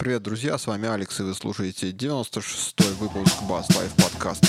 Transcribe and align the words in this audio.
Привет, 0.00 0.22
друзья, 0.22 0.56
с 0.56 0.66
вами 0.66 0.88
Алекс, 0.88 1.20
и 1.20 1.22
вы 1.22 1.34
слушаете 1.34 1.90
96-й 1.90 2.94
выпуск 2.94 3.42
Bass 3.42 3.68
Life 3.76 3.92
подкаста. 3.96 4.48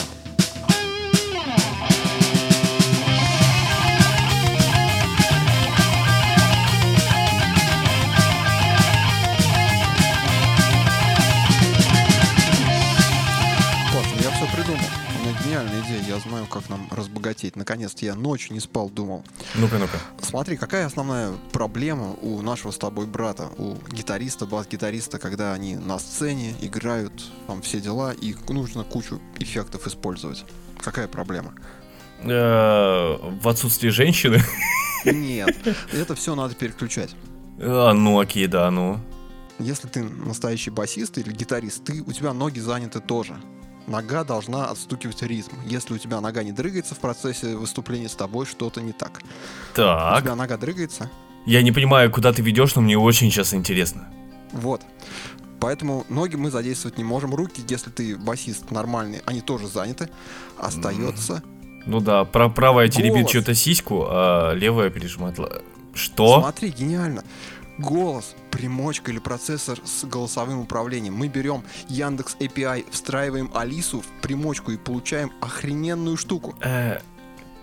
Идея, 15.91 16.15
я 16.15 16.19
знаю, 16.19 16.47
как 16.47 16.69
нам 16.69 16.87
разбогатеть. 16.91 17.55
Наконец-то 17.55 18.05
я 18.05 18.15
ночью 18.15 18.53
не 18.53 18.59
спал, 18.59 18.89
думал. 18.89 19.23
Ну-ка, 19.55 19.77
ну-ка. 19.77 19.97
Смотри, 20.21 20.57
какая 20.57 20.85
основная 20.85 21.31
проблема 21.51 22.13
у 22.21 22.41
нашего 22.41 22.71
с 22.71 22.77
тобой 22.77 23.05
брата, 23.05 23.49
у 23.57 23.75
гитариста, 23.91 24.45
бас-гитариста, 24.45 25.19
когда 25.19 25.53
они 25.53 25.75
на 25.75 25.99
сцене 25.99 26.53
играют, 26.61 27.13
там 27.47 27.61
все 27.61 27.79
дела, 27.79 28.13
и 28.13 28.35
нужно 28.49 28.83
кучу 28.83 29.19
эффектов 29.39 29.87
использовать. 29.87 30.45
Какая 30.79 31.07
проблема? 31.07 31.53
Э, 32.23 33.17
В 33.41 33.47
отсутствии 33.47 33.89
женщины. 33.89 34.41
Нет, 35.05 35.55
это 35.91 36.15
все 36.15 36.35
надо 36.35 36.53
переключать. 36.55 37.15
А, 37.59 37.93
ну 37.93 38.19
окей, 38.19 38.47
да, 38.47 38.69
ну. 38.71 38.99
Если 39.59 39.87
ты 39.87 40.03
настоящий 40.03 40.71
басист 40.71 41.17
или 41.17 41.31
гитарист, 41.31 41.83
ты, 41.83 42.01
у 42.01 42.11
тебя 42.11 42.33
ноги 42.33 42.59
заняты 42.59 42.99
тоже. 42.99 43.35
Нога 43.87 44.23
должна 44.23 44.69
отстукивать 44.69 45.21
ритм. 45.23 45.55
Если 45.65 45.93
у 45.93 45.97
тебя 45.97 46.21
нога 46.21 46.43
не 46.43 46.51
дрыгается 46.51 46.95
в 46.95 46.99
процессе 46.99 47.55
выступления 47.55 48.09
с 48.09 48.15
тобой, 48.15 48.45
что-то 48.45 48.81
не 48.81 48.91
так. 48.91 49.21
У 49.71 49.75
тебя 49.75 50.11
Так. 50.23 50.35
нога 50.35 50.57
дрыгается, 50.57 51.09
Я 51.45 51.63
не 51.63 51.71
понимаю, 51.71 52.11
куда 52.11 52.31
ты 52.33 52.43
ведешь, 52.43 52.75
но 52.75 52.81
мне 52.83 52.97
очень 52.97 53.31
сейчас 53.31 53.53
интересно. 53.55 54.07
Вот. 54.51 54.81
Поэтому 55.59 56.05
ноги 56.09 56.35
мы 56.35 56.51
задействовать 56.51 56.97
не 56.99 57.03
можем. 57.03 57.33
Руки, 57.33 57.63
если 57.67 57.89
ты 57.89 58.15
басист 58.15 58.69
нормальный, 58.71 59.21
они 59.25 59.41
тоже 59.41 59.67
заняты. 59.67 60.09
Остается. 60.57 61.41
Ну 61.87 61.99
да, 61.99 62.25
пра- 62.25 62.49
правая 62.49 62.87
теребит 62.89 63.27
чью-то 63.27 63.55
сиську, 63.55 64.05
а 64.07 64.53
левая 64.53 64.89
пережимает... 64.91 65.37
Что? 65.93 66.39
Смотри, 66.39 66.69
гениально. 66.69 67.23
Голос, 67.77 68.35
примочка 68.51 69.11
или 69.11 69.19
процессор 69.19 69.79
с 69.83 70.03
голосовым 70.05 70.59
управлением. 70.59 71.15
Мы 71.15 71.27
берем 71.29 71.63
Яндекс 71.87 72.35
API, 72.39 72.85
встраиваем 72.91 73.49
Алису 73.55 74.01
в 74.01 74.07
примочку 74.21 74.71
и 74.71 74.77
получаем 74.77 75.31
охрененную 75.41 76.17
штуку. 76.17 76.53
Э, 76.61 76.99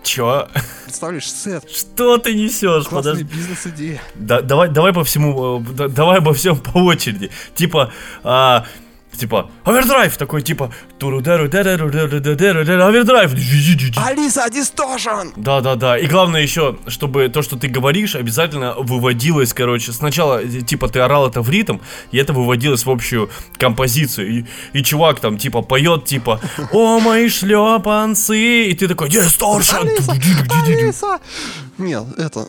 Чё? 0.03 0.47
Представляешь, 0.85 1.29
сет. 1.31 1.69
Что 1.69 2.17
ты 2.17 2.33
несешь? 2.33 2.85
Классная 2.87 3.23
бизнес-идея. 3.23 4.01
Да- 4.15 4.41
давай, 4.41 4.69
давай 4.69 4.93
по 4.93 5.03
всему, 5.03 5.61
э, 5.61 5.73
да- 5.73 5.87
давай 5.89 6.17
обо 6.19 6.33
всем 6.33 6.57
по 6.57 6.77
очереди. 6.79 7.29
Типа, 7.53 7.91
а, 8.23 8.65
типа, 9.19 9.49
овердрайв 9.63 10.17
такой, 10.17 10.41
типа, 10.41 10.71
овердрайв. 11.01 13.33
Алиса, 13.97 14.49
дисторшн! 14.49 15.29
Да, 15.35 15.61
да, 15.61 15.75
да. 15.75 15.97
И 15.97 16.07
главное 16.07 16.41
еще, 16.41 16.77
чтобы 16.87 17.29
то, 17.29 17.41
что 17.41 17.57
ты 17.57 17.67
говоришь, 17.67 18.15
обязательно 18.15 18.75
выводилось, 18.77 19.53
короче. 19.53 19.91
Сначала, 19.91 20.43
типа, 20.43 20.87
ты 20.87 20.99
орал 20.99 21.27
это 21.27 21.41
в 21.41 21.49
ритм, 21.49 21.77
и 22.11 22.17
это 22.17 22.33
выводилось 22.33 22.85
в 22.85 22.89
общую 22.89 23.29
композицию. 23.57 24.29
И, 24.29 24.45
и 24.73 24.83
чувак 24.83 25.19
там, 25.19 25.37
типа, 25.37 25.61
поет, 25.61 26.05
типа, 26.05 26.39
о, 26.71 26.99
мои 26.99 27.29
шлепанцы. 27.29 28.69
И 28.69 28.73
ты 28.73 28.87
такой, 28.87 29.09
дисторшн. 29.09 29.75
Алиса, 29.75 30.13
Алиса! 30.65 31.19
Нет, 31.77 32.03
это... 32.17 32.47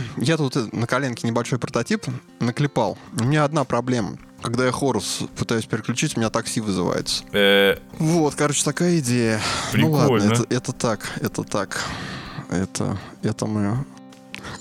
Я 0.16 0.36
тут 0.36 0.72
на 0.72 0.86
коленке 0.86 1.26
небольшой 1.26 1.58
прототип 1.58 2.06
наклепал. 2.40 2.98
У 3.18 3.24
меня 3.24 3.44
одна 3.44 3.64
проблема. 3.64 4.18
Когда 4.42 4.66
я 4.66 4.72
хорус 4.72 5.20
пытаюсь 5.36 5.66
переключить, 5.66 6.16
у 6.16 6.20
меня 6.20 6.28
такси 6.28 6.60
вызывается. 6.60 7.22
Э, 7.32 7.78
Вот, 7.98 8.34
короче, 8.34 8.64
такая 8.64 8.98
идея. 8.98 9.40
Ну 9.72 9.72
Прикольно. 9.72 9.96
ладно, 9.96 10.32
это, 10.32 10.46
это 10.54 10.72
так, 10.72 11.12
это 11.20 11.44
так. 11.44 11.80
Это, 12.50 12.98
это 13.22 13.46
мы... 13.46 13.84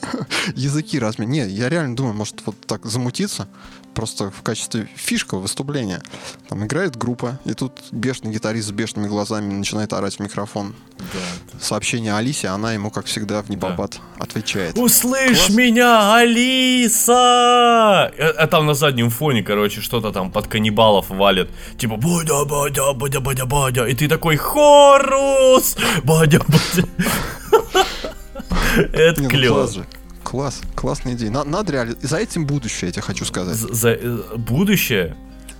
Языки 0.56 1.00
размен. 1.00 1.30
Не, 1.30 1.47
я 1.47 1.68
реально 1.68 1.96
думаю, 1.96 2.14
может 2.14 2.41
вот 2.46 2.56
так 2.68 2.86
замутиться, 2.86 3.47
просто 3.94 4.31
в 4.31 4.41
качестве 4.41 4.88
фишка 4.96 5.38
выступления. 5.38 6.02
Там 6.50 6.66
играет 6.66 6.96
группа, 6.96 7.40
и 7.46 7.53
тут 7.53 7.74
бешеный 7.91 8.34
гитарист 8.34 8.69
с 8.69 8.72
бешеными 8.72 9.07
глазами 9.07 9.53
начинает 9.53 9.94
орать 9.94 10.16
в 10.16 10.19
микрофон. 10.19 10.74
Сообщение 11.59 12.16
Алисе, 12.16 12.50
она 12.50 12.74
ему, 12.74 12.90
как 12.91 13.06
всегда, 13.06 13.41
в 13.41 13.50
небобат 13.50 14.00
отвечает. 14.18 14.78
Услышь 14.78 15.46
Класс. 15.46 15.50
меня, 15.50 16.16
Алиса! 16.16 17.13
А, 17.13 18.12
а 18.38 18.47
там 18.47 18.66
на 18.66 18.74
заднем 18.74 19.09
фоне, 19.09 19.44
короче, 19.44 19.81
что-то 19.81 20.12
там 20.12 20.31
под 20.31 20.47
каннибалов 20.47 21.09
валит. 21.09 21.50
Типа, 21.78 21.97
бодя, 21.97 22.46
бодя, 22.46 22.94
бодя, 22.94 23.19
бодя, 23.19 23.46
бодя. 23.46 23.85
И 23.85 23.94
ты 23.94 24.08
такой, 24.08 24.38
хорус! 24.38 25.75
Бодя, 26.03 26.40
бодя. 26.47 26.88
Это 28.94 29.22
ну 29.22 29.29
клево. 29.29 29.69
Класс 30.31 30.62
классная 30.75 31.14
идея. 31.14 31.30
На- 31.30 31.44
надо 31.44 31.74
реально... 31.74 31.96
За 32.02 32.18
этим 32.18 32.46
будущее, 32.46 32.88
я 32.88 32.92
тебе 32.94 33.02
хочу 33.02 33.25
сказать. 33.25 33.58
За- 33.58 33.74
за- 33.74 33.90
э, 33.92 34.38
будущее? 34.38 35.16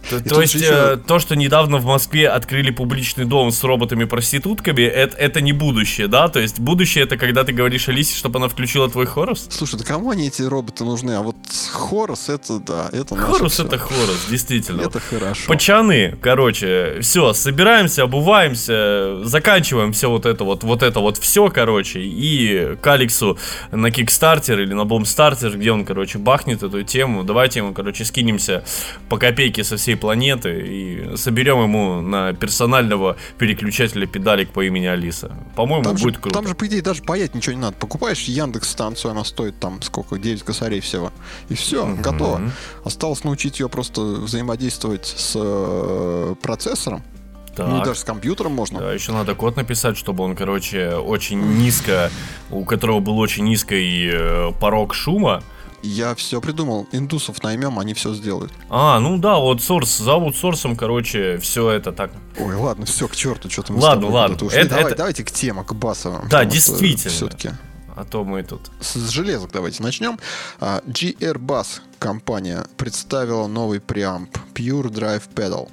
То, 0.10 0.42
есть 0.42 0.56
еще- 0.56 0.94
э, 0.94 0.98
то, 0.98 1.20
что 1.20 1.36
недавно 1.36 1.78
в 1.78 1.86
Москве 1.86 2.28
открыли 2.30 2.72
публичный 2.72 3.26
дом 3.26 3.52
с 3.52 3.64
роботами-проститутками, 3.64 4.82
это, 4.82 5.16
это 5.18 5.42
не 5.42 5.54
будущее, 5.54 6.08
да? 6.08 6.28
То 6.28 6.40
есть 6.40 6.60
будущее 6.60 7.04
это 7.04 7.18
когда 7.18 7.44
ты 7.44 7.54
говоришь 7.54 7.88
Алисе, 7.90 8.16
чтобы 8.16 8.40
она 8.40 8.48
включила 8.50 8.90
твой 8.90 9.06
хорус? 9.06 9.48
Слушай, 9.50 9.80
да 9.80 9.86
кому 9.86 10.10
они 10.12 10.28
эти 10.28 10.42
роботы 10.42 10.84
нужны? 10.84 11.12
А 11.12 11.22
вот 11.22 11.36
Хорус 11.72 12.30
это 12.30 12.60
да, 12.60 12.90
это 12.92 13.16
Хорус 13.16 13.60
это 13.60 13.78
хорус, 13.78 14.26
действительно. 14.30 14.82
Это 14.82 15.00
хорошо. 15.00 15.48
Пачаны, 15.48 16.18
короче, 16.22 16.98
все, 17.02 17.34
собираемся, 17.34 18.04
обуваемся, 18.04 19.24
заканчиваем 19.24 19.94
все 19.94 20.10
вот 20.10 20.26
это 20.26 20.44
вот, 20.44 20.64
вот 20.64 20.84
это 20.84 21.00
вот 21.00 21.18
все, 21.18 21.50
короче, 21.50 22.00
и 22.02 22.76
к 22.82 22.88
Алексу 22.88 23.38
на 23.72 23.92
Кикстартер 23.92 24.60
или 24.60 24.74
на 24.74 24.86
Бомстартер, 24.86 25.58
где 25.58 25.72
он, 25.72 25.86
короче, 25.86 26.18
бахнет 26.18 26.64
эту 26.64 26.84
тему, 26.84 27.24
давайте 27.24 27.60
ему, 27.60 27.74
короче, 27.74 28.06
скинемся 28.06 28.64
по 29.10 29.18
копейке 29.18 29.64
со 29.64 29.78
всей 29.78 29.91
планеты 29.96 30.62
и 30.68 31.16
соберем 31.18 31.62
ему 31.64 32.02
на 32.02 32.34
персонального 32.34 33.18
переключателя 33.38 34.06
педалик 34.08 34.50
по 34.52 34.66
имени 34.66 34.86
Алиса. 34.86 35.36
По-моему, 35.56 35.84
Там 35.84 35.98
же, 35.98 36.04
будет 36.06 36.18
круто. 36.20 36.38
там 36.38 36.48
же, 36.48 36.56
по 36.56 36.68
идее, 36.68 36.82
даже 36.82 37.02
паять 37.04 37.36
ничего 37.36 37.54
не 37.54 37.62
надо. 37.62 37.76
Покупаешь 37.78 38.24
Яндекс 38.24 38.70
станцию, 38.70 39.12
она 39.12 39.24
стоит 39.24 39.60
там 39.60 39.82
сколько, 39.82 40.18
9 40.18 40.44
косарей 40.44 40.80
всего. 40.82 41.12
И 41.50 41.56
все, 41.56 41.86
Мгм. 41.86 42.02
готово. 42.02 42.42
Осталось 42.84 43.24
научить 43.24 43.60
ее 43.60 43.70
просто 43.70 44.02
взаимодействовать 44.02 45.06
с 45.06 45.34
э, 45.36 46.36
процессором. 46.42 47.04
Так. 47.56 47.68
Ну 47.68 47.82
и 47.82 47.86
даже 47.86 48.00
с 48.00 48.04
компьютером 48.06 48.54
можно. 48.54 48.80
Да, 48.80 48.94
еще 48.94 49.12
надо 49.12 49.36
код 49.36 49.58
написать, 49.58 49.98
чтобы 49.98 50.24
он, 50.24 50.36
короче, 50.38 50.92
очень 50.96 51.42
низко, 51.58 52.10
у 52.50 52.64
которого 52.64 53.02
был 53.02 53.20
очень 53.20 53.44
низкий 53.44 54.10
э, 54.10 54.52
порог 54.60 54.94
шума. 54.94 55.44
Я 55.84 56.14
все 56.16 56.40
придумал. 56.42 56.88
Индусов 56.92 57.42
наймем, 57.44 57.80
они 57.80 57.94
все 57.94 58.14
сделают. 58.14 58.52
А, 58.70 59.00
ну 59.00 59.18
да, 59.18 59.38
вот 59.38 59.62
сорс, 59.62 59.98
за 59.98 60.14
аутсорсом, 60.14 60.76
короче, 60.76 61.38
все 61.40 61.70
это 61.72 61.92
так. 61.92 62.12
Ой, 62.40 62.56
ладно, 62.56 62.86
все, 62.86 63.08
к 63.08 63.16
черту, 63.16 63.50
что-то 63.50 63.74
мы 63.74 63.80
Ладно, 63.80 64.08
ладно. 64.10 64.38
ушли. 64.46 64.60
Это- 64.60 64.70
Давай, 64.70 64.86
это- 64.86 64.96
Давайте 64.96 65.24
к 65.24 65.32
темам, 65.32 65.66
к 65.66 65.74
басовым. 65.74 66.28
Да, 66.30 66.46
действительно. 66.46 67.10
Все-таки 67.12 67.50
А 67.96 68.06
то 68.06 68.24
мы 68.24 68.44
тут. 68.44 68.70
с 68.80 68.96
железок 69.10 69.52
давайте 69.52 69.82
начнем. 69.84 70.20
А, 70.60 70.82
GR 70.86 71.38
Bass 71.38 71.80
компания 72.00 72.66
представила 72.78 73.48
новый 73.48 73.80
преамп 73.80 74.30
Pure 74.54 74.90
Drive 74.92 75.24
Pedal. 75.34 75.70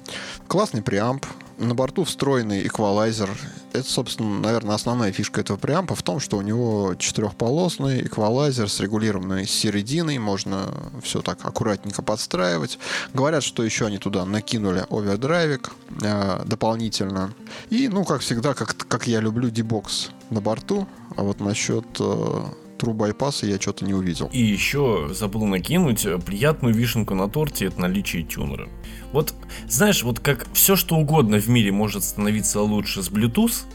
Классный 0.47 0.81
преамп. 0.81 1.25
На 1.57 1.75
борту 1.75 2.03
встроенный 2.05 2.65
эквалайзер. 2.65 3.29
Это, 3.71 3.87
собственно, 3.87 4.39
наверное, 4.39 4.75
основная 4.75 5.11
фишка 5.11 5.41
этого 5.41 5.57
преампа 5.57 5.95
в 5.95 6.01
том, 6.01 6.19
что 6.19 6.37
у 6.37 6.41
него 6.41 6.95
четырехполосный 6.97 8.01
эквалайзер 8.01 8.69
с 8.69 8.79
регулированной 8.79 9.45
серединой. 9.45 10.17
Можно 10.17 10.73
все 11.03 11.21
так 11.21 11.45
аккуратненько 11.45 12.01
подстраивать. 12.01 12.79
Говорят, 13.13 13.43
что 13.43 13.63
еще 13.63 13.85
они 13.85 13.99
туда 13.99 14.25
накинули 14.25 14.85
овердрайвик 14.89 15.71
э, 16.01 16.43
дополнительно. 16.45 17.33
И, 17.69 17.87
ну, 17.87 18.05
как 18.05 18.21
всегда, 18.21 18.53
как, 18.53 18.75
как 18.75 19.07
я 19.07 19.19
люблю, 19.19 19.49
DI 19.49 19.73
box 19.73 20.09
на 20.31 20.41
борту. 20.41 20.87
А 21.15 21.23
вот 21.23 21.39
насчет 21.39 21.85
э, 21.99 22.43
True 22.79 22.93
bypass 22.93 23.38
а 23.38 23.45
я 23.45 23.59
что-то 23.59 23.83
не 23.83 23.93
увидел. 23.93 24.29
И 24.31 24.41
еще 24.41 25.09
забыл 25.11 25.45
накинуть 25.45 26.05
э, 26.05 26.17
приятную 26.17 26.73
вишенку 26.73 27.13
на 27.13 27.29
торте 27.29 27.65
это 27.65 27.81
наличие 27.81 28.23
тюнера. 28.23 28.69
Вот, 29.11 29.33
знаешь, 29.67 30.03
вот 30.03 30.19
как 30.19 30.47
все 30.53 30.75
что 30.77 30.95
угодно 30.95 31.39
в 31.39 31.49
мире 31.49 31.71
может 31.71 32.03
становиться 32.03 32.61
лучше 32.61 33.03
с 33.03 33.09
Bluetooth, 33.09 33.65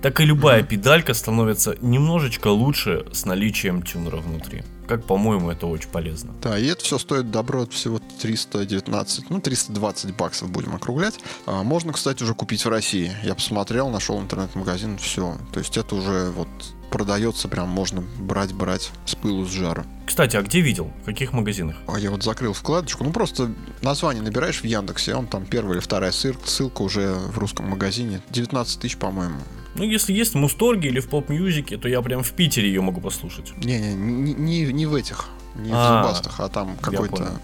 так 0.00 0.20
и 0.20 0.24
любая 0.24 0.62
педалька 0.62 1.12
становится 1.12 1.76
немножечко 1.82 2.48
лучше 2.48 3.06
с 3.12 3.26
наличием 3.26 3.82
тюнера 3.82 4.16
внутри. 4.16 4.62
Как 4.88 5.04
по-моему, 5.04 5.50
это 5.50 5.66
очень 5.66 5.90
полезно. 5.90 6.34
Да, 6.42 6.58
и 6.58 6.66
это 6.66 6.82
все 6.82 6.98
стоит 6.98 7.30
добро 7.30 7.66
всего 7.66 8.00
319, 8.20 9.30
ну 9.30 9.40
320 9.40 10.16
баксов 10.16 10.50
будем 10.50 10.74
округлять. 10.74 11.14
А, 11.46 11.62
можно, 11.62 11.92
кстати, 11.92 12.22
уже 12.22 12.34
купить 12.34 12.64
в 12.64 12.68
России. 12.68 13.12
Я 13.22 13.34
посмотрел, 13.34 13.90
нашел 13.90 14.20
интернет-магазин, 14.20 14.98
все. 14.98 15.36
То 15.52 15.60
есть 15.60 15.76
это 15.76 15.94
уже 15.94 16.30
вот 16.30 16.48
продается, 16.90 17.48
прям 17.48 17.68
можно 17.68 18.02
брать, 18.18 18.52
брать 18.52 18.90
с 19.04 19.14
пылу, 19.14 19.44
с 19.44 19.50
жару. 19.50 19.84
Кстати, 20.06 20.36
а 20.36 20.42
где 20.42 20.60
видел? 20.60 20.90
В 21.02 21.04
каких 21.04 21.32
магазинах? 21.32 21.76
А 21.86 21.98
я 21.98 22.10
вот 22.10 22.22
закрыл 22.22 22.54
вкладочку. 22.54 23.04
Ну, 23.04 23.12
просто 23.12 23.52
название 23.82 24.22
набираешь 24.22 24.62
в 24.62 24.64
Яндексе, 24.64 25.14
он 25.14 25.26
там 25.26 25.44
первая 25.44 25.74
или 25.74 25.80
вторая 25.80 26.12
ссылка 26.12 26.82
уже 26.82 27.12
в 27.12 27.38
русском 27.38 27.68
магазине. 27.68 28.22
19 28.30 28.80
тысяч, 28.80 28.96
по-моему. 28.96 29.38
Ну, 29.78 29.84
если 29.84 30.12
есть 30.12 30.34
в 30.34 30.36
Мусторге 30.36 30.88
или 30.88 31.00
в 31.00 31.08
поп-мьюзике, 31.08 31.76
то 31.76 31.88
я 31.88 32.02
прям 32.02 32.22
в 32.22 32.32
Питере 32.32 32.68
ее 32.68 32.80
могу 32.80 33.00
послушать. 33.00 33.56
Не-не, 33.56 33.94
не, 33.94 34.34
не, 34.34 34.72
не 34.72 34.86
в 34.86 34.94
этих, 34.94 35.26
не 35.54 35.70
а, 35.72 36.02
в 36.02 36.06
Зубастах, 36.06 36.40
а 36.40 36.48
там 36.48 36.76
какой-то 36.80 37.40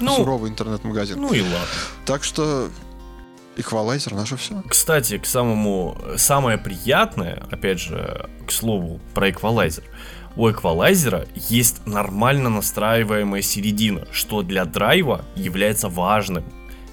ну, 0.00 0.16
суровый 0.16 0.50
интернет-магазин. 0.50 1.20
Ну 1.20 1.32
и 1.32 1.40
ладно. 1.40 1.66
Так 2.04 2.24
что 2.24 2.70
Эквалайзер 3.58 4.12
наше 4.12 4.36
все. 4.36 4.62
Кстати, 4.68 5.16
к 5.16 5.24
самому 5.24 5.96
самое 6.16 6.58
приятное, 6.58 7.42
опять 7.50 7.80
же, 7.80 8.28
к 8.46 8.52
слову 8.52 9.00
про 9.14 9.30
эквалайзер. 9.30 9.84
У 10.36 10.50
эквалайзера 10.50 11.26
есть 11.34 11.86
нормально 11.86 12.50
настраиваемая 12.50 13.40
середина, 13.40 14.06
что 14.12 14.42
для 14.42 14.66
драйва 14.66 15.24
является 15.34 15.88
важным. 15.88 16.44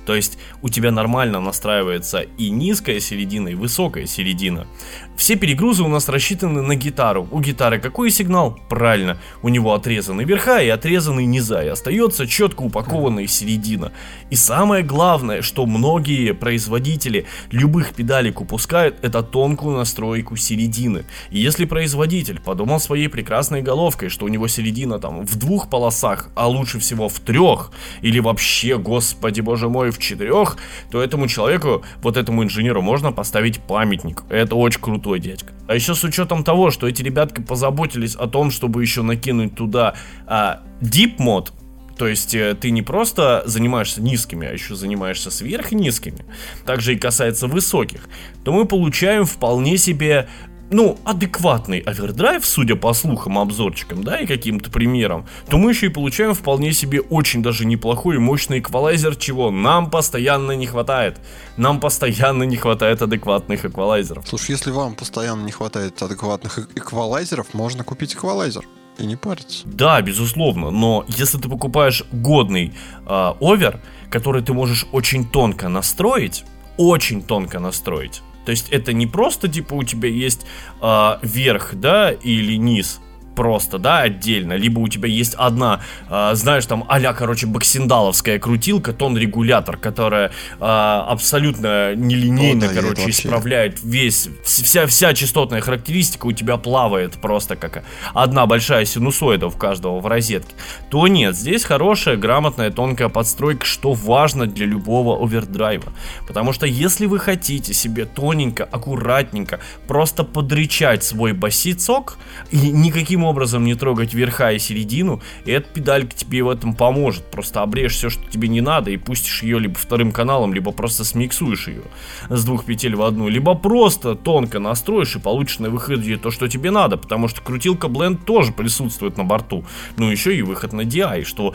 То 0.05 0.15
есть 0.15 0.38
у 0.61 0.69
тебя 0.69 0.91
нормально 0.91 1.39
настраивается 1.39 2.21
и 2.21 2.50
низкая 2.50 3.00
середина, 3.00 3.50
и 3.50 3.55
высокая 3.55 4.05
середина. 4.05 4.67
Все 5.15 5.36
перегрузы 5.36 5.83
у 5.83 5.88
нас 5.88 6.10
рассчитаны 6.10 6.62
на 6.62 6.75
гитару. 6.75 7.27
У 7.31 7.39
гитары 7.39 7.80
какой 7.80 8.10
сигнал? 8.10 8.60
Правильно, 8.68 9.18
у 9.42 9.50
него 9.50 9.74
отрезаны 9.74 10.24
верха 10.24 10.60
и 10.60 10.69
отрезаны 10.69 11.24
низа, 11.25 11.62
и 11.62 11.68
остается 11.68 12.27
четко 12.27 12.63
упакованная 12.63 13.27
середина. 13.27 13.92
И 14.31 14.36
самое 14.36 14.83
главное, 14.83 15.42
что 15.42 15.65
многие 15.65 16.33
производители 16.33 17.25
любых 17.51 17.94
педалек 17.94 18.42
упускают, 18.42 18.98
это 19.01 19.21
тонкую 19.21 19.77
настройку 19.77 20.36
середины. 20.36 21.06
И 21.30 21.39
если 21.39 21.65
производитель 21.65 22.39
подумал 22.42 22.80
своей 22.80 23.07
прекрасной 23.07 23.62
головкой, 23.62 24.10
что 24.10 24.25
у 24.25 24.30
него 24.30 24.48
середина 24.48 25.00
там 25.00 25.25
в 25.25 25.38
двух 25.38 25.69
полосах, 25.69 26.30
а 26.36 26.48
лучше 26.48 26.80
всего 26.80 27.07
в 27.07 27.19
трех, 27.19 27.71
или 28.01 28.19
вообще, 28.19 28.77
господи 28.77 29.42
боже 29.42 29.69
мой, 29.69 29.92
в 29.92 30.00
четырех, 30.00 30.57
то 30.92 31.01
этому 31.01 31.27
человеку, 31.27 31.83
вот 32.01 32.18
этому 32.18 32.44
инженеру 32.44 32.81
можно 32.81 33.12
поставить 33.12 33.60
памятник. 33.60 34.24
Это 34.30 34.56
очень 34.56 34.81
крутой 35.03 35.19
дядька. 35.19 35.53
А 35.67 35.75
еще 35.75 35.95
с 35.95 36.03
учетом 36.03 36.44
того, 36.44 36.71
что 36.71 36.88
эти 36.88 37.03
ребятки 37.03 37.41
позаботились 37.41 38.15
о 38.15 38.27
том, 38.27 38.51
чтобы 38.51 38.81
еще 38.81 39.01
накинуть 39.01 39.55
туда 39.55 39.95
а, 40.25 40.61
Deep 40.81 41.15
мод, 41.17 41.51
то 41.97 42.07
есть 42.07 42.33
э, 42.33 42.55
ты 42.59 42.71
не 42.71 42.81
просто 42.81 43.44
занимаешься 43.45 44.01
низкими, 44.01 44.47
а 44.47 44.51
еще 44.51 44.75
занимаешься 44.75 45.29
сверхнизкими, 45.29 46.25
также 46.65 46.94
и 46.94 46.97
касается 46.97 47.47
высоких, 47.47 48.09
то 48.44 48.51
мы 48.51 48.65
получаем 48.65 49.25
вполне 49.25 49.77
себе 49.77 50.27
ну, 50.74 50.98
адекватный 51.06 51.80
овердрайв, 51.80 52.46
судя 52.46 52.75
по 52.75 52.94
слухам, 52.94 53.40
обзорчикам, 53.40 54.04
да, 54.04 54.20
и 54.20 54.25
каким-то 54.25 54.70
примерам, 54.70 55.25
то 55.50 55.58
мы 55.58 55.72
еще 55.72 55.88
и 55.88 55.90
получаем 55.90 56.34
вполне 56.34 56.74
себе 56.74 57.02
очень 57.02 57.42
даже 57.42 57.66
неплохой 57.66 58.16
и 58.16 58.20
мощный 58.20 58.60
эквалайзер, 58.60 59.16
чего 59.16 59.52
нам 59.52 59.90
постоянно 59.90 60.54
не 60.54 60.66
хватает. 60.66 61.20
Нам 61.58 61.80
постоянно 61.80 62.44
не 62.44 62.58
хватает 62.58 63.02
адекватных 63.02 63.66
эквалайзеров. 63.66 64.28
Слушай, 64.28 64.52
если 64.52 64.72
вам 64.72 64.96
постоянно 64.96 65.44
не 65.46 65.52
хватает 65.52 66.02
адекватных 66.02 66.60
эквалайзеров, 66.75 67.54
можно 67.54 67.84
купить 67.84 68.14
эквалайзер 68.14 68.66
и 68.98 69.06
не 69.06 69.16
париться. 69.16 69.64
Да, 69.66 70.02
безусловно, 70.02 70.72
но 70.72 71.06
если 71.08 71.38
ты 71.38 71.50
покупаешь 71.50 72.04
годный 72.12 72.74
э, 73.06 73.34
овер, 73.40 73.81
который 74.10 74.44
ты 74.44 74.54
можешь 74.54 74.86
очень 74.92 75.28
тонко 75.28 75.70
настроить, 75.70 76.46
очень 76.78 77.24
тонко 77.24 77.60
настроить, 77.60 78.22
то 78.45 78.51
есть 78.51 78.69
это 78.69 78.94
не 78.94 79.07
просто 79.07 79.48
типа 79.48 79.74
у 79.74 79.84
тебя 79.84 80.10
есть 80.10 80.45
э, 80.81 81.18
верх, 81.22 81.75
да, 81.75 82.12
или 82.12 82.56
низ, 82.56 83.00
просто, 83.35 83.77
да, 83.77 84.00
отдельно, 84.00 84.53
либо 84.53 84.80
у 84.80 84.88
тебя 84.88 85.07
есть 85.07 85.35
одна, 85.35 85.81
э, 86.09 86.31
знаешь, 86.33 86.65
там, 86.65 86.85
а 86.88 87.13
короче, 87.13 87.47
баксиндаловская 87.47 88.39
крутилка, 88.39 88.94
тон-регулятор, 88.94 89.77
которая 89.77 90.30
э, 90.30 90.31
абсолютно 90.59 91.95
нелинейно, 91.95 92.68
да, 92.68 92.74
короче, 92.74 93.09
исправляет 93.09 93.83
весь, 93.83 94.30
вся, 94.44 94.88
вся 94.88 95.13
частотная 95.13 95.62
характеристика 95.62 96.27
у 96.27 96.31
тебя 96.31 96.57
плавает 96.57 97.13
просто 97.13 97.56
как 97.56 97.83
одна 98.13 98.45
большая 98.45 98.85
синусоида 98.85 99.50
в 99.50 99.57
каждого 99.57 100.00
в 100.00 100.07
розетке, 100.07 100.56
то 100.89 101.07
нет, 101.07 101.36
здесь 101.36 101.63
хорошая, 101.63 102.18
грамотная, 102.18 102.71
тонкая 102.71 103.09
подстройка, 103.09 103.65
что 103.65 103.94
важно 103.94 104.47
для 104.47 104.65
любого 104.65 105.24
овердрайва, 105.24 105.94
потому 106.27 106.53
что 106.53 106.65
если 106.65 107.06
вы 107.06 107.19
хотите 107.19 107.74
себе 107.74 108.06
тоненько, 108.06 108.63
аккуратненько, 108.63 109.59
просто 109.88 110.24
подрычать 110.24 111.03
свой 111.03 111.33
басицок, 111.33 112.18
и 112.51 112.57
никаким 112.57 113.23
образом 113.25 113.66
не 113.66 113.75
трогать 113.75 114.14
верха 114.14 114.52
и 114.52 114.60
середину, 114.60 115.22
и 115.46 115.52
эта 115.52 115.68
педалька 115.70 116.16
тебе 116.16 116.44
в 116.44 116.50
этом 116.50 116.74
поможет. 116.74 117.24
Просто 117.31 117.62
обрежь 117.62 117.94
все, 117.94 118.10
что 118.10 118.24
тебе 118.30 118.48
не 118.48 118.62
надо, 118.62 118.92
и 118.92 118.98
пустишь 118.98 119.44
ее 119.44 119.60
либо 119.60 119.75
вторым 119.75 120.12
каналом, 120.12 120.54
либо 120.54 120.72
просто 120.72 121.04
смиксуешь 121.04 121.68
ее 121.68 121.84
с 122.30 122.44
двух 122.46 122.66
петель 122.66 122.96
в 122.96 123.02
одну, 123.02 123.28
либо 123.28 123.54
просто 123.56 124.16
тонко 124.16 124.60
настроишь 124.60 125.16
и 125.16 125.20
получишь 125.20 125.60
на 125.60 125.70
выходе 125.70 126.18
то, 126.18 126.31
что 126.31 126.48
тебе 126.48 126.72
надо, 126.72 126.98
потому 126.98 127.28
что 127.28 127.42
крутилка 127.42 127.88
Blend 127.88 128.24
тоже 128.25 128.52
присутствует 128.52 129.18
на 129.18 129.24
борту. 129.24 129.66
Ну, 129.98 130.10
еще 130.10 130.36
и 130.36 130.42
выход 130.42 130.74
на 130.74 130.81
DI, 130.81 131.24
что 131.24 131.54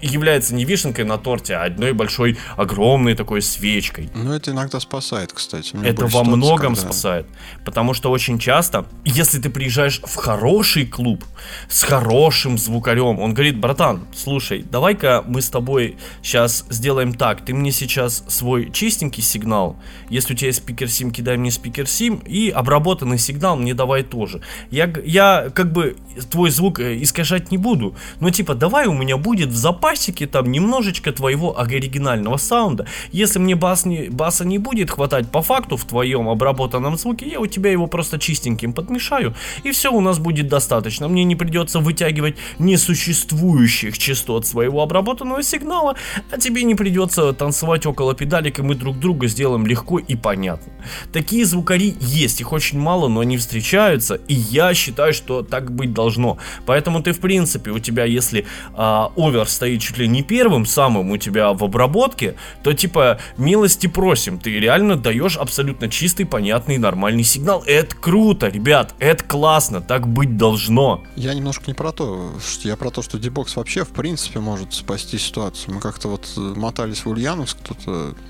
является 0.00 0.54
не 0.54 0.64
вишенкой 0.64 1.04
на 1.04 1.18
торте, 1.18 1.54
а 1.54 1.64
одной 1.64 1.92
большой, 1.92 2.36
огромной 2.56 3.14
такой 3.14 3.42
свечкой. 3.42 4.10
Ну, 4.14 4.32
это 4.32 4.50
иногда 4.50 4.80
спасает, 4.80 5.32
кстати. 5.32 5.76
Мне 5.76 5.90
это 5.90 6.06
во 6.06 6.24
многом 6.24 6.74
когда... 6.74 6.88
спасает. 6.88 7.26
Потому 7.64 7.94
что 7.94 8.10
очень 8.10 8.38
часто, 8.38 8.86
если 9.04 9.40
ты 9.40 9.50
приезжаешь 9.50 10.00
в 10.00 10.14
хороший 10.16 10.86
клуб 10.86 11.24
с 11.68 11.82
хорошим 11.82 12.58
звукарем, 12.58 13.20
он 13.20 13.34
говорит, 13.34 13.58
братан, 13.58 14.06
слушай, 14.14 14.62
давай-ка 14.62 15.22
мы 15.26 15.40
с 15.40 15.48
тобой 15.48 15.96
сейчас 16.22 16.64
сделаем 16.68 17.14
так. 17.14 17.44
Ты 17.44 17.54
мне 17.54 17.72
сейчас 17.72 18.24
свой 18.28 18.70
чистенький 18.70 19.22
сигнал, 19.22 19.76
если 20.08 20.34
у 20.34 20.36
тебя 20.36 20.48
есть 20.48 20.58
спикер 20.58 20.88
сим, 20.88 21.10
кидай 21.10 21.36
мне 21.36 21.50
спикер 21.50 21.86
сим, 21.86 22.16
и 22.26 22.50
обработанный 22.50 23.18
сигнал 23.18 23.56
мне 23.56 23.74
давай 23.74 24.02
тоже. 24.02 24.42
Я, 24.70 24.92
я 25.04 25.50
как 25.54 25.72
бы 25.72 25.96
твой 26.30 26.50
звук 26.50 26.80
э, 26.80 27.00
искажать 27.02 27.50
не 27.50 27.58
буду, 27.58 27.96
но 28.20 28.30
типа 28.30 28.54
давай 28.54 28.86
у 28.86 28.92
меня 28.92 29.11
меня 29.12 29.22
будет 29.22 29.50
в 29.50 29.56
запасике 29.56 30.26
там 30.26 30.50
немножечко 30.50 31.12
твоего 31.12 31.58
оригинального 31.58 32.38
саунда. 32.38 32.86
Если 33.12 33.38
мне 33.38 33.54
бас 33.54 33.84
не, 33.84 34.08
баса 34.08 34.44
не 34.44 34.58
будет 34.58 34.90
хватать 34.90 35.30
по 35.30 35.42
факту 35.42 35.76
в 35.76 35.84
твоем 35.84 36.28
обработанном 36.28 36.96
звуке, 36.96 37.28
я 37.28 37.40
у 37.40 37.46
тебя 37.46 37.70
его 37.70 37.86
просто 37.86 38.18
чистеньким 38.18 38.72
подмешаю, 38.72 39.34
и 39.64 39.70
все 39.70 39.92
у 39.92 40.00
нас 40.00 40.18
будет 40.18 40.48
достаточно. 40.48 41.08
Мне 41.08 41.24
не 41.24 41.36
придется 41.36 41.80
вытягивать 41.80 42.36
несуществующих 42.58 43.98
частот 43.98 44.46
своего 44.46 44.82
обработанного 44.82 45.42
сигнала, 45.42 45.96
а 46.30 46.38
тебе 46.38 46.62
не 46.62 46.74
придется 46.74 47.32
танцевать 47.32 47.86
около 47.86 48.14
педалек, 48.14 48.58
и 48.58 48.62
мы 48.62 48.74
друг 48.74 48.98
друга 48.98 49.26
сделаем 49.26 49.66
легко 49.66 49.98
и 49.98 50.16
понятно. 50.16 50.72
Такие 51.12 51.44
звукари 51.44 51.94
есть, 52.00 52.40
их 52.40 52.52
очень 52.52 52.78
мало, 52.78 53.08
но 53.08 53.20
они 53.20 53.36
встречаются, 53.36 54.14
и 54.28 54.34
я 54.34 54.74
считаю, 54.74 55.12
что 55.12 55.42
так 55.42 55.70
быть 55.70 55.92
должно. 55.92 56.38
Поэтому 56.66 57.02
ты, 57.02 57.12
в 57.12 57.20
принципе, 57.20 57.70
у 57.70 57.78
тебя, 57.78 58.04
если 58.04 58.46
а, 58.74 59.01
овер 59.16 59.48
стоит 59.48 59.80
чуть 59.80 59.98
ли 59.98 60.08
не 60.08 60.22
первым 60.22 60.66
самым 60.66 61.10
у 61.10 61.16
тебя 61.16 61.52
в 61.52 61.64
обработке, 61.64 62.36
то 62.62 62.72
типа 62.72 63.18
милости 63.36 63.86
просим, 63.86 64.38
ты 64.38 64.58
реально 64.58 64.96
даешь 64.96 65.36
абсолютно 65.36 65.88
чистый, 65.88 66.24
понятный, 66.24 66.78
нормальный 66.78 67.24
сигнал. 67.24 67.62
Это 67.66 67.94
круто, 67.96 68.48
ребят, 68.48 68.94
это 68.98 69.24
классно, 69.24 69.80
так 69.80 70.06
быть 70.06 70.36
должно. 70.36 71.02
Я 71.16 71.34
немножко 71.34 71.64
не 71.66 71.74
про 71.74 71.92
то, 71.92 72.32
что 72.44 72.68
я 72.68 72.76
про 72.76 72.90
то, 72.90 73.02
что 73.02 73.18
дебокс 73.18 73.56
вообще 73.56 73.84
в 73.84 73.90
принципе 73.90 74.40
может 74.40 74.74
спасти 74.74 75.18
ситуацию. 75.18 75.74
Мы 75.74 75.80
как-то 75.80 76.08
вот 76.08 76.28
э, 76.36 76.40
мотались 76.40 77.04
в 77.04 77.08
Ульяновск, 77.08 77.58
тут 77.58 77.78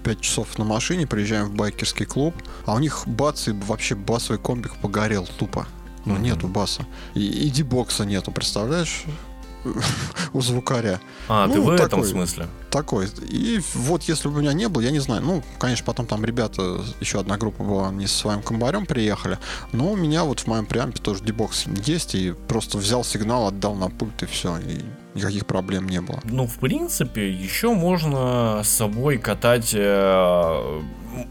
5 0.05 0.21
часов 0.21 0.59
на 0.59 0.65
машине, 0.65 1.07
приезжаем 1.07 1.47
в 1.47 1.55
байкерский 1.55 2.07
клуб, 2.07 2.35
а 2.67 2.75
у 2.75 2.79
них 2.79 3.03
бац 3.07 3.49
и 3.49 3.53
вообще 3.53 3.95
басовый 3.95 4.41
комбик 4.41 4.77
погорел 4.77 5.29
тупо. 5.39 5.67
Ну, 6.05 6.17
mm-hmm. 6.17 6.21
нету 6.21 6.49
баса. 6.49 6.87
И, 7.15 7.25
и 7.25 7.51
дебокса 7.51 8.05
нету, 8.05 8.33
представляешь? 8.33 9.05
У 10.33 10.41
звукаря. 10.41 11.01
А, 11.29 11.47
ну, 11.47 11.55
ты 11.55 11.61
в 11.61 11.65
такой, 11.65 11.87
этом 11.87 12.05
смысле? 12.05 12.47
Такой. 12.71 13.09
И 13.29 13.61
вот 13.75 14.03
если 14.05 14.29
бы 14.29 14.37
у 14.37 14.41
меня 14.41 14.53
не 14.53 14.69
было, 14.69 14.83
я 14.83 14.91
не 14.91 14.99
знаю, 14.99 15.23
ну, 15.23 15.43
конечно, 15.59 15.85
потом 15.85 16.07
там 16.07 16.25
ребята, 16.25 16.81
еще 17.01 17.21
одна 17.21 17.37
группа 17.37 17.63
была, 17.63 17.89
они 17.89 18.07
со 18.07 18.19
своим 18.19 18.43
комбарем 18.43 18.87
приехали, 18.87 19.39
но 19.73 19.93
у 19.93 19.97
меня 19.97 20.25
вот 20.25 20.41
в 20.41 20.47
моем 20.47 20.67
преампе 20.67 20.99
тоже 21.01 21.23
дебокс 21.23 21.67
есть, 21.87 22.15
и 22.15 22.33
просто 22.49 22.79
взял 22.79 23.05
сигнал, 23.05 23.49
отдал 23.49 23.75
на 23.75 23.89
пульт, 23.89 24.23
и 24.23 24.27
все, 24.27 24.59
и 24.59 24.81
никаких 25.15 25.47
проблем 25.47 25.89
не 25.89 26.01
было. 26.01 26.21
Ну, 26.25 26.47
в 26.47 26.59
принципе, 26.59 27.31
еще 27.31 27.75
можно 27.75 28.63
с 28.65 28.69
собой 28.69 29.19
катать 29.19 29.73
э, 29.75 30.83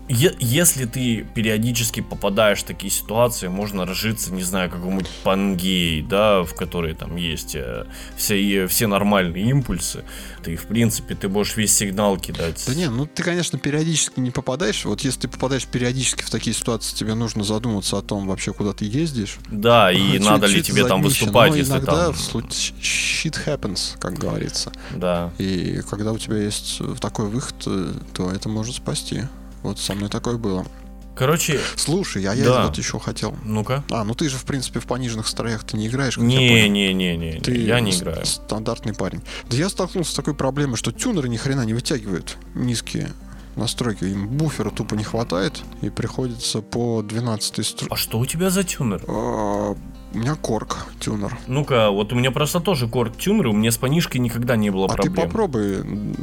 если 0.09 0.85
ты 0.85 1.25
периодически 1.33 2.01
попадаешь 2.01 2.59
в 2.59 2.63
такие 2.63 2.91
ситуации, 2.91 3.47
можно 3.47 3.85
разжиться, 3.85 4.33
не 4.33 4.43
знаю, 4.43 4.69
какому-нибудь 4.69 5.09
пангей, 5.23 6.01
да, 6.01 6.43
в 6.43 6.53
которой 6.53 6.93
там 6.93 7.15
есть 7.15 7.55
э, 7.55 7.85
все, 8.15 8.67
все 8.67 8.87
нормальные 8.87 9.49
импульсы. 9.49 10.03
Ты, 10.43 10.55
в 10.55 10.67
принципе, 10.67 11.15
ты 11.15 11.29
можешь 11.29 11.55
весь 11.55 11.75
сигнал 11.75 12.17
кидать. 12.17 12.63
Да 12.67 12.75
не, 12.75 12.89
ну 12.89 13.05
ты, 13.05 13.23
конечно, 13.23 13.57
периодически 13.57 14.19
не 14.19 14.31
попадаешь. 14.31 14.85
Вот 14.85 15.01
если 15.01 15.21
ты 15.21 15.27
попадаешь 15.27 15.65
периодически 15.65 16.23
в 16.23 16.29
такие 16.29 16.55
ситуации, 16.55 16.95
тебе 16.95 17.13
нужно 17.13 17.43
задуматься 17.43 17.97
о 17.97 18.01
том, 18.01 18.27
вообще, 18.27 18.53
куда 18.53 18.73
ты 18.73 18.85
ездишь. 18.85 19.37
Да, 19.49 19.91
и 19.91 20.17
Чё- 20.17 20.23
надо 20.23 20.47
ли 20.47 20.61
тебе 20.61 20.85
там 20.85 21.01
выступать, 21.01 21.55
если 21.55 21.71
иногда 21.71 22.07
там... 22.07 22.13
shit 22.13 23.37
happens, 23.45 23.97
как 23.99 24.13
говорится. 24.13 24.71
Да. 24.95 25.31
И 25.37 25.81
когда 25.89 26.11
у 26.11 26.17
тебя 26.17 26.37
есть 26.37 26.77
э, 26.79 26.95
такой 26.99 27.27
выход, 27.27 27.55
э, 27.65 27.93
то 28.13 28.29
это 28.31 28.49
может 28.49 28.75
спасти. 28.75 29.23
Вот 29.63 29.79
со 29.79 29.93
мной 29.93 30.09
такое 30.09 30.37
было. 30.37 30.65
Короче, 31.13 31.59
Слушай, 31.75 32.23
а 32.25 32.33
я 32.33 32.45
Да. 32.45 32.65
вот 32.67 32.77
еще 32.77 32.97
хотел. 32.97 33.35
ну-ка. 33.43 33.83
А, 33.91 34.03
ну 34.05 34.15
ты 34.15 34.27
же, 34.29 34.37
в 34.37 34.45
принципе, 34.45 34.79
в 34.79 34.85
пониженных 34.87 35.27
строях 35.27 35.63
ты 35.65 35.77
не 35.77 35.87
играешь, 35.87 36.15
как 36.15 36.23
я 36.23 36.29
понял. 36.37 36.49
Не-не-не-не, 36.71 37.39
Ты 37.41 37.51
я 37.57 37.79
не 37.81 37.91
играю. 37.91 38.25
стандартный 38.25 38.93
парень. 38.93 39.21
Да 39.49 39.57
я 39.57 39.69
столкнулся 39.69 40.11
с 40.11 40.15
такой 40.15 40.33
проблемой, 40.33 40.77
что 40.77 40.91
тюнеры 40.91 41.27
ни 41.29 41.37
хрена 41.37 41.63
не 41.65 41.73
вытягивают 41.73 42.37
низкие 42.55 43.09
настройки. 43.57 44.05
Им 44.05 44.29
буфера 44.29 44.69
тупо 44.71 44.95
не 44.95 45.03
хватает, 45.03 45.61
и 45.81 45.89
приходится 45.89 46.61
по 46.61 47.01
12 47.03 47.65
стру... 47.65 47.87
А 47.91 47.97
что 47.97 48.17
у 48.17 48.25
тебя 48.25 48.49
за 48.49 48.63
тюнер? 48.63 49.03
А, 49.07 49.75
У 50.13 50.17
меня 50.17 50.35
корк 50.35 50.87
тюнер. 51.01 51.37
Ну-ка, 51.47 51.89
вот 51.91 52.13
у 52.13 52.15
меня 52.15 52.31
просто 52.31 52.61
тоже 52.61 52.87
корк 52.87 53.17
тюнер, 53.17 53.47
у 53.47 53.53
меня 53.53 53.71
с 53.71 53.77
понижкой 53.77 54.21
никогда 54.21 54.55
не 54.55 54.69
было 54.69 54.85
А 54.85 54.89
ты 54.89 54.95
проблем. 55.03 55.15
попробуй 55.27 55.73
м, 55.81 56.15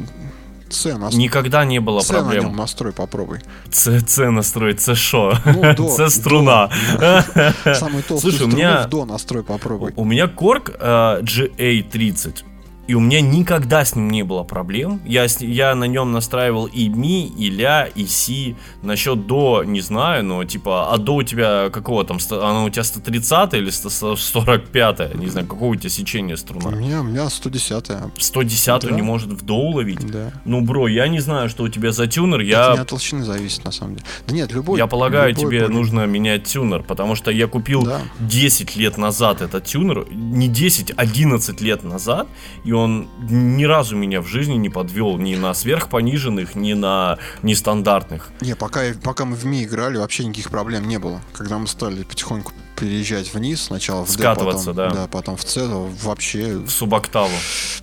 C 0.71 0.97
на 0.97 1.09
Никогда 1.11 1.65
не 1.65 1.81
было 1.81 2.01
C 2.01 2.13
на 2.13 2.19
нем 2.19 2.29
проблем. 2.29 2.57
настрой 2.57 2.93
попробуй. 2.93 3.41
С, 3.71 4.01
С 4.07 4.31
настроить, 4.31 4.81
С 4.81 4.95
шо? 4.95 5.33
Ну, 5.45 5.75
до, 5.75 5.89
С 6.09 6.15
струна. 6.15 6.71
Самый 7.75 8.03
толстый 8.09 8.31
Слушай, 8.33 8.43
у 8.43 8.49
меня- 8.49 8.87
до 8.87 9.05
настрой 9.05 9.43
попробуй. 9.43 9.93
У 9.97 10.05
меня 10.05 10.27
корк 10.29 10.71
э, 10.79 11.21
GA30. 11.23 12.45
И 12.89 12.95
у 12.95 13.01
меня 13.01 13.21
никогда 13.21 13.85
с 13.85 13.95
ним 13.95 14.11
не 14.11 14.23
было 14.25 14.43
проблем. 14.45 15.01
Я, 15.05 15.27
я 15.41 15.75
на 15.75 15.85
нем 15.85 16.11
настраивал 16.11 16.67
и 16.67 16.89
ми, 16.89 17.27
и 17.29 17.51
ля, 17.51 17.85
и 17.85 18.07
си. 18.07 18.57
Насчет 18.83 19.27
до, 19.27 19.63
не 19.65 19.81
знаю, 19.83 20.25
но 20.25 20.43
типа, 20.45 20.93
а 20.93 20.97
до 20.99 21.17
у 21.17 21.23
тебя 21.23 21.69
какого 21.71 22.05
там, 22.05 22.19
оно 22.31 22.65
у 22.65 22.71
тебя 22.71 22.83
130 22.85 23.55
или 23.55 23.69
145, 23.71 25.15
не 25.17 25.27
знаю, 25.29 25.47
какого 25.47 25.71
у 25.73 25.77
тебя 25.77 25.91
сечения 25.91 26.35
У 26.35 26.37
струна. 26.39 26.71
меня, 26.77 27.01
у 27.01 27.05
меня 27.05 27.29
110 27.29 27.91
а, 27.91 28.11
110 28.19 28.83
Да. 28.83 28.91
не 28.91 29.03
может 29.03 29.29
в 29.33 29.45
до 29.45 29.55
уловить. 29.55 30.11
Да. 30.11 30.33
Ну, 30.45 30.61
бро, 30.63 30.89
я 30.89 31.09
не 31.09 31.21
знаю, 31.21 31.49
что 31.49 31.65
у 31.65 31.69
тебя 31.69 31.93
за 31.93 32.07
тюнер, 32.07 32.41
Это 32.41 32.49
я 32.49 32.73
не 32.75 32.79
от 32.81 32.89
толщины 32.89 33.23
зависит, 33.23 33.65
на 33.65 33.71
самом 33.73 33.97
деле. 33.97 34.07
Да 34.27 34.35
нет, 34.35 34.53
любой... 34.53 34.79
Я 34.79 34.87
полагаю, 34.87 35.31
любой 35.31 35.45
тебе 35.45 35.59
поле- 35.67 35.69
нужно 35.69 36.07
менять 36.07 36.45
тюнер, 36.45 36.83
потому 36.83 37.15
что 37.15 37.31
я 37.31 37.47
купил 37.47 37.83
Да. 37.85 38.01
10 38.21 38.77
лет 38.77 38.97
назад 38.99 39.43
этот 39.43 39.65
тюнер, 39.65 40.07
не 40.11 40.49
10, 40.49 40.93
11 40.97 41.61
лет 41.61 41.85
назад, 41.85 42.29
и 42.65 42.73
он 42.79 43.09
ни 43.29 43.65
разу 43.65 43.97
меня 43.97 44.21
в 44.21 44.27
жизни 44.27 44.55
не 44.55 44.69
подвел 44.69 45.19
ни 45.19 45.35
на 45.35 45.55
сверхпониженных, 45.55 46.55
ни 46.55 46.73
на 46.73 47.19
нестандартных. 47.43 48.31
Не, 48.41 48.55
пока, 48.57 48.81
пока 49.03 49.25
мы 49.25 49.37
в 49.37 49.45
Ми 49.45 49.65
играли, 49.65 49.99
вообще 49.99 50.25
никаких 50.25 50.51
проблем 50.51 50.89
не 50.89 50.99
было. 50.99 51.21
Когда 51.33 51.59
мы 51.59 51.67
стали 51.67 52.03
потихоньку 52.03 52.53
переезжать 52.77 53.35
вниз, 53.35 53.63
сначала 53.63 54.05
в 54.05 54.09
D, 54.09 54.23
Скатываться, 54.23 54.73
потом, 54.73 54.95
да. 54.95 55.07
потом 55.09 55.37
в 55.37 55.43
C, 55.43 55.61
то 55.61 55.91
вообще... 56.03 56.59
В 56.59 56.71
субоктаву. 56.71 57.33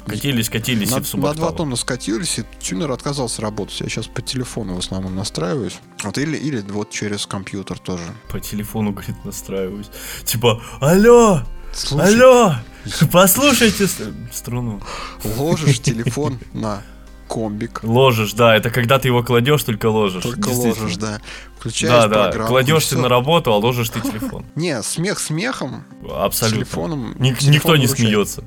Катились, 0.06 0.50
катились 0.50 0.92
На, 0.92 0.98
и 0.98 1.02
в 1.02 1.14
на 1.14 1.20
два 1.20 1.34
субоктаву. 1.34 1.56
тонна 1.58 1.76
скатились, 1.76 2.40
и 2.40 2.46
тюнер 2.62 2.92
отказался 2.92 3.42
работать. 3.42 3.80
Я 3.82 3.90
сейчас 3.90 4.08
по 4.08 4.22
телефону 4.22 4.76
в 4.76 4.80
основном 4.80 5.16
настраиваюсь. 5.16 5.80
Вот 6.04 6.18
или, 6.18 6.38
или 6.38 6.62
вот 6.70 6.92
через 6.92 7.26
компьютер 7.26 7.78
тоже. 7.80 8.04
По 8.30 8.40
телефону, 8.40 8.92
говорит, 8.92 9.16
настраиваюсь. 9.26 9.90
Типа, 10.24 10.62
алло, 10.80 11.42
Слушай, 11.74 12.14
алло, 12.16 12.56
послушайте 13.12 13.88
струну. 14.32 14.82
ложишь 15.24 15.80
телефон 15.82 16.40
на 16.54 16.82
комбик. 17.28 17.82
Ложишь, 17.84 18.34
да, 18.34 18.56
это 18.56 18.70
когда 18.70 19.00
ты 19.00 19.08
его 19.08 19.24
кладешь, 19.24 19.64
только 19.64 19.88
ложишь. 19.88 20.24
Только 20.24 20.50
ложишь, 20.50 20.98
да. 20.98 21.20
Включаешь 21.58 22.10
Да, 22.10 22.32
да, 22.32 22.46
кладешься 22.46 22.98
на 22.98 23.10
работу, 23.10 23.52
а 23.52 23.58
ложишь 23.58 23.90
ты 23.90 24.00
телефон. 24.02 24.46
Не, 24.56 24.82
смех 24.84 25.20
смехом. 25.20 25.86
Абсолютно. 26.10 26.60
Телефоном. 26.66 27.16
Ник- 27.20 27.40
телефон 27.40 27.54
никто 27.54 27.76
не 27.76 27.88
выручает. 27.88 28.10
смеется. 28.10 28.44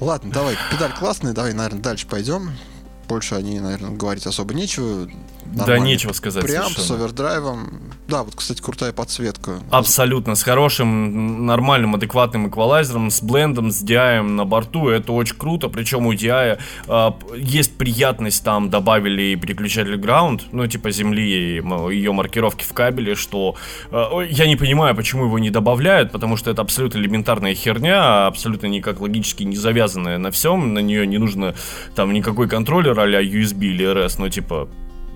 Ладно, 0.00 0.32
давай, 0.32 0.56
педаль 0.70 0.92
классная, 0.92 1.32
давай, 1.32 1.52
наверное, 1.52 1.80
дальше 1.82 2.06
пойдем. 2.06 2.50
Больше 3.08 3.34
о 3.34 3.42
ней, 3.42 3.60
наверное, 3.60 3.90
говорить 3.90 4.26
особо 4.26 4.54
нечего. 4.54 5.08
Да, 5.54 5.60
Нормальный 5.66 5.86
нечего 5.90 6.12
сказать. 6.12 6.42
Преамп 6.44 6.70
с 6.70 6.74
совершенно. 6.74 7.04
овердрайвом. 7.04 7.80
Да, 8.08 8.22
вот, 8.22 8.34
кстати, 8.34 8.60
крутая 8.60 8.92
подсветка. 8.92 9.60
Абсолютно, 9.70 10.34
с 10.34 10.42
хорошим, 10.42 11.46
нормальным, 11.46 11.94
адекватным 11.94 12.48
эквалайзером, 12.48 13.10
с 13.10 13.22
блендом, 13.22 13.70
с 13.70 13.82
DI 13.82 14.20
на 14.22 14.44
борту, 14.44 14.88
это 14.88 15.12
очень 15.12 15.36
круто, 15.36 15.68
причем 15.68 16.06
у 16.06 16.12
DI 16.12 16.58
а, 16.86 17.10
п- 17.12 17.38
есть 17.38 17.78
приятность, 17.78 18.44
там 18.44 18.68
добавили 18.68 19.22
и 19.22 19.36
переключатель 19.36 19.94
ground, 19.94 20.42
ну 20.52 20.66
типа 20.66 20.90
земли, 20.90 21.58
и 21.58 21.62
ее 21.94 22.12
маркировки 22.12 22.64
в 22.64 22.72
кабеле, 22.72 23.14
что 23.14 23.54
а, 23.90 24.10
ой, 24.12 24.28
я 24.30 24.46
не 24.46 24.56
понимаю, 24.56 24.94
почему 24.94 25.24
его 25.26 25.38
не 25.38 25.50
добавляют, 25.50 26.12
потому 26.12 26.36
что 26.36 26.50
это 26.50 26.62
абсолютно 26.62 26.98
элементарная 26.98 27.54
херня, 27.54 28.26
абсолютно 28.26 28.66
никак 28.66 29.00
логически 29.00 29.44
не 29.44 29.56
завязанная 29.56 30.18
на 30.18 30.30
всем, 30.30 30.74
на 30.74 30.80
нее 30.80 31.06
не 31.06 31.18
нужно 31.18 31.54
там 31.94 32.12
никакой 32.12 32.48
контроллер 32.48 32.98
а 32.98 33.06
USB 33.06 33.64
или 33.66 33.86
RS, 33.86 34.16
но 34.18 34.28
типа 34.28 34.68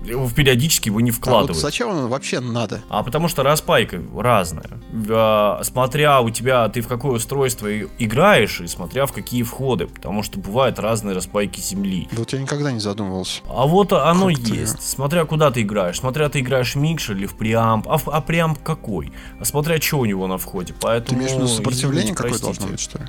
его 0.05 0.29
периодически 0.29 0.89
его 0.89 1.01
не 1.01 1.09
А 1.09 1.13
вот 1.13 1.17
вкладывают. 1.19 1.57
зачем 1.57 1.89
оно 1.89 2.07
вообще 2.07 2.39
надо? 2.39 2.81
А 2.89 3.03
потому 3.03 3.27
что 3.27 3.43
распайка 3.43 4.01
разная. 4.17 4.69
А, 5.09 5.61
Смотря 5.63 6.21
у 6.21 6.29
тебя, 6.29 6.67
ты 6.69 6.81
в 6.81 6.87
какое 6.87 7.13
устройство 7.17 7.67
играешь, 7.81 8.61
и 8.61 8.67
смотря 8.67 9.05
в 9.05 9.11
какие 9.13 9.43
входы. 9.43 9.87
Потому 9.87 10.23
что 10.23 10.39
бывают 10.39 10.79
разные 10.79 11.15
распайки 11.15 11.59
земли. 11.59 12.07
Да 12.11 12.17
вот 12.19 12.33
я 12.33 12.39
никогда 12.39 12.71
не 12.71 12.79
задумывался. 12.79 13.41
А 13.49 13.67
вот 13.67 13.93
оно 13.93 14.27
Как 14.29 14.39
ты? 14.45 14.55
есть. 14.55 14.81
Смотря 14.81 15.25
куда 15.25 15.51
ты 15.51 15.61
играешь. 15.61 15.97
Смотря 15.99 16.29
ты 16.29 16.39
играешь 16.39 16.75
в 16.75 16.77
микшер 16.79 17.15
или 17.15 17.25
в 17.25 17.35
преамп. 17.35 17.87
А, 17.89 17.97
в- 17.97 18.07
а 18.09 18.21
преамп 18.21 18.59
какой? 18.63 19.11
А 19.39 19.45
смотря 19.45 19.79
что 19.81 19.99
у 19.99 20.05
него 20.05 20.27
на 20.27 20.37
входе. 20.37 20.73
Ты 20.73 20.79
Поэтому... 20.81 21.19
имеешь 21.19 21.33
в 21.33 21.35
виду 21.35 21.47
сопротивление 21.47 22.15
какое 22.15 22.39
должно 22.39 22.67
быть, 22.67 22.79
что 22.79 22.99
ли? 22.99 23.05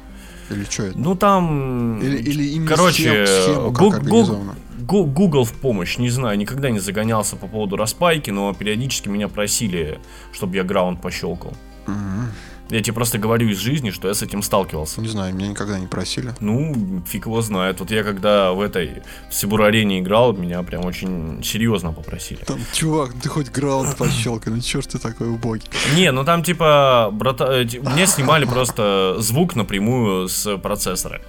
Или 0.50 0.64
что 0.64 0.82
это? 0.82 0.98
Ну 0.98 1.14
там... 1.14 2.00
Или, 2.02 2.16
или 2.18 2.44
именно 2.54 2.68
Короче, 2.68 3.24
схем- 3.26 3.42
схема 3.44 3.72
как? 3.72 4.04
Гу- 4.08 4.54
Google 4.90 5.44
в 5.44 5.52
помощь, 5.52 5.98
не 5.98 6.10
знаю, 6.10 6.38
никогда 6.38 6.70
не 6.70 6.78
загонялся 6.78 7.36
по 7.36 7.46
поводу 7.46 7.76
распайки, 7.76 8.30
но 8.30 8.52
периодически 8.52 9.08
меня 9.08 9.28
просили, 9.28 9.98
чтобы 10.32 10.56
я 10.56 10.64
граунд 10.64 11.00
пощелкал. 11.00 11.52
Мгм. 11.86 12.32
Я 12.70 12.80
тебе 12.82 12.94
просто 12.94 13.18
говорю 13.18 13.48
из 13.48 13.58
жизни, 13.58 13.90
что 13.90 14.08
я 14.08 14.14
с 14.14 14.22
этим 14.22 14.42
сталкивался. 14.42 15.00
Не 15.00 15.08
знаю, 15.08 15.34
меня 15.34 15.48
никогда 15.48 15.78
не 15.78 15.86
просили. 15.86 16.34
Ну, 16.40 17.02
фиг 17.06 17.26
его 17.26 17.42
знает. 17.42 17.80
Вот 17.80 17.90
я 17.90 18.02
когда 18.04 18.52
в 18.52 18.60
этой 18.60 19.02
в 19.28 19.34
Сибур-арене 19.34 20.00
играл, 20.00 20.32
меня 20.32 20.62
прям 20.62 20.84
очень 20.84 21.42
серьезно 21.42 21.92
попросили. 21.92 22.40
Там, 22.44 22.58
чувак, 22.72 23.12
ты 23.20 23.28
хоть 23.28 23.50
граунд 23.50 23.96
пощелкай, 23.96 24.52
ну 24.52 24.60
чё 24.60 24.80
ж 24.82 24.86
ты 24.86 24.98
такой 24.98 25.28
убогий? 25.28 25.68
Не, 25.96 26.12
ну 26.12 26.24
там 26.24 26.42
типа, 26.42 27.10
брата, 27.12 27.44
э, 27.44 27.80
мне 27.80 28.06
снимали 28.06 28.44
просто 28.44 29.16
звук 29.18 29.56
напрямую 29.56 30.28
с 30.28 30.56
процессора. 30.58 31.20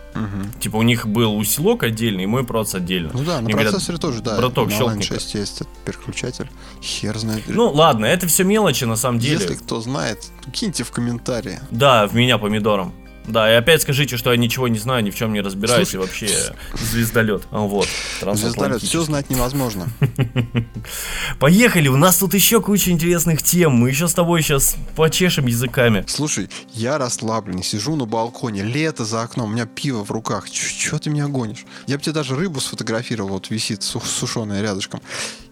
Типа 0.59 0.77
у 0.77 0.83
них 0.83 1.07
был 1.07 1.37
усилок 1.37 1.83
отдельный, 1.83 2.23
и 2.23 2.27
мой 2.27 2.43
проц 2.43 2.75
отдельно. 2.75 3.11
Ну 3.13 3.23
да, 3.23 3.37
на 3.37 3.41
Мне 3.43 3.53
говорят, 3.53 3.71
процессоре 3.71 3.97
тоже, 3.97 4.21
да. 4.21 4.37
браток. 4.37 4.69
Line 4.69 5.01
6 5.01 5.35
есть 5.35 5.63
переключатель. 5.85 6.49
Хер 6.81 7.17
знает. 7.17 7.43
Ну 7.47 7.71
ладно, 7.71 8.05
это 8.05 8.27
все 8.27 8.43
мелочи 8.43 8.83
на 8.83 8.95
самом 8.95 9.19
деле. 9.19 9.39
Если 9.39 9.55
кто 9.55 9.81
знает, 9.81 10.19
киньте 10.51 10.83
в 10.83 10.91
комментарии. 11.31 11.59
Да, 11.71 12.07
в 12.07 12.13
меня 12.13 12.37
помидором. 12.37 12.93
Да, 13.27 13.49
и 13.51 13.55
опять 13.55 13.83
скажите, 13.83 14.17
что 14.17 14.31
я 14.31 14.37
ничего 14.37 14.67
не 14.67 14.79
знаю, 14.79 15.03
ни 15.03 15.11
в 15.11 15.15
чем 15.15 15.31
не 15.31 15.41
разбираюсь, 15.41 15.89
Слушай, 15.89 15.95
и 15.95 16.07
вообще 16.07 16.27
звездолет. 16.73 17.43
Вот, 17.51 17.87
Звездолет, 18.33 18.81
все 18.81 19.03
знать 19.03 19.29
невозможно. 19.29 19.87
Поехали, 21.39 21.87
у 21.87 21.97
нас 21.97 22.17
тут 22.17 22.33
еще 22.33 22.61
куча 22.61 22.89
интересных 22.89 23.43
тем. 23.43 23.73
Мы 23.73 23.89
еще 23.89 24.07
с 24.07 24.15
тобой 24.15 24.41
сейчас 24.41 24.75
почешем 24.95 25.45
языками. 25.45 26.03
Слушай, 26.07 26.49
я 26.73 26.97
расслабленный, 26.97 27.63
сижу 27.63 27.95
на 27.95 28.05
балконе, 28.05 28.63
лето 28.63 29.05
за 29.05 29.21
окном, 29.21 29.51
у 29.51 29.53
меня 29.53 29.67
пиво 29.67 30.03
в 30.03 30.09
руках. 30.09 30.49
Че 30.49 30.97
ты 30.97 31.11
меня 31.11 31.27
гонишь? 31.27 31.65
Я 31.85 31.97
бы 31.97 32.03
тебе 32.03 32.13
даже 32.13 32.35
рыбу 32.35 32.59
сфотографировал, 32.59 33.29
вот 33.33 33.51
висит 33.51 33.83
су- 33.83 34.01
сушеная 34.01 34.63
рядышком. 34.63 34.99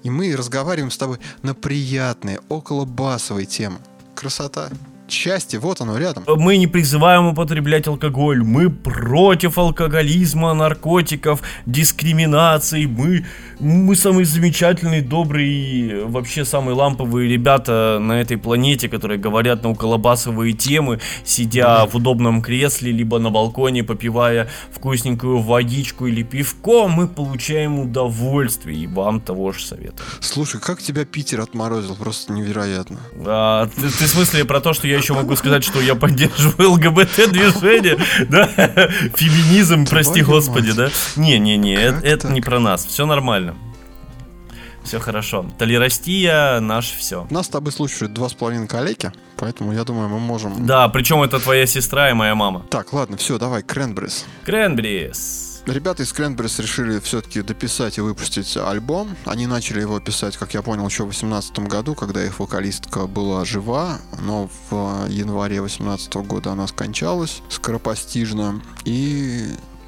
И 0.01 0.09
мы 0.09 0.35
разговариваем 0.35 0.89
с 0.89 0.97
тобой 0.97 1.19
на 1.43 1.53
приятные, 1.53 2.39
около 2.49 2.85
басовой 2.85 3.45
темы. 3.45 3.77
Красота. 4.15 4.69
Счастье, 5.11 5.59
вот 5.59 5.81
оно 5.81 5.97
рядом. 5.97 6.23
Мы 6.27 6.57
не 6.57 6.67
призываем 6.67 7.27
употреблять 7.27 7.87
алкоголь, 7.87 8.43
мы 8.43 8.69
против 8.69 9.57
алкоголизма, 9.57 10.53
наркотиков, 10.53 11.41
дискриминации, 11.65 12.85
мы, 12.85 13.25
мы 13.59 13.95
самые 13.95 14.25
замечательные, 14.25 15.01
добрые, 15.01 16.05
вообще 16.05 16.45
самые 16.45 16.75
ламповые 16.75 17.29
ребята 17.29 17.97
на 17.99 18.21
этой 18.21 18.37
планете, 18.37 18.89
которые 18.89 19.19
говорят 19.19 19.63
на 19.63 19.71
уколобасовые 19.71 20.53
темы, 20.53 20.99
сидя 21.23 21.85
в 21.85 21.95
удобном 21.95 22.41
кресле, 22.41 22.91
либо 22.91 23.19
на 23.19 23.29
балконе, 23.29 23.83
попивая 23.83 24.49
вкусненькую 24.71 25.39
водичку 25.39 26.07
или 26.07 26.23
пивко, 26.23 26.87
мы 26.87 27.07
получаем 27.07 27.79
удовольствие, 27.79 28.77
и 28.79 28.87
вам 28.87 29.21
того 29.21 29.51
же 29.51 29.63
советую. 29.63 30.05
Слушай, 30.19 30.61
как 30.61 30.81
тебя 30.81 31.05
Питер 31.05 31.41
отморозил, 31.41 31.95
просто 31.95 32.33
невероятно. 32.33 32.99
А, 33.25 33.67
ты, 33.67 33.81
ты 33.81 34.05
в 34.05 34.07
смысле 34.07 34.45
про 34.45 34.61
то, 34.61 34.73
что 34.73 34.87
я 34.87 34.98
еще 34.99 35.13
могу 35.13 35.35
сказать, 35.35 35.63
что 35.63 35.81
я 35.81 35.95
поддерживаю 35.95 36.71
ЛГБТ-движение, 36.73 37.97
да? 38.29 38.47
Феминизм, 39.15 39.85
прости 39.85 40.21
господи, 40.21 40.71
да? 40.71 40.89
Не-не-не, 41.15 41.75
это, 41.75 42.29
не 42.29 42.41
про 42.41 42.59
нас, 42.59 42.85
все 42.85 43.05
нормально. 43.05 43.55
Все 44.83 44.99
хорошо. 44.99 45.45
Толерастия 45.57 46.59
наш 46.59 46.89
все. 46.89 47.27
Нас 47.29 47.45
с 47.45 47.49
тобой 47.49 47.71
слушают 47.71 48.13
два 48.13 48.29
с 48.29 48.33
половиной 48.33 48.67
коллеги, 48.67 49.11
поэтому 49.37 49.73
я 49.73 49.83
думаю, 49.83 50.09
мы 50.09 50.19
можем... 50.19 50.65
Да, 50.65 50.87
причем 50.87 51.21
это 51.21 51.39
твоя 51.39 51.67
сестра 51.67 52.09
и 52.09 52.13
моя 52.13 52.33
мама. 52.33 52.65
Так, 52.69 52.91
ладно, 52.93 53.17
все, 53.17 53.37
давай, 53.37 53.61
Кренбрис. 53.61 54.25
Кренбрис. 54.45 55.48
Ребята 55.69 56.01
из 56.01 56.11
Cranberries 56.13 56.59
решили 56.59 56.99
все-таки 56.99 57.43
дописать 57.43 57.99
и 57.99 58.01
выпустить 58.01 58.57
альбом. 58.57 59.15
Они 59.25 59.45
начали 59.45 59.81
его 59.81 59.99
писать, 59.99 60.35
как 60.35 60.55
я 60.55 60.63
понял, 60.63 60.87
еще 60.87 61.03
в 61.03 61.11
2018 61.11 61.59
году, 61.59 61.93
когда 61.93 62.25
их 62.25 62.39
вокалистка 62.39 63.05
была 63.05 63.45
жива, 63.45 63.99
но 64.19 64.49
в 64.71 65.07
январе 65.07 65.57
2018 65.57 66.15
года 66.25 66.53
она 66.53 66.65
скончалась 66.65 67.43
скоропостижно, 67.49 68.63
и 68.83 69.45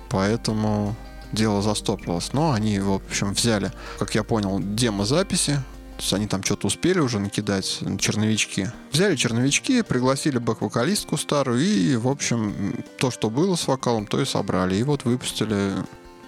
поэтому 0.10 0.96
дело 1.32 1.64
застопорилось. 1.64 2.32
Но 2.34 2.52
они, 2.52 2.78
в 2.78 2.92
общем, 2.92 3.34
взяли, 3.34 3.72
как 3.98 4.14
я 4.14 4.24
понял, 4.24 4.60
демо-записи, 4.62 5.64
то 6.02 6.04
есть 6.04 6.14
они 6.14 6.26
там 6.26 6.42
что-то 6.42 6.66
успели 6.66 7.00
уже 7.00 7.20
накидать, 7.20 7.80
черновички. 8.00 8.72
Взяли 8.92 9.16
черновички, 9.16 9.84
пригласили 9.84 10.40
бэк-вокалистку 10.40 11.16
старую, 11.16 11.62
и, 11.62 11.96
в 11.96 12.08
общем, 12.08 12.74
то, 12.98 13.12
что 13.12 13.30
было 13.30 13.56
с 13.56 13.68
вокалом, 13.68 14.08
то 14.08 14.20
и 14.20 14.26
собрали. 14.26 14.74
И 14.78 14.82
вот 14.82 15.06
выпустили 15.06 15.74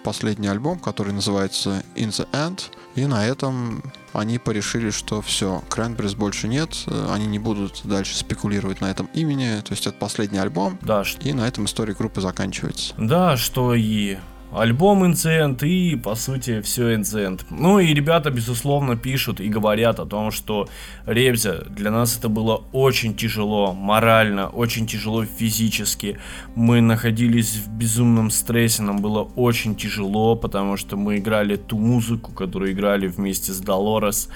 последний 0.03 0.47
альбом, 0.47 0.77
который 0.77 1.11
называется 1.11 1.83
In 1.95 2.09
the 2.09 2.29
End. 2.33 2.65
И 2.93 3.07
на 3.07 3.25
этом 3.25 3.81
они 4.11 4.37
порешили, 4.37 4.91
что 4.91 5.23
все, 5.23 5.63
Cranberries 5.71 6.15
больше 6.15 6.47
нет, 6.47 6.69
они 7.09 7.25
не 7.25 7.39
будут 7.39 7.81
дальше 7.83 8.15
спекулировать 8.15 8.79
на 8.79 8.91
этом 8.91 9.09
имени, 9.15 9.59
то 9.61 9.71
есть 9.71 9.87
это 9.87 9.97
последний 9.97 10.37
альбом, 10.37 10.77
Да, 10.83 11.03
и 11.21 11.33
на 11.33 11.47
этом 11.47 11.65
история 11.65 11.95
группы 11.95 12.21
заканчивается. 12.21 12.93
Да, 12.99 13.37
что 13.37 13.73
и 13.73 14.17
альбом 14.55 15.05
Инцидент 15.05 15.63
и, 15.63 15.95
по 15.95 16.15
сути, 16.15 16.61
все 16.61 16.95
Инцидент. 16.95 17.45
Ну 17.49 17.79
и 17.79 17.93
ребята, 17.93 18.29
безусловно, 18.29 18.95
пишут 18.95 19.39
и 19.39 19.49
говорят 19.49 19.99
о 19.99 20.05
том, 20.05 20.31
что 20.31 20.67
Ребзя, 21.05 21.63
для 21.69 21.91
нас 21.91 22.17
это 22.17 22.29
было 22.29 22.63
очень 22.71 23.15
тяжело 23.15 23.73
морально, 23.73 24.47
очень 24.47 24.85
тяжело 24.87 25.25
физически. 25.25 26.17
Мы 26.55 26.81
находились 26.81 27.55
в 27.55 27.69
безумном 27.69 28.29
стрессе, 28.29 28.83
нам 28.83 29.01
было 29.01 29.21
очень 29.21 29.75
тяжело, 29.75 30.35
потому 30.35 30.77
что 30.77 30.97
мы 30.97 31.17
играли 31.17 31.55
ту 31.55 31.77
музыку, 31.77 32.31
которую 32.31 32.71
играли 32.71 33.07
вместе 33.07 33.51
с 33.51 33.59
Долорес. 33.59 34.29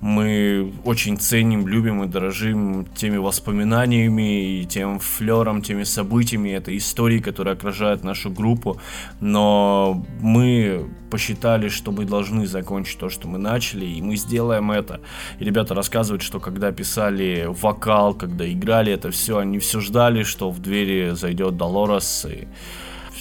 Мы 0.00 0.72
очень 0.84 1.16
ценим, 1.16 1.68
любим 1.68 2.02
и 2.02 2.08
дорожим 2.08 2.86
теми 2.94 3.18
воспоминаниями 3.18 4.60
и 4.60 4.66
тем 4.66 4.98
флером, 4.98 5.62
теми 5.62 5.84
событиями, 5.84 6.50
этой 6.50 6.76
историей, 6.76 7.20
которая 7.20 7.54
окружает 7.54 8.02
нашу 8.02 8.30
группу. 8.30 8.80
Но 9.20 9.61
мы 10.20 10.90
посчитали, 11.10 11.68
что 11.68 11.92
мы 11.92 12.04
должны 12.06 12.46
закончить 12.46 12.98
то, 12.98 13.10
что 13.10 13.28
мы 13.28 13.38
начали, 13.38 13.84
и 13.84 14.00
мы 14.00 14.16
сделаем 14.16 14.72
это. 14.72 15.00
И 15.38 15.44
ребята 15.44 15.74
рассказывают, 15.74 16.22
что 16.22 16.40
когда 16.40 16.72
писали 16.72 17.46
вокал, 17.48 18.14
когда 18.14 18.50
играли 18.50 18.92
это 18.92 19.10
все, 19.10 19.38
они 19.38 19.58
все 19.58 19.80
ждали, 19.80 20.22
что 20.22 20.50
в 20.50 20.58
двери 20.60 21.10
зайдет 21.10 21.56
Долорес 21.56 22.26
и 22.30 22.48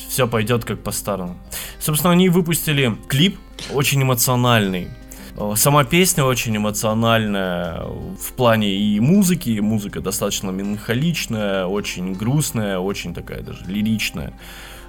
все 0.07 0.27
пойдет 0.27 0.63
как 0.63 0.83
по-старому. 0.83 1.37
Собственно, 1.79 2.13
они 2.13 2.29
выпустили 2.29 2.95
клип, 3.07 3.37
очень 3.73 4.01
эмоциональный. 4.01 4.87
Сама 5.55 5.83
песня 5.83 6.23
очень 6.23 6.55
эмоциональная 6.57 7.83
в 7.83 8.33
плане 8.35 8.75
и 8.75 8.99
музыки. 8.99 9.59
Музыка 9.59 10.01
достаточно 10.01 10.49
меланхоличная, 10.51 11.65
очень 11.65 12.13
грустная, 12.13 12.79
очень 12.79 13.13
такая 13.13 13.41
даже 13.41 13.65
лиричная. 13.65 14.33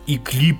И 0.07 0.19
клип 0.19 0.59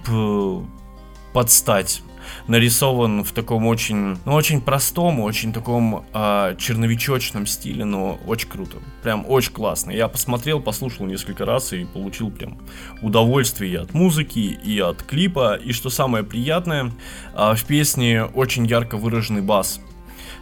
э, 1.33 1.35
под 1.35 1.51
стать 1.51 2.03
нарисован 2.47 3.25
в 3.25 3.33
таком 3.33 3.67
очень, 3.67 4.19
ну, 4.25 4.33
очень 4.33 4.61
простом, 4.61 5.21
очень 5.21 5.53
таком 5.53 6.05
э, 6.13 6.57
черновичочном 6.59 7.47
стиле, 7.47 7.85
но 7.85 8.19
очень 8.27 8.49
круто. 8.49 8.79
Прям 9.03 9.25
очень 9.29 9.53
классно. 9.53 9.91
Я 9.91 10.09
посмотрел, 10.09 10.61
послушал 10.61 11.07
несколько 11.07 11.45
раз 11.45 11.73
и 11.73 11.85
получил 11.85 12.31
прям 12.31 12.59
удовольствие 13.01 13.73
и 13.73 13.77
от 13.77 13.95
музыки, 13.95 14.39
и 14.39 14.79
от 14.81 15.03
клипа. 15.03 15.55
И 15.55 15.73
что 15.73 15.91
самое 15.91 16.25
приятное, 16.25 16.93
э, 17.35 17.55
в 17.55 17.65
песне 17.65 18.25
очень 18.25 18.67
ярко 18.67 18.97
выраженный 18.97 19.43
бас. 19.43 19.81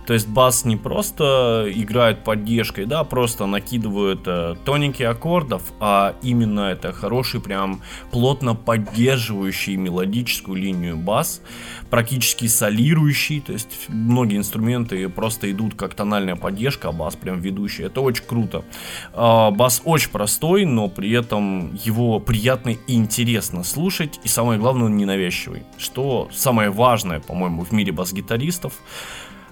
То 0.07 0.15
есть 0.15 0.29
бас 0.29 0.65
не 0.65 0.77
просто 0.77 1.67
играет 1.73 2.25
поддержкой, 2.25 2.87
да, 2.87 3.05
просто 3.05 3.47
накидывают 3.47 4.23
э, 4.27 4.57
тоненькие 4.65 5.09
аккордов, 5.09 5.63
а 5.79 6.17
именно 6.23 6.61
это 6.61 6.93
хороший, 6.93 7.41
прям 7.41 7.83
плотно 8.11 8.55
поддерживающий 8.55 9.77
мелодическую 9.77 10.61
линию 10.61 10.97
бас, 10.97 11.43
практически 11.91 12.47
солирующий, 12.47 13.41
то 13.41 13.53
есть 13.53 13.87
многие 13.89 14.39
инструменты 14.39 15.09
просто 15.09 15.51
идут 15.51 15.75
как 15.75 15.95
тональная 15.95 16.37
поддержка, 16.37 16.89
а 16.89 16.93
бас 16.93 17.17
прям 17.17 17.41
ведущий. 17.41 17.85
Это 17.85 18.01
очень 18.01 18.25
круто. 18.25 18.65
Э, 19.13 19.51
бас 19.51 19.83
очень 19.85 20.11
простой, 20.11 20.65
но 20.65 20.89
при 20.89 21.13
этом 21.13 21.75
его 21.85 22.19
приятно 22.21 22.71
и 22.71 22.95
интересно 22.95 23.63
слушать, 23.65 24.19
и 24.25 24.29
самое 24.29 24.59
главное, 24.59 24.87
он 24.87 24.97
ненавязчивый. 24.97 25.63
Что 25.79 26.29
самое 26.33 26.71
важное, 26.71 27.21
по-моему, 27.21 27.65
в 27.65 27.73
мире 27.73 27.93
бас-гитаристов, 27.93 28.75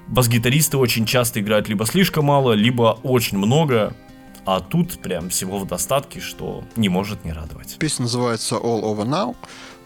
бас-гитаристы 0.09 0.77
очень 0.77 1.07
часто 1.07 1.40
играют 1.40 1.68
либо 1.68 1.87
слишком 1.87 2.27
мало, 2.27 2.53
либо 2.53 2.99
очень 3.03 3.38
много, 3.38 3.94
а 4.44 4.61
тут 4.61 4.99
прям 5.01 5.29
всего 5.29 5.59
в 5.59 5.66
достатке, 5.66 6.21
что 6.21 6.64
не 6.77 6.88
может 6.88 7.25
не 7.25 7.33
радовать. 7.33 7.77
Песня 7.79 8.05
называется 8.05 8.57
All 8.57 8.83
Over 8.83 9.07
Now. 9.07 9.37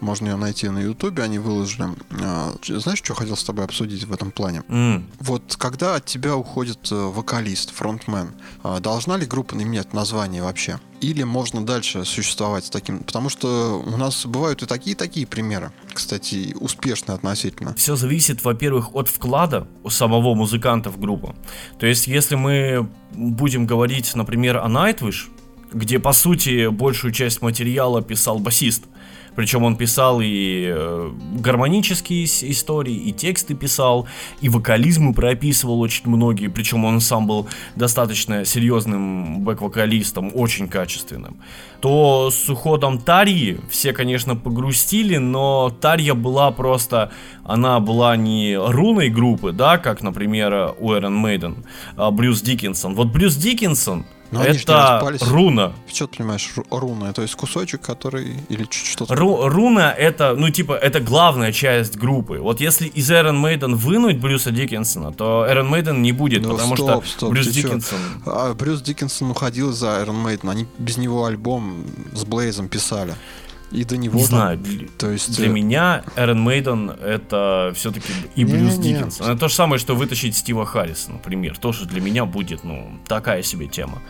Можно 0.03 0.27
ее 0.27 0.35
найти 0.35 0.67
на 0.67 0.79
Ютубе, 0.79 1.23
они 1.23 1.39
выложили. 1.39 1.85
А, 2.21 2.53
знаешь, 2.61 2.99
что 2.99 3.13
хотел 3.13 3.37
с 3.37 3.43
тобой 3.43 3.63
обсудить 3.63 4.03
в 4.03 4.11
этом 4.11 4.31
плане? 4.31 4.63
Mm. 4.67 5.03
Вот 5.21 5.55
когда 5.57 5.95
от 5.95 6.05
тебя 6.05 6.35
уходит 6.35 6.91
э, 6.91 6.95
вокалист, 6.95 7.73
фронтмен, 7.73 8.31
а, 8.63 8.81
должна 8.81 9.15
ли 9.15 9.25
группа 9.25 9.55
менять 9.55 9.93
название 9.93 10.43
вообще? 10.43 10.77
Или 10.99 11.23
можно 11.23 11.65
дальше 11.65 12.03
существовать 12.03 12.65
с 12.65 12.69
таким? 12.69 12.99
Потому 12.99 13.29
что 13.29 13.81
у 13.85 13.95
нас 13.95 14.25
бывают 14.25 14.61
и 14.61 14.65
такие, 14.65 14.91
и 14.91 14.95
такие 14.95 15.25
примеры. 15.25 15.71
Кстати, 15.93 16.53
успешные 16.59 17.15
относительно. 17.15 17.73
Все 17.75 17.95
зависит, 17.95 18.43
во-первых, 18.43 18.93
от 18.95 19.07
вклада 19.07 19.67
у 19.83 19.89
самого 19.89 20.35
музыканта 20.35 20.89
в 20.89 20.99
группу. 20.99 21.33
То 21.79 21.85
есть, 21.85 22.07
если 22.07 22.35
мы 22.35 22.89
будем 23.13 23.65
говорить, 23.65 24.13
например, 24.15 24.57
о 24.57 24.67
Nightwish, 24.67 25.29
где, 25.71 25.99
по 25.99 26.13
сути, 26.13 26.67
большую 26.67 27.13
часть 27.13 27.41
материала 27.41 28.01
писал 28.01 28.39
басист, 28.39 28.83
причем 29.35 29.63
он 29.63 29.75
писал 29.75 30.21
и 30.21 30.65
э, 30.67 31.11
гармонические 31.39 32.25
истории, 32.25 32.95
и 32.95 33.11
тексты 33.11 33.55
писал, 33.55 34.07
и 34.41 34.49
вокализмы 34.49 35.13
прописывал 35.13 35.81
очень 35.81 36.09
многие. 36.09 36.47
Причем 36.47 36.85
он 36.85 37.01
сам 37.01 37.27
был 37.27 37.47
достаточно 37.75 38.45
серьезным 38.45 39.41
бэк-вокалистом, 39.41 40.31
очень 40.33 40.67
качественным. 40.67 41.37
То 41.79 42.29
с 42.31 42.49
уходом 42.49 42.97
Тарьи 42.97 43.59
все, 43.69 43.91
конечно, 43.91 44.35
погрустили, 44.35 45.17
но 45.17 45.69
Тарья 45.69 46.13
была 46.13 46.51
просто... 46.51 47.11
Она 47.43 47.81
была 47.81 48.15
не 48.15 48.55
руной 48.55 49.09
группы, 49.09 49.51
да, 49.51 49.77
как, 49.77 50.01
например, 50.01 50.75
у 50.79 50.93
Iron 50.93 51.21
Maiden, 51.21 51.65
а 51.97 52.09
Брюс 52.09 52.41
Диккенсон. 52.41 52.95
Вот 52.95 53.07
Брюс 53.07 53.35
Диккенсон 53.35 54.05
Но 54.33 54.43
это 54.43 55.11
руна. 55.29 55.73
Что 55.87 56.07
ты 56.07 56.17
понимаешь, 56.17 56.51
ру- 56.55 56.65
руна? 56.69 57.13
То 57.13 57.21
есть 57.21 57.35
кусочек, 57.35 57.81
который... 57.81 58.35
Или 58.49 58.67
что-то... 58.69 59.13
Ру- 59.13 59.47
руна 59.47 59.91
это, 59.91 60.35
ну, 60.35 60.49
типа, 60.49 60.73
это 60.73 60.99
главная 60.99 61.51
часть 61.51 61.97
группы. 61.97 62.39
Вот 62.39 62.59
если 62.59 62.87
из 62.87 63.09
Iron 63.11 63.41
Maiden 63.41 63.75
вынуть 63.75 64.19
Брюса 64.19 64.51
Диккенсона, 64.51 65.11
то 65.11 65.45
Iron 65.49 65.69
Maiden 65.69 65.99
не 65.99 66.11
будет, 66.11 66.41
Ну, 66.43 66.51
потому 66.51 66.75
стоп, 66.75 67.05
что 67.05 67.17
стоп, 67.17 67.31
Брюс? 67.31 67.47
Диккенсон... 67.47 67.99
А 68.25 68.53
Брюс 68.53 68.81
Диккенсон 68.81 69.31
уходил 69.31 69.71
за 69.71 69.87
Iron 70.03 70.23
Maiden. 70.23 70.49
Они 70.49 70.65
без 70.77 70.97
него 70.97 71.25
альбом 71.25 71.85
с 72.13 72.23
Блейзом 72.25 72.67
писали. 72.69 73.15
И 73.73 73.83
до 73.83 73.97
него... 73.97 74.15
Не 74.15 74.21
там- 74.21 74.29
знаю, 74.29 74.57
для, 74.59 74.87
То 74.97 75.09
есть... 75.09 75.35
для 75.35 75.47
э, 75.47 75.49
меня 75.49 76.03
Iron 76.15 76.45
Maiden 76.45 77.03
это 77.03 77.73
все-таки 77.75 78.13
и 78.35 78.45
Брюс 78.45 78.77
Не-не-не. 78.77 78.93
Диккенсон. 78.93 79.27
Это 79.27 79.39
то 79.39 79.47
же 79.47 79.55
самое, 79.55 79.79
что 79.79 79.95
вытащить 79.95 80.37
Стива 80.37 80.65
Харриса, 80.65 81.11
например. 81.11 81.57
Тоже 81.57 81.85
для 81.85 81.99
меня 81.99 82.25
будет, 82.25 82.63
ну, 82.63 82.99
такая 83.07 83.41
себе 83.41 83.67
тема. 83.67 84.01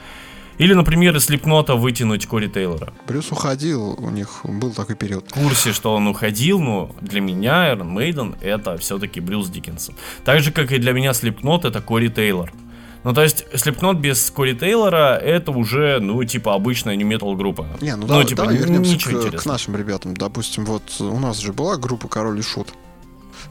Или, 0.60 0.73
например, 0.73 1.15
из 1.15 1.26
Слепнота 1.26 1.76
вытянуть 1.76 2.28
Кори 2.28 2.47
Тейлора. 2.47 2.93
Брюс 3.08 3.32
уходил, 3.32 3.95
у 3.97 4.10
них 4.10 4.41
был 4.43 4.71
такой 4.71 4.95
период. 4.95 5.26
В 5.28 5.34
курсе, 5.34 5.73
что 5.73 5.95
он 5.95 6.08
уходил, 6.08 6.60
но 6.60 6.95
для 7.02 7.21
меня 7.21 7.73
Iron 7.73 7.91
Maiden 7.91 8.38
это 8.41 8.78
все-таки 8.78 9.19
Брюс 9.19 9.49
Диккенсон. 9.49 9.95
Так 10.26 10.41
же, 10.41 10.52
как 10.52 10.71
и 10.71 10.78
для 10.78 10.91
меня 10.91 11.13
Слепнот 11.13 11.65
это 11.65 11.82
Кори 11.82 12.10
Тейлор. 12.10 12.54
Ну, 13.03 13.13
то 13.13 13.21
есть, 13.21 13.45
Слепнот 13.55 13.97
без 13.97 14.31
Кори 14.31 14.53
Тейлора 14.53 15.17
это 15.17 15.51
уже, 15.51 15.99
ну, 15.99 16.23
типа, 16.23 16.53
обычная 16.53 16.95
не 16.95 17.03
метал 17.03 17.35
группа. 17.35 17.67
Не, 17.81 17.95
ну, 17.95 18.03
ну 18.03 18.07
давай, 18.07 18.25
типа, 18.25 18.43
давай 18.43 18.57
вернемся 18.57 18.97
к, 18.97 19.41
к 19.41 19.45
нашим 19.45 19.75
ребятам. 19.75 20.15
Допустим, 20.15 20.65
вот 20.65 20.83
у 20.99 21.19
нас 21.19 21.39
же 21.39 21.51
была 21.51 21.75
группа 21.77 22.07
Король 22.07 22.39
и 22.39 22.41
Шут, 22.41 22.69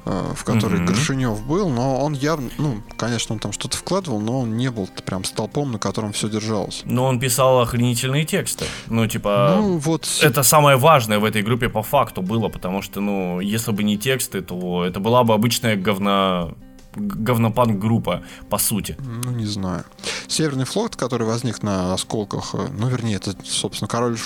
э, 0.07 0.33
в 0.35 0.43
которой 0.45 0.81
Мгм. 0.81 0.87
Горшинев 0.87 1.47
был, 1.47 1.69
но 1.69 2.03
он 2.03 2.15
явно, 2.15 2.49
ну, 2.57 2.81
конечно, 2.97 3.35
он 3.35 3.41
там 3.41 3.53
что-то 3.53 3.77
вкладывал, 3.77 4.21
но 4.21 4.41
он 4.41 4.57
не 4.57 4.71
был 4.71 4.89
прям 5.05 5.23
столпом, 5.25 5.73
на 5.73 5.79
котором 5.79 6.13
все 6.13 6.31
держалось. 6.31 6.81
Но 6.87 7.05
он 7.05 7.21
писал 7.21 7.61
охренительные 7.61 8.25
тексты. 8.25 8.65
Ну, 8.89 9.07
типа, 9.07 9.57
ну, 9.59 9.77
вот 9.77 10.09
это 10.23 10.43
самое 10.43 10.79
важное 10.79 11.19
в 11.19 11.27
этой 11.27 11.43
группе 11.43 11.69
по 11.69 11.83
факту 11.83 12.23
было, 12.23 12.49
потому 12.49 12.81
что, 12.81 13.01
ну, 13.01 13.41
если 13.41 13.73
бы 13.73 13.83
не 13.83 13.99
тексты, 13.99 14.41
то 14.41 14.85
это 14.87 14.99
была 14.99 15.25
бы 15.25 15.35
обычная 15.35 15.77
говно 15.77 16.55
говнопанк-группа, 16.95 18.23
по 18.49 18.59
сути. 18.59 18.97
Ну, 19.01 19.31
не 19.33 19.47
знаю. 19.47 19.85
Северный 20.29 20.65
флот, 20.65 20.97
который 20.97 21.27
возник 21.27 21.63
на 21.63 21.95
осколках, 21.95 22.55
э, 22.55 22.69
ну, 22.73 22.89
вернее, 22.89 23.17
это, 23.17 23.35
собственно, 23.45 23.89
король 23.89 24.15
и 24.15 24.17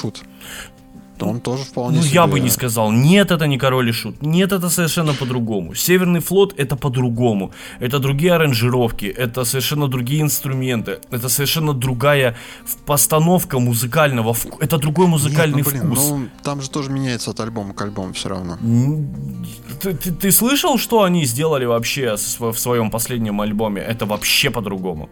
Он 1.25 1.41
тоже 1.41 1.65
вполне 1.65 1.97
Ну, 1.99 2.03
себе... 2.03 2.15
я 2.15 2.27
бы 2.27 2.41
не 2.41 2.51
сказал, 2.51 2.93
нет, 2.93 3.31
это 3.31 3.47
не 3.47 3.59
Король 3.59 3.89
и 3.89 3.93
Шут, 3.93 4.23
нет, 4.23 4.53
это 4.53 4.69
совершенно 4.71 5.15
по-другому. 5.15 5.75
Северный 5.75 6.21
флот 6.21 6.55
это 6.59 6.77
по-другому, 6.77 7.51
это 7.81 7.99
другие 7.99 8.35
аранжировки, 8.35 9.07
это 9.07 9.45
совершенно 9.45 9.89
другие 9.89 10.21
инструменты, 10.23 10.99
это 11.11 11.29
совершенно 11.29 11.73
другая 11.73 12.37
постановка 12.87 13.59
музыкального, 13.59 14.33
вку- 14.33 14.59
это 14.61 14.79
другой 14.79 15.07
музыкальный 15.07 15.63
Нет, 15.63 15.67
ну, 15.67 15.73
блин, 15.73 15.87
вкус. 15.95 16.09
ну, 16.11 16.29
там 16.43 16.61
же 16.61 16.71
тоже 16.71 16.91
меняется 16.91 17.31
от 17.31 17.41
альбома 17.41 17.73
к 17.75 17.83
альбому 17.83 18.13
все 18.13 18.29
равно. 18.29 18.59
Ты, 19.81 19.95
ты- 19.95 20.13
ты 20.13 20.33
слышал, 20.33 20.79
что 20.79 21.03
они 21.03 21.25
сделали 21.27 21.65
вообще 21.67 22.17
в 22.17 22.55
своем 22.59 22.91
последнем 22.91 23.41
альбоме? 23.41 23.83
Это 23.83 24.07
вообще 24.07 24.51
по-другому. 24.51 25.09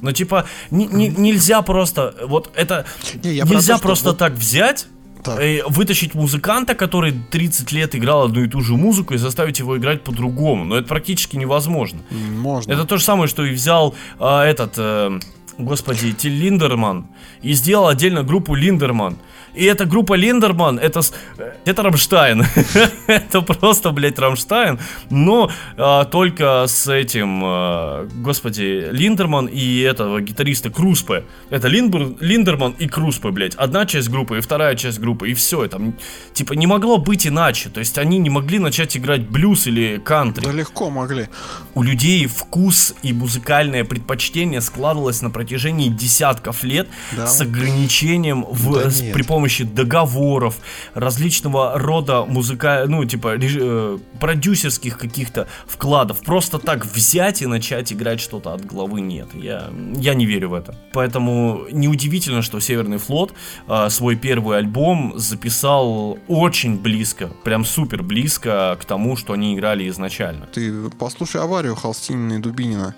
Ну, 0.00 0.12
типа, 0.12 0.44
ни- 0.70 0.84
ни- 0.92 1.08
нельзя 1.20 1.62
просто, 1.62 2.14
вот 2.26 2.50
это, 2.56 2.84
Не, 3.22 3.40
нельзя 3.40 3.76
то, 3.76 3.82
просто 3.82 4.08
вот- 4.10 4.18
так 4.18 4.32
взять, 4.34 4.86
Так. 5.24 5.40
э, 5.40 5.62
вытащить 5.66 6.14
музыканта, 6.14 6.74
который 6.74 7.12
30 7.30 7.72
лет 7.72 7.94
играл 7.94 8.24
одну 8.24 8.42
и 8.44 8.48
ту 8.48 8.60
же 8.60 8.74
музыку, 8.74 9.14
и 9.14 9.16
заставить 9.16 9.58
его 9.58 9.76
играть 9.78 10.02
по-другому. 10.04 10.64
Но 10.64 10.76
это 10.76 10.86
практически 10.86 11.36
невозможно. 11.36 12.00
Можно. 12.10 12.72
Это 12.72 12.84
то 12.84 12.98
же 12.98 13.04
самое, 13.04 13.28
что 13.28 13.44
и 13.44 13.52
взял 13.52 13.94
а, 14.18 14.44
этот, 14.44 14.74
э, 14.76 15.18
господи, 15.58 16.12
Тиль 16.12 16.38
Линдерман, 16.38 17.06
и 17.42 17.52
сделал 17.54 17.88
отдельно 17.88 18.22
группу 18.22 18.54
Линдерман. 18.54 19.16
И 19.54 19.64
эта 19.64 19.84
группа 19.84 20.14
Линдерман, 20.14 20.78
это, 20.78 21.00
э, 21.38 21.52
это 21.64 21.82
Рамштайн. 21.82 22.44
это 23.06 23.40
просто, 23.40 23.90
блядь, 23.92 24.18
Рамштайн, 24.18 24.78
но 25.10 25.50
а, 25.76 26.04
только 26.04 26.64
с 26.66 26.88
этим, 26.92 27.40
а, 27.44 28.08
господи, 28.16 28.88
Линдерман 28.90 29.46
и 29.46 29.78
этого 29.80 30.20
гитариста 30.20 30.70
Круспе. 30.70 31.24
Это 31.50 31.68
Линдбер- 31.68 32.16
Линдерман 32.20 32.74
и 32.78 32.88
Круспе, 32.88 33.30
блядь. 33.30 33.54
Одна 33.54 33.86
часть 33.86 34.08
группы 34.10 34.38
и 34.38 34.40
вторая 34.40 34.74
часть 34.74 34.98
группы, 34.98 35.30
и 35.30 35.34
все. 35.34 35.64
Это, 35.64 35.76
м, 35.76 35.94
типа, 36.32 36.54
не 36.54 36.66
могло 36.66 36.98
быть 36.98 37.26
иначе. 37.26 37.68
То 37.68 37.78
есть 37.80 37.96
они 37.98 38.18
не 38.18 38.30
могли 38.30 38.58
начать 38.58 38.96
играть 38.96 39.28
блюз 39.28 39.66
или 39.68 40.00
кантри 40.04 40.44
Да 40.44 40.52
легко 40.52 40.90
могли. 40.90 41.28
у 41.74 41.82
людей 41.82 42.26
вкус 42.26 42.94
и 43.02 43.12
музыкальное 43.12 43.84
предпочтение 43.84 44.60
складывалось 44.60 45.22
на 45.22 45.30
протяжении 45.30 45.88
десятков 45.88 46.64
лет 46.64 46.88
Да. 47.16 47.26
с 47.28 47.40
ограничением 47.40 48.44
в, 48.50 48.72
Да 48.82 48.90
с- 48.90 49.00
при 49.12 49.22
помощи 49.22 49.43
договоров, 49.48 50.60
различного 50.94 51.78
рода 51.78 52.24
музыка, 52.24 52.84
ну 52.88 53.04
типа 53.04 53.36
э, 53.40 53.98
продюсерских 54.20 54.98
каких-то 54.98 55.46
вкладов. 55.66 56.22
Просто 56.22 56.58
так 56.58 56.86
взять 56.86 57.42
и 57.42 57.46
начать 57.46 57.92
играть 57.92 58.20
что-то 58.20 58.52
от 58.52 58.64
головы 58.64 59.00
нет. 59.00 59.28
Я, 59.34 59.70
я 59.96 60.14
не 60.14 60.26
верю 60.26 60.50
в 60.50 60.54
это. 60.54 60.76
Поэтому 60.92 61.66
неудивительно, 61.70 62.42
что 62.42 62.60
Северный 62.60 62.98
флот 62.98 63.34
э, 63.68 63.90
свой 63.90 64.16
первый 64.16 64.58
альбом 64.58 65.12
записал 65.16 66.18
очень 66.28 66.78
близко, 66.78 67.28
прям 67.44 67.64
супер 67.64 68.02
близко 68.02 68.76
к 68.80 68.84
тому, 68.84 69.16
что 69.16 69.32
они 69.32 69.54
играли 69.54 69.88
изначально. 69.88 70.46
Ты 70.46 70.90
послушай 70.90 71.40
аварию 71.42 71.74
Холстинина 71.74 72.34
и 72.34 72.38
Дубинина, 72.38 72.94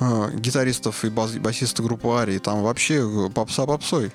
э, 0.00 0.30
гитаристов 0.34 1.04
и 1.04 1.10
бас- 1.10 1.36
басиста 1.36 1.82
группы 1.82 2.08
Арии, 2.08 2.38
там 2.38 2.62
вообще 2.62 3.02
э, 3.02 3.30
попса 3.30 3.66
попсой. 3.66 4.12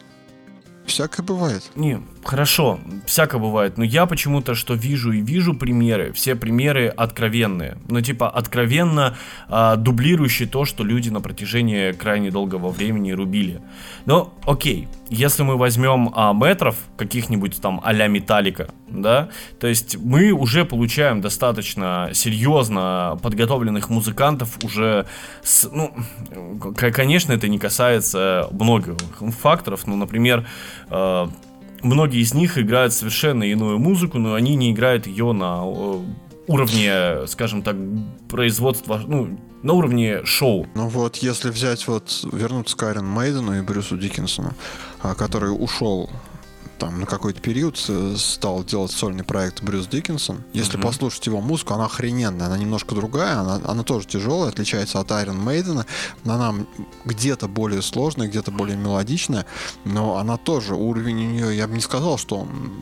Всякое 0.86 1.24
бывает. 1.24 1.72
Не, 1.76 2.02
хорошо, 2.24 2.80
всяко 3.06 3.40
бывает, 3.40 3.78
но 3.78 3.84
я 3.84 4.06
почему-то 4.06 4.56
что 4.56 4.76
вижу 4.76 5.12
и 5.12 5.22
вижу 5.22 5.54
примеры, 5.54 6.14
все 6.14 6.36
примеры 6.36 6.88
откровенные, 6.88 7.78
ну 7.88 8.02
типа 8.02 8.30
откровенно 8.30 9.18
а, 9.50 9.76
дублирующие 9.76 10.48
то, 10.48 10.66
что 10.66 10.84
люди 10.84 11.10
на 11.10 11.22
протяжении 11.22 11.92
крайне 11.92 12.32
долгого 12.32 12.70
времени 12.70 13.12
рубили. 13.12 13.62
Но 14.06 14.38
окей, 14.46 14.88
если 15.10 15.44
мы 15.44 15.58
возьмем 15.58 16.12
а, 16.16 16.34
метров 16.34 16.78
каких-нибудь 16.98 17.62
там 17.62 17.80
а-ля 17.84 18.08
Металлика, 18.08 18.70
да, 18.88 19.30
то 19.60 19.68
есть 19.68 19.98
мы 19.98 20.32
уже 20.32 20.66
получаем 20.66 21.22
достаточно 21.22 22.10
серьезно 22.14 23.20
подготовленных 23.22 23.90
музыкантов 23.90 24.58
уже 24.64 25.06
с, 25.44 25.70
ну, 25.72 25.94
конечно, 26.76 27.34
это 27.34 27.48
не 27.48 27.60
касается 27.60 28.48
многих 28.52 28.96
факторов, 29.42 29.86
ну, 29.86 29.96
например, 29.96 30.48
э, 30.90 31.28
многие 31.84 32.22
из 32.22 32.34
них 32.34 32.58
играют 32.58 32.94
совершенно 32.94 33.44
иную 33.44 33.78
музыку, 33.80 34.18
но 34.18 34.34
они 34.34 34.56
не 34.56 34.72
играют 34.72 35.08
ее 35.08 35.34
на 35.34 35.62
э, 35.64 36.00
уровне, 36.48 37.28
скажем 37.28 37.62
так, 37.62 37.76
производства, 38.30 39.02
ну, 39.06 39.38
на 39.66 39.74
уровне 39.74 40.24
шоу. 40.26 40.68
Ну 40.76 40.88
вот, 40.88 41.18
если 41.18 41.50
взять 41.50 41.88
вот, 41.88 42.24
вернуться 42.32 42.78
к 42.78 42.84
Айрон 42.84 43.08
Мейдену 43.08 43.58
и 43.58 43.62
Брюсу 43.62 43.98
Диккенсону, 43.98 44.54
а, 45.02 45.16
который 45.16 45.50
ушел 45.50 46.08
там 46.78 47.00
на 47.00 47.08
какой-то 47.08 47.42
период, 47.42 47.76
стал 48.18 48.64
делать 48.64 48.92
сольный 48.92 49.24
проект 49.24 49.64
Брюс 49.64 49.88
Диккенсон. 49.88 50.44
Если 50.54 50.78
Мгм. 50.78 50.86
послушать 50.86 51.26
его 51.26 51.42
музыку, 51.42 51.74
она 51.74 51.86
охрененная, 51.86 52.46
она 52.46 52.58
немножко 52.60 52.94
другая, 52.94 53.40
она, 53.40 53.60
она 53.66 53.82
тоже 53.84 54.06
тяжелая, 54.06 54.50
отличается 54.50 55.00
от 55.00 55.12
Айрон 55.12 55.40
Мейдена, 55.40 55.88
она 56.26 56.54
где-то 57.06 57.48
более 57.48 57.82
сложная, 57.82 58.28
где-то 58.28 58.52
более 58.52 58.78
мелодичная, 58.78 59.48
но 59.84 60.18
она 60.18 60.38
тоже, 60.38 60.76
уровень 60.76 61.16
у 61.16 61.32
нее, 61.32 61.58
я 61.58 61.68
бы 61.68 61.74
не 61.74 61.82
сказал, 61.82 62.20
что 62.20 62.40
он 62.40 62.78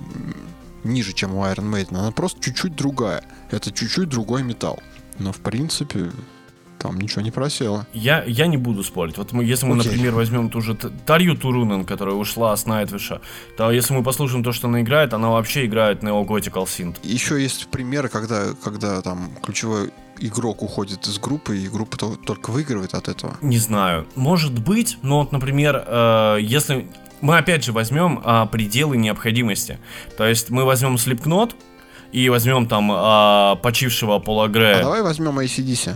ниже, 0.84 1.14
чем 1.14 1.34
у 1.36 1.46
Iron 1.46 1.72
Maiden, 1.72 1.98
она 1.98 2.12
просто 2.12 2.42
чуть-чуть 2.42 2.76
другая. 2.76 3.24
Это 3.52 3.72
чуть-чуть 3.72 4.10
другой 4.10 4.44
металл. 4.44 4.80
Но 5.20 5.32
в 5.32 5.38
принципе, 5.38 6.12
там 6.84 7.00
ничего 7.00 7.22
не 7.22 7.32
просело. 7.32 7.88
Я, 7.94 8.24
я 8.28 8.48
не 8.48 8.58
буду 8.58 8.84
спорить. 8.84 9.18
Вот 9.18 9.32
мы, 9.32 9.46
если 9.46 9.66
мы, 9.66 9.78
Окей. 9.80 9.92
например, 9.92 10.14
возьмем 10.14 10.50
ту 10.50 10.62
же 10.62 10.76
Тарью 10.76 11.36
Турунен, 11.38 11.86
которая 11.86 12.16
ушла 12.16 12.56
с 12.56 12.66
Найтвиша, 12.66 13.22
то 13.58 13.72
если 13.72 13.94
мы 13.94 14.04
послушаем 14.04 14.44
то, 14.44 14.52
что 14.52 14.68
она 14.68 14.82
играет, 14.82 15.14
она 15.14 15.30
вообще 15.30 15.66
играет 15.66 16.04
неоготикал 16.04 16.68
синт. 16.68 17.00
Еще 17.04 17.42
есть 17.42 17.68
примеры, 17.68 18.10
когда, 18.10 18.54
когда 18.62 19.02
там 19.02 19.32
ключевой 19.42 19.92
игрок 20.20 20.62
уходит 20.62 21.08
из 21.08 21.18
группы, 21.20 21.58
и 21.58 21.70
группа 21.70 21.98
то- 21.98 22.18
только 22.18 22.52
выигрывает 22.52 22.94
от 22.94 23.08
этого. 23.08 23.38
Не 23.42 23.58
знаю. 23.58 24.06
Может 24.16 24.60
быть, 24.60 24.98
но 25.02 25.22
вот, 25.22 25.32
например, 25.32 25.84
э, 25.88 26.38
если 26.42 26.88
мы 27.22 27.38
опять 27.38 27.64
же 27.64 27.72
возьмем 27.72 28.20
а, 28.26 28.46
пределы 28.46 28.98
необходимости. 28.98 29.80
То 30.18 30.28
есть 30.28 30.50
мы 30.50 30.66
возьмем 30.66 30.96
Slipknot 30.96 31.54
и 32.12 32.28
возьмем 32.28 32.68
там 32.68 32.92
а, 32.92 33.56
почившего 33.56 34.20
Пола 34.20 34.46
А 34.46 34.48
Грея. 34.50 34.82
давай 34.82 35.02
возьмем 35.02 35.40
ACDC. 35.40 35.96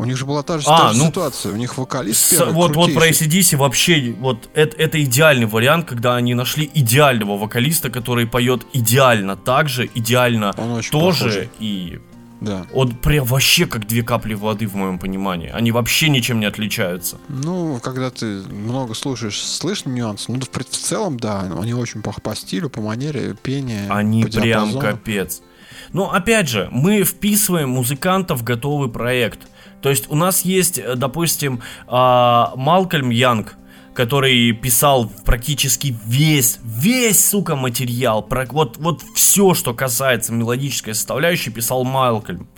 У 0.00 0.06
них 0.06 0.16
же 0.16 0.24
была 0.24 0.42
та 0.42 0.58
же, 0.58 0.64
А, 0.66 0.78
та 0.78 0.92
же 0.94 0.98
ну, 0.98 1.06
ситуация. 1.08 1.52
У 1.52 1.56
них 1.56 1.76
вокалист 1.76 2.20
С- 2.20 2.30
первый 2.30 2.54
вот, 2.54 2.74
вот 2.74 2.94
про. 2.94 3.06
ACDC 3.08 3.56
вообще, 3.58 4.14
вот 4.18 4.48
это, 4.54 4.74
это 4.78 5.02
идеальный 5.02 5.44
вариант, 5.46 5.86
когда 5.86 6.16
они 6.16 6.32
нашли 6.34 6.70
идеального 6.72 7.36
вокалиста, 7.36 7.90
который 7.90 8.26
поет 8.26 8.66
идеально 8.72 9.36
так 9.36 9.68
же, 9.68 9.90
идеально 9.94 10.54
тоже, 10.90 11.50
и 11.58 12.00
Да. 12.40 12.64
он 12.72 12.96
прям 12.96 13.26
вообще 13.26 13.66
как 13.66 13.86
две 13.86 14.02
капли 14.02 14.32
воды 14.32 14.66
в 14.66 14.74
моем 14.74 14.98
понимании. 14.98 15.50
Они 15.52 15.70
вообще 15.70 16.08
ничем 16.08 16.40
не 16.40 16.46
отличаются. 16.46 17.18
Ну, 17.28 17.78
когда 17.82 18.08
ты 18.08 18.24
много 18.48 18.94
слушаешь, 18.94 19.38
слышно 19.38 19.90
нюансы. 19.90 20.32
Ну, 20.32 20.40
в, 20.40 20.48
в 20.48 20.64
целом, 20.64 21.20
да, 21.20 21.42
они 21.60 21.74
очень 21.74 22.00
по, 22.00 22.12
по 22.12 22.34
стилю, 22.34 22.70
по 22.70 22.80
манере, 22.80 23.36
пение. 23.42 23.86
Они 23.90 24.24
прям 24.24 24.42
диапазону. 24.42 24.80
капец. 24.80 25.42
Но 25.92 26.12
опять 26.12 26.48
же, 26.48 26.68
мы 26.70 27.02
вписываем 27.04 27.70
музыкантов 27.70 28.40
в 28.40 28.44
готовый 28.44 28.88
проект. 28.88 29.40
То 29.82 29.88
есть 29.88 30.10
у 30.10 30.14
нас 30.14 30.42
есть, 30.44 30.78
э, 30.78 30.94
допустим, 30.94 31.62
а, 31.86 32.52
Малкольм 32.56 33.10
Янг, 33.10 33.56
который 33.94 34.52
писал 34.52 35.10
практически 35.24 35.96
весь, 36.06 36.58
весь, 36.62 37.28
сука, 37.28 37.56
материал. 37.56 38.22
Про, 38.22 38.46
вот, 38.46 38.76
вот 38.78 39.02
все, 39.14 39.54
что 39.54 39.74
касается 39.74 40.32
мелодической 40.32 40.94
составляющей, 40.94 41.50
писал 41.50 41.84
Малкольм. 41.84 42.48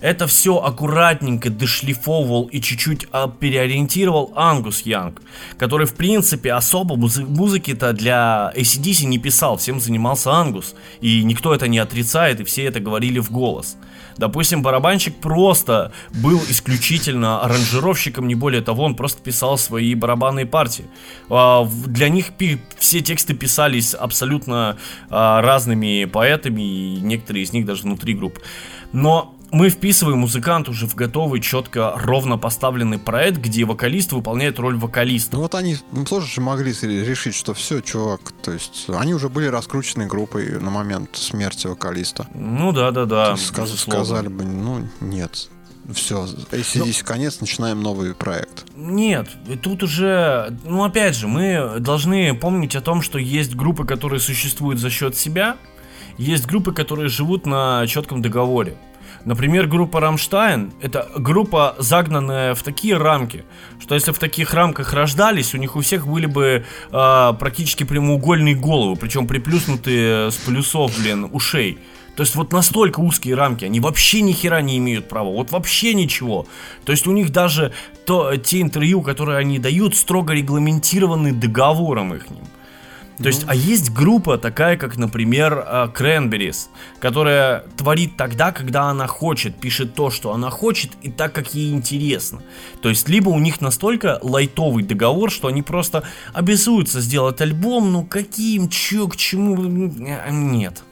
это 0.00 0.26
все 0.26 0.56
аккуратненько 0.56 1.50
дошлифовывал 1.50 2.44
и 2.44 2.60
чуть-чуть 2.60 3.06
а, 3.12 3.28
переориентировал 3.28 4.32
Ангус 4.34 4.82
Янг, 4.82 5.20
который, 5.58 5.86
в 5.86 5.94
принципе, 5.94 6.54
особо 6.54 6.96
музы- 6.96 7.26
музыки-то 7.26 7.92
для 7.92 8.50
ACDC 8.56 9.04
не 9.04 9.18
писал, 9.18 9.58
всем 9.58 9.78
занимался 9.78 10.32
Ангус, 10.32 10.74
и 11.02 11.22
никто 11.22 11.54
это 11.54 11.68
не 11.68 11.78
отрицает, 11.78 12.40
и 12.40 12.44
все 12.44 12.64
это 12.64 12.80
говорили 12.80 13.18
в 13.18 13.30
голос. 13.30 13.76
Допустим, 14.20 14.62
барабанщик 14.62 15.16
просто 15.16 15.92
был 16.10 16.38
исключительно 16.50 17.40
аранжировщиком, 17.40 18.28
не 18.28 18.34
более 18.34 18.60
того, 18.60 18.84
он 18.84 18.94
просто 18.94 19.22
писал 19.22 19.56
свои 19.56 19.94
барабанные 19.94 20.44
партии. 20.44 20.84
А, 21.30 21.66
для 21.86 22.10
них 22.10 22.26
все 22.78 23.00
тексты 23.00 23.32
писались 23.32 23.94
абсолютно 23.94 24.76
а, 25.08 25.40
разными 25.40 26.04
поэтами, 26.04 26.60
и 26.60 27.00
некоторые 27.00 27.44
из 27.44 27.54
них 27.54 27.64
даже 27.64 27.84
внутри 27.84 28.12
групп. 28.12 28.38
Но 28.92 29.34
мы 29.52 29.68
вписываем 29.68 30.18
музыканта 30.18 30.70
уже 30.70 30.86
в 30.86 30.94
готовый, 30.94 31.40
четко, 31.40 31.92
ровно 31.96 32.38
поставленный 32.38 32.98
проект, 32.98 33.38
где 33.38 33.64
вокалист 33.64 34.12
выполняет 34.12 34.58
роль 34.58 34.76
вокалиста. 34.76 35.36
Ну 35.36 35.42
вот 35.42 35.54
они 35.54 35.76
тоже 36.08 36.26
же 36.26 36.40
могли 36.40 36.72
решить, 36.72 37.34
что 37.34 37.54
все, 37.54 37.80
чувак, 37.80 38.20
то 38.42 38.52
есть 38.52 38.86
они 38.88 39.14
уже 39.14 39.28
были 39.28 39.46
раскручены 39.46 40.06
группой 40.06 40.60
на 40.60 40.70
момент 40.70 41.16
смерти 41.16 41.66
вокалиста. 41.66 42.26
Ну 42.34 42.72
да, 42.72 42.90
да, 42.90 43.04
да. 43.04 43.36
Сказ- 43.36 43.76
сказали 43.76 44.28
бы, 44.28 44.44
ну 44.44 44.86
нет, 45.00 45.48
все, 45.92 46.24
ACDC 46.24 47.00
Но... 47.00 47.06
конец, 47.06 47.40
начинаем 47.40 47.82
новый 47.82 48.14
проект. 48.14 48.64
Нет, 48.76 49.28
тут 49.62 49.82
уже, 49.82 50.56
ну 50.64 50.84
опять 50.84 51.16
же, 51.16 51.26
мы 51.26 51.76
должны 51.80 52.34
помнить 52.34 52.76
о 52.76 52.80
том, 52.80 53.02
что 53.02 53.18
есть 53.18 53.54
группы, 53.54 53.84
которые 53.84 54.20
существуют 54.20 54.78
за 54.78 54.90
счет 54.90 55.16
себя, 55.16 55.56
есть 56.18 56.46
группы, 56.46 56.72
которые 56.72 57.08
живут 57.08 57.46
на 57.46 57.86
четком 57.86 58.22
договоре. 58.22 58.76
Например, 59.24 59.66
группа 59.66 60.00
Рамштайн— 60.00 60.72
это 60.80 61.08
группа, 61.16 61.74
загнанная 61.78 62.54
в 62.54 62.62
такие 62.62 62.96
рамки, 62.96 63.44
что 63.78 63.94
если 63.94 64.12
в 64.12 64.18
таких 64.18 64.54
рамках 64.54 64.94
рождались, 64.94 65.54
у 65.54 65.58
них 65.58 65.76
у 65.76 65.80
всех 65.80 66.06
были 66.06 66.26
бы 66.26 66.64
э, 66.90 67.32
практически 67.38 67.84
прямоугольные 67.84 68.54
головы, 68.54 68.96
причем 68.96 69.26
приплюснутые 69.26 70.30
с 70.30 70.36
полюсов, 70.36 70.98
блин, 70.98 71.28
ушей. 71.30 71.78
То 72.16 72.22
есть 72.22 72.34
вот 72.34 72.52
настолько 72.52 73.00
узкие 73.00 73.34
рамки, 73.34 73.64
они 73.64 73.80
вообще 73.80 74.20
ни 74.20 74.32
хера 74.32 74.62
не 74.62 74.78
имеют 74.78 75.08
права, 75.08 75.30
вот 75.30 75.52
вообще 75.52 75.94
ничего. 75.94 76.46
То 76.84 76.92
есть 76.92 77.06
у 77.06 77.12
них 77.12 77.30
даже 77.30 77.72
то, 78.06 78.36
те 78.36 78.60
интервью, 78.60 79.02
которые 79.02 79.38
они 79.38 79.58
дают, 79.58 79.96
строго 79.96 80.32
регламентированы 80.32 81.32
договором 81.32 82.14
их 82.14 82.30
ним. 82.30 82.44
То 83.22 83.28
есть, 83.28 83.44
а 83.46 83.54
есть 83.54 83.92
группа 83.92 84.38
такая, 84.38 84.76
как, 84.76 84.96
например, 84.96 85.64
Cranberries, 85.94 86.68
которая 87.00 87.64
творит 87.76 88.16
тогда, 88.16 88.50
когда 88.50 88.84
она 88.84 89.06
хочет, 89.06 89.56
пишет 89.56 89.94
то, 89.94 90.10
что 90.10 90.32
она 90.32 90.48
хочет, 90.48 90.92
и 91.02 91.10
так, 91.10 91.32
как 91.32 91.54
ей 91.54 91.72
интересно. 91.72 92.42
То 92.82 92.88
есть, 92.88 93.08
либо 93.08 93.28
у 93.28 93.38
них 93.38 93.60
настолько 93.60 94.18
лайтовый 94.22 94.84
договор, 94.84 95.30
что 95.30 95.48
они 95.48 95.62
просто 95.62 96.04
обязуются 96.32 97.00
сделать 97.00 97.40
альбом, 97.40 97.92
ну 97.92 98.04
каким, 98.04 98.68
чё, 98.68 99.06
к 99.08 99.16
чему, 99.16 99.56
нет 99.56 100.82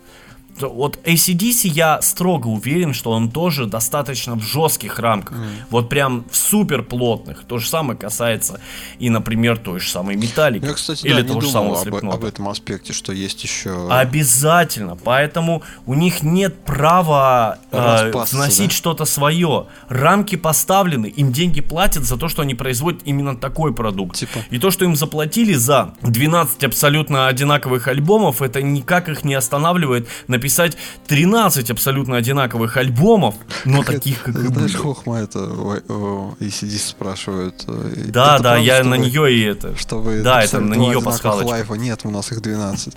вот 0.63 0.99
ACDC 1.05 1.69
я 1.69 2.01
строго 2.03 2.49
уверен, 2.49 2.95
что 2.95 3.11
он 3.11 3.31
тоже 3.31 3.67
достаточно 3.67 4.35
в 4.35 4.43
жестких 4.43 4.99
рамках. 4.99 5.37
Mm. 5.37 5.47
Вот 5.71 5.89
прям 5.89 6.25
в 6.31 6.37
супер 6.37 6.83
плотных. 6.83 7.45
То 7.45 7.59
же 7.59 7.69
самое 7.69 7.99
касается 7.99 8.61
и, 8.99 9.11
например, 9.11 9.59
той 9.59 9.81
же 9.81 9.89
самой 9.89 10.17
металлики. 10.17 10.65
Я, 10.65 10.73
кстати, 10.73 11.07
или 11.07 11.23
да, 11.23 11.29
того 11.29 11.41
же 11.41 11.51
самого 11.51 11.81
об, 11.81 11.95
об 11.95 12.25
этом 12.25 12.49
аспекте, 12.49 12.93
что 12.93 13.13
есть 13.13 13.43
еще... 13.43 13.89
Обязательно. 13.91 14.97
Поэтому 14.97 15.63
у 15.87 15.95
них 15.95 16.23
нет 16.23 16.65
права 16.65 17.59
э, 17.71 18.11
вносить 18.31 18.71
да? 18.71 18.77
что-то 18.77 19.05
свое. 19.05 19.67
Рамки 19.89 20.37
поставлены, 20.37 21.07
им 21.07 21.33
деньги 21.33 21.61
платят 21.61 22.05
за 22.05 22.17
то, 22.17 22.29
что 22.29 22.43
они 22.43 22.55
производят 22.55 23.03
именно 23.05 23.37
такой 23.37 23.73
продукт. 23.75 24.17
Типа? 24.17 24.41
И 24.51 24.59
то, 24.59 24.71
что 24.71 24.85
им 24.85 24.97
заплатили 24.97 25.55
за 25.55 25.95
12 26.03 26.65
абсолютно 26.65 27.29
одинаковых 27.29 27.89
альбомов, 27.89 28.43
это 28.43 28.63
никак 28.63 29.09
их 29.09 29.25
не 29.25 29.35
останавливает 29.35 30.09
написать 30.27 30.48
записать 30.49 30.77
13 31.07 31.71
абсолютно 31.71 32.17
одинаковых 32.17 32.77
альбомов, 32.77 33.35
но 33.65 33.83
таких, 33.83 34.23
как 34.23 34.35
и 34.37 34.49
Знаешь, 34.49 34.75
Хохма 34.75 35.19
это 35.19 35.39
ACDC 35.39 36.79
спрашивают. 36.79 37.65
Э, 37.69 38.05
да, 38.09 38.39
да, 38.39 38.57
я 38.57 38.83
на 38.83 38.95
нее 38.95 39.33
и 39.33 39.43
это. 39.43 39.77
Чтобы 39.77 40.23
да, 40.23 40.43
это 40.43 40.61
на 40.61 40.75
нее 40.75 41.01
пасхалочка. 41.03 41.75
нет, 41.75 42.01
у 42.05 42.11
нас 42.11 42.33
их 42.33 42.41
12. 42.41 42.95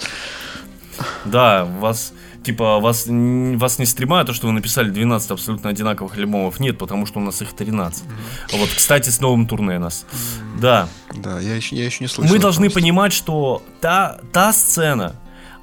Да, 1.26 1.66
вас 1.66 2.14
типа 2.44 2.80
вас, 2.80 3.06
вас 3.08 3.80
не 3.80 3.86
стремает 3.86 4.28
то, 4.28 4.34
что 4.34 4.48
вы 4.48 4.54
написали 4.54 4.90
12 4.90 5.32
абсолютно 5.32 5.70
одинаковых 5.70 6.18
альбомов. 6.18 6.60
Нет, 6.60 6.78
потому 6.78 7.06
что 7.06 7.20
у 7.20 7.24
нас 7.24 7.42
их 7.42 7.54
13. 7.54 8.04
Mm-hmm. 8.04 8.60
Вот, 8.60 8.70
кстати, 8.70 9.10
с 9.10 9.20
новым 9.20 9.48
турне 9.48 9.78
нас. 9.80 10.06
Mm-hmm. 10.12 10.60
Да. 10.60 10.88
Да, 11.16 11.40
я 11.40 11.56
еще, 11.56 11.76
я 11.76 11.86
еще 11.86 12.04
не 12.04 12.08
слышал. 12.08 12.34
Мы 12.34 12.40
должны 12.40 12.66
просто. 12.66 12.80
понимать, 12.80 13.14
что 13.14 13.62
та, 13.80 14.20
та 14.32 14.54
сцена, 14.54 15.16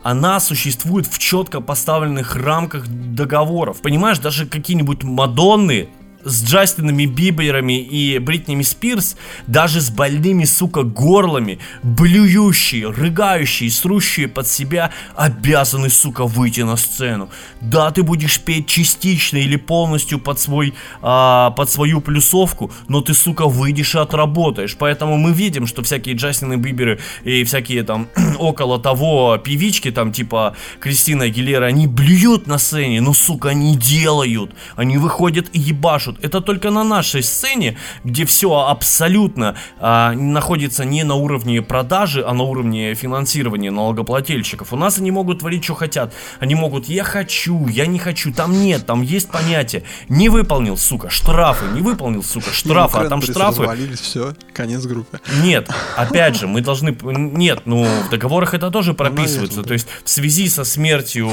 она 0.02 0.40
существует 0.40 1.06
в 1.06 1.18
четко 1.18 1.60
поставленных 1.60 2.36
рамках 2.36 2.86
договоров. 2.88 3.80
Понимаешь, 3.82 4.18
даже 4.18 4.46
какие-нибудь 4.46 5.02
Мадонны 5.02 5.88
с 6.24 6.44
Джастинами 6.44 7.06
Биберами 7.06 7.80
и 7.80 8.18
Бритними 8.18 8.62
Спирс, 8.62 9.16
даже 9.46 9.80
с 9.80 9.90
больными, 9.90 10.44
сука, 10.44 10.82
горлами, 10.82 11.58
блюющие, 11.82 12.90
рыгающие, 12.90 13.70
срущие 13.70 14.28
под 14.28 14.48
себя, 14.48 14.90
обязаны, 15.16 15.90
сука, 15.90 16.24
выйти 16.24 16.62
на 16.62 16.76
сцену. 16.76 17.30
Да, 17.60 17.90
ты 17.90 18.02
будешь 18.02 18.40
петь 18.40 18.66
частично 18.66 19.38
или 19.38 19.56
полностью 19.56 20.18
под 20.18 20.40
свой, 20.40 20.74
а, 21.02 21.50
под 21.52 21.70
свою 21.70 22.00
плюсовку, 22.00 22.72
но 22.88 23.00
ты, 23.00 23.14
сука, 23.14 23.46
выйдешь 23.46 23.94
и 23.94 23.98
отработаешь. 23.98 24.76
Поэтому 24.78 25.16
мы 25.16 25.32
видим, 25.32 25.66
что 25.66 25.82
всякие 25.82 26.16
Джастины 26.16 26.56
Биберы 26.56 26.98
и 27.24 27.44
всякие 27.44 27.82
там 27.84 28.08
около 28.38 28.78
того 28.78 29.38
певички, 29.38 29.90
там 29.90 30.12
типа 30.12 30.56
Кристина 30.80 31.24
Агилера, 31.24 31.66
они 31.66 31.86
блюют 31.86 32.46
на 32.46 32.58
сцене, 32.58 33.00
но, 33.00 33.12
сука, 33.12 33.50
они 33.50 33.76
делают. 33.76 34.52
Они 34.76 34.98
выходят 34.98 35.46
и 35.52 35.60
ебашут 35.60 36.07
это 36.22 36.40
только 36.40 36.70
на 36.70 36.84
нашей 36.84 37.22
сцене, 37.22 37.76
где 38.04 38.24
все 38.24 38.66
абсолютно 38.66 39.56
а, 39.78 40.12
находится 40.12 40.84
не 40.84 41.04
на 41.04 41.14
уровне 41.14 41.62
продажи, 41.62 42.24
а 42.26 42.32
на 42.34 42.42
уровне 42.42 42.94
финансирования 42.94 43.70
налогоплательщиков. 43.70 44.72
У 44.72 44.76
нас 44.76 44.98
они 44.98 45.10
могут 45.10 45.40
творить, 45.40 45.64
что 45.64 45.74
хотят. 45.74 46.12
Они 46.40 46.54
могут, 46.54 46.88
я 46.88 47.04
хочу, 47.04 47.66
я 47.68 47.86
не 47.86 47.98
хочу. 47.98 48.32
Там 48.32 48.52
нет, 48.52 48.86
там 48.86 49.02
есть 49.02 49.30
понятие. 49.30 49.82
Не 50.08 50.28
выполнил, 50.28 50.76
сука, 50.76 51.10
штрафы. 51.10 51.66
Не 51.74 51.80
выполнил, 51.80 52.22
сука, 52.22 52.50
штрафы. 52.50 52.98
А 52.98 53.08
там 53.08 53.22
штрафы... 53.22 53.66
все, 54.00 54.34
конец 54.52 54.84
группы. 54.86 55.20
Нет, 55.42 55.70
опять 55.96 56.36
же, 56.36 56.46
мы 56.46 56.60
должны... 56.60 56.96
Нет, 57.02 57.62
ну, 57.64 57.84
в 57.84 58.10
договорах 58.10 58.54
это 58.54 58.70
тоже 58.70 58.94
прописывается. 58.94 59.62
То 59.62 59.72
есть 59.72 59.88
в 60.04 60.10
связи 60.10 60.48
со 60.48 60.64
смертью... 60.64 61.28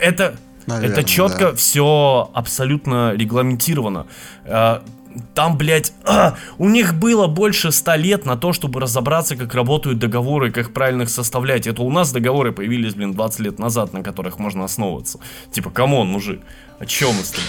Это 0.00 0.38
Наверное, 0.68 0.98
это 0.98 1.04
четко 1.08 1.50
да. 1.50 1.54
все 1.54 2.30
абсолютно 2.34 3.14
регламентировано. 3.14 4.06
Э, 4.44 4.80
там, 5.34 5.56
блядь, 5.56 5.92
а, 6.04 6.34
у 6.58 6.68
них 6.68 6.94
было 6.94 7.26
больше 7.26 7.72
ста 7.72 7.96
лет 7.96 8.26
на 8.26 8.36
то, 8.36 8.52
чтобы 8.52 8.78
разобраться, 8.78 9.34
как 9.36 9.54
работают 9.54 9.98
договоры, 9.98 10.52
как 10.52 10.72
правильно 10.74 11.02
их 11.02 11.08
составлять. 11.08 11.66
Это 11.66 11.82
у 11.82 11.90
нас 11.90 12.12
договоры 12.12 12.52
появились, 12.52 12.94
блин, 12.94 13.14
20 13.14 13.40
лет 13.40 13.58
назад, 13.58 13.94
на 13.94 14.02
которых 14.02 14.38
можно 14.38 14.64
основываться. 14.64 15.18
Типа, 15.50 15.70
come 15.70 15.92
on, 15.92 16.08
мужик. 16.08 16.40
О 16.78 16.86
чем 16.86 17.14
мы 17.14 17.24
с 17.24 17.30
тобой? 17.30 17.44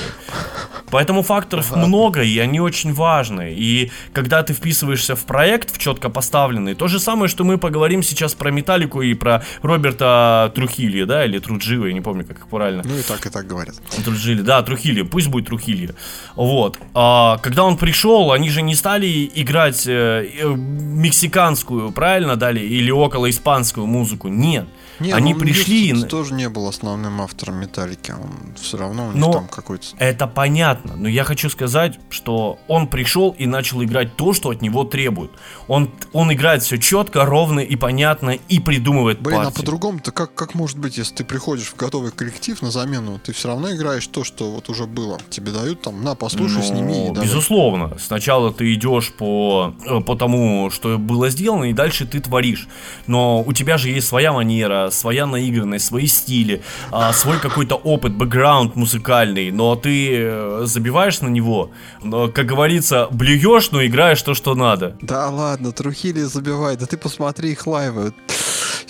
Поэтому 0.92 1.22
факторов 1.22 1.72
Ладно. 1.72 1.86
много, 1.86 2.24
и 2.24 2.40
они 2.40 2.60
очень 2.60 2.94
важны. 2.94 3.54
И 3.56 3.92
когда 4.12 4.42
ты 4.42 4.54
вписываешься 4.54 5.16
в 5.16 5.24
проект, 5.26 5.72
в 5.72 5.78
четко 5.78 6.10
поставленный, 6.10 6.74
то 6.74 6.88
же 6.88 7.00
самое, 7.00 7.30
что 7.30 7.44
мы 7.44 7.60
поговорим 7.60 8.02
сейчас 8.02 8.34
про 8.34 8.50
Металлику 8.50 9.04
и 9.04 9.14
про 9.14 9.44
Роберта 9.62 10.52
Трухилья, 10.56 11.06
да, 11.06 11.26
или 11.26 11.38
Труджива, 11.38 11.86
я 11.86 11.94
не 11.94 12.02
помню, 12.02 12.26
как 12.26 12.40
их 12.40 12.48
правильно. 12.48 12.82
Ну 12.84 12.98
и 12.98 13.04
так, 13.04 13.24
и 13.26 13.30
так 13.30 13.46
говорят. 13.46 13.76
Труджили, 14.04 14.42
да, 14.42 14.64
Трухилья, 14.64 15.06
пусть 15.06 15.28
будет 15.28 15.46
Трухилья. 15.46 15.94
Вот. 16.36 16.80
А, 16.96 17.38
когда 17.38 17.66
он 17.66 17.78
пришел, 17.78 18.32
они 18.32 18.50
же 18.50 18.64
не 18.64 18.74
стали 18.74 19.30
играть 19.36 19.86
э, 19.86 20.28
э, 20.40 20.48
мексиканскую, 20.48 21.92
правильно, 21.92 22.36
дали, 22.36 22.62
или 22.62 22.90
около 22.90 23.30
испанскую 23.30 23.86
музыку, 23.86 24.28
нет. 24.28 24.66
Не, 25.00 25.12
они 25.12 25.34
ну, 25.34 25.40
пришли... 25.40 25.94
Он 25.94 26.04
тоже 26.04 26.34
не 26.34 26.50
был 26.50 26.68
основным 26.68 27.22
автором 27.22 27.60
Металлики, 27.60 28.12
он 28.12 28.54
все 28.56 28.78
равно 28.78 29.08
у 29.08 29.12
них 29.12 29.16
но 29.16 29.34
там 29.34 29.48
какой-то... 29.48 29.86
Это 29.98 30.28
понятно, 30.28 30.96
но 30.96 31.08
я 31.08 31.24
хочу 31.24 31.50
сказать, 31.50 32.00
что 32.10 32.60
он 32.68 32.88
пришел 32.88 33.36
и 33.38 33.46
начал 33.46 33.84
играть 33.84 34.16
то, 34.16 34.34
что 34.34 34.50
от 34.50 34.62
него 34.62 34.84
требуют. 34.84 35.32
Он, 35.68 35.92
он 36.14 36.34
играет 36.34 36.64
все 36.64 36.78
четко, 36.78 37.26
ровно 37.26 37.60
и 37.60 37.76
понятно, 37.76 38.32
и 38.32 38.60
придумывает 38.60 39.22
Блин, 39.22 39.38
партию. 39.38 39.54
а 39.56 39.60
по-другому-то 39.60 40.12
как, 40.12 40.34
как 40.34 40.56
может 40.56 40.78
быть, 40.78 40.98
если 40.98 41.16
ты 41.16 41.24
приходишь 41.24 41.68
в 41.68 41.76
готовый 41.76 42.12
коллектив 42.12 42.62
на 42.62 42.72
замену, 42.72 43.20
ты 43.20 43.34
все 43.34 43.48
равно 43.50 43.72
играешь 43.74 44.08
то, 44.08 44.24
что 44.24 44.52
вот 44.52 44.70
уже 44.70 44.86
было. 44.86 45.20
Тебе 45.30 45.52
дают 45.52 45.82
там, 45.82 46.04
на, 46.04 46.16
послушай, 46.16 46.58
ну, 46.58 46.64
сними. 46.64 47.08
И 47.08 47.12
безусловно. 47.12 47.98
Сначала 48.00 48.52
ты 48.52 48.74
идешь 48.74 49.14
по, 49.14 49.74
э, 49.86 50.02
по 50.02 50.16
тому, 50.16 50.70
что 50.72 50.98
было 50.98 51.30
сделано, 51.30 51.66
и 51.66 51.74
дальше 51.74 52.06
ты 52.06 52.20
творишь. 52.20 52.68
Но 53.08 53.42
у 53.42 53.54
тебя 53.54 53.78
же 53.78 53.90
есть 53.90 54.08
своя 54.08 54.34
манера, 54.34 54.89
своя 54.92 55.26
наигранность, 55.26 55.86
свои 55.86 56.08
стили, 56.08 56.62
а, 56.92 57.14
свой 57.14 57.40
какой-то 57.40 57.76
опыт, 57.76 58.14
бэкграунд 58.14 58.76
музыкальный, 58.76 59.52
но 59.52 59.76
ты 59.76 60.10
э, 60.12 60.62
забиваешь 60.66 61.22
на 61.22 61.28
него, 61.28 61.72
но, 62.04 62.28
как 62.28 62.46
говорится, 62.46 63.08
блюешь, 63.12 63.72
но 63.72 63.86
играешь 63.86 64.22
то, 64.22 64.34
что 64.34 64.56
надо. 64.56 64.96
Да 65.02 65.30
ладно, 65.30 65.72
Трухили 65.72 66.22
забивай, 66.22 66.78
да 66.78 66.86
ты 66.86 66.98
посмотри 66.98 67.52
их 67.52 67.68
лайвы. 67.68 68.14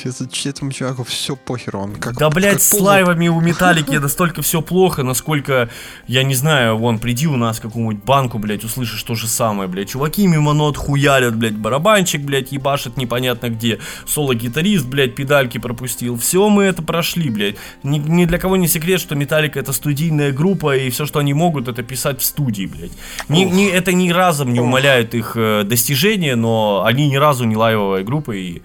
Этому 0.06 0.72
человеку 0.72 1.04
все 1.04 1.36
похер, 1.36 1.78
он 1.78 1.96
как 1.96 2.16
Да, 2.18 2.30
блядь, 2.30 2.54
как 2.54 2.62
с 2.62 2.72
полу- 2.72 2.84
лайвами 2.84 3.28
у 3.28 3.40
Металлики 3.50 3.96
настолько 3.96 4.42
все 4.42 4.62
плохо, 4.62 5.04
насколько, 5.04 5.70
я 6.08 6.24
не 6.24 6.36
знаю, 6.36 6.78
вон, 6.78 7.00
приди 7.00 7.28
у 7.28 7.36
нас 7.36 7.58
в 7.60 7.62
какую-нибудь 7.62 8.04
банку, 8.06 8.40
блядь, 8.40 8.64
услышишь 8.64 9.04
то 9.04 9.16
же 9.16 9.28
самое, 9.28 9.68
блядь. 9.70 9.90
Чуваки 9.90 10.26
мимо 10.28 10.54
нот 10.54 10.78
хуярят, 10.78 11.36
блядь, 11.36 11.58
барабанчик, 11.58 12.22
блядь, 12.22 12.52
ебашит 12.52 12.98
непонятно 12.98 13.50
где. 13.50 13.80
Соло-гитарист, 14.06 14.86
блядь, 14.86 15.16
педальки 15.16 15.58
пропустил. 15.58 16.18
Все 16.18 16.48
мы 16.50 16.64
это 16.64 16.82
прошли, 16.82 17.30
блядь. 17.30 17.56
Ни, 17.84 17.98
ни 17.98 18.26
для 18.26 18.38
кого 18.38 18.56
не 18.58 18.68
секрет, 18.68 19.02
что 19.02 19.16
Металлика 19.16 19.60
это 19.60 19.74
студийная 19.74 20.32
группа, 20.32 20.76
и 20.78 20.90
все, 20.90 21.06
что 21.06 21.20
они 21.20 21.34
могут, 21.34 21.68
это 21.68 21.84
писать 21.84 22.22
в 22.22 22.24
студии, 22.24 22.66
блядь. 22.66 22.92
Ни, 23.28 23.42
ни- 23.44 23.70
это 23.70 23.92
ни 23.94 24.10
разом 24.12 24.54
не 24.54 24.60
умаляет 24.60 25.14
их 25.14 25.34
э, 25.36 25.64
достижения, 25.64 26.36
но 26.36 26.84
они 26.86 27.10
ни 27.10 27.16
разу 27.18 27.44
не 27.46 27.56
лайвовая 27.56 28.04
группа, 28.04 28.32
и 28.32 28.62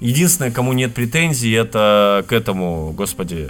единственное, 0.00 0.50
кому 0.50 0.72
нет 0.72 0.94
претензий, 0.94 1.52
это 1.52 2.24
к 2.28 2.32
этому, 2.32 2.92
господи, 2.92 3.48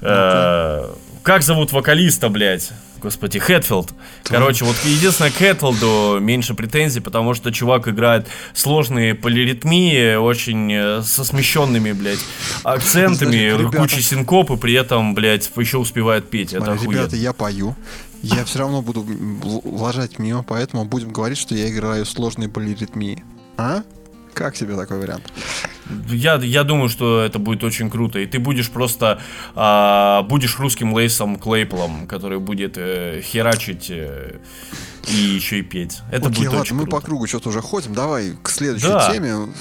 э, 0.00 0.90
как 1.22 1.42
зовут 1.42 1.72
вокалиста, 1.72 2.28
блядь? 2.28 2.70
Господи, 3.00 3.40
Хэтфилд. 3.40 3.92
Короче, 4.22 4.64
вот 4.64 4.76
единственное, 4.84 5.32
к 5.32 5.34
Хэтфилду 5.34 6.18
меньше 6.20 6.54
претензий, 6.54 7.00
потому 7.00 7.34
что 7.34 7.50
чувак 7.50 7.88
играет 7.88 8.28
сложные 8.54 9.16
полиритмии, 9.16 10.14
очень 10.14 10.72
э, 10.72 11.02
со 11.02 11.24
смещенными, 11.24 11.90
блядь, 11.92 12.20
акцентами, 12.62 13.56
Знаешь, 13.56 13.76
кучей 13.76 14.02
синкопы, 14.02 14.56
при 14.56 14.74
этом, 14.74 15.14
блядь, 15.14 15.50
еще 15.56 15.78
успевает 15.78 16.30
петь. 16.30 16.52
Это 16.52 16.64
Смотри, 16.66 16.82
охуенно. 16.84 17.00
ребята, 17.00 17.16
я 17.16 17.32
пою. 17.32 17.74
Я 18.22 18.44
все 18.44 18.60
равно 18.60 18.82
буду 18.82 19.04
л- 19.44 19.62
ложать 19.64 20.20
мимо, 20.20 20.44
поэтому 20.44 20.84
будем 20.84 21.10
говорить, 21.12 21.38
что 21.38 21.56
я 21.56 21.68
играю 21.68 22.06
сложные 22.06 22.48
полиритмии. 22.48 23.24
А? 23.56 23.82
Как 24.34 24.54
тебе 24.54 24.76
такой 24.76 24.98
вариант? 24.98 25.22
Я, 26.08 26.36
я 26.36 26.64
думаю, 26.64 26.88
что 26.88 27.20
это 27.20 27.38
будет 27.38 27.64
очень 27.64 27.90
круто. 27.90 28.18
И 28.18 28.26
ты 28.26 28.38
будешь 28.38 28.70
просто 28.70 29.20
а, 29.54 30.22
будешь 30.22 30.58
русским 30.58 30.94
лейсом 30.94 31.38
Клейплом, 31.38 32.06
который 32.06 32.38
будет 32.38 32.74
э, 32.76 33.20
херачить 33.22 33.90
э, 33.90 34.38
и 35.08 35.14
еще 35.14 35.58
и 35.58 35.62
петь. 35.62 35.98
Это 36.10 36.28
Окей, 36.28 36.38
будет 36.38 36.46
ладно, 36.48 36.60
очень 36.62 36.76
мы 36.76 36.82
круто. 36.84 36.96
по 36.96 37.02
кругу 37.06 37.26
что-то 37.26 37.50
уже 37.50 37.60
ходим. 37.60 37.94
Давай 37.94 38.32
к 38.42 38.48
следующей 38.48 38.86
Да. 38.88 39.12
теме. 39.12 39.52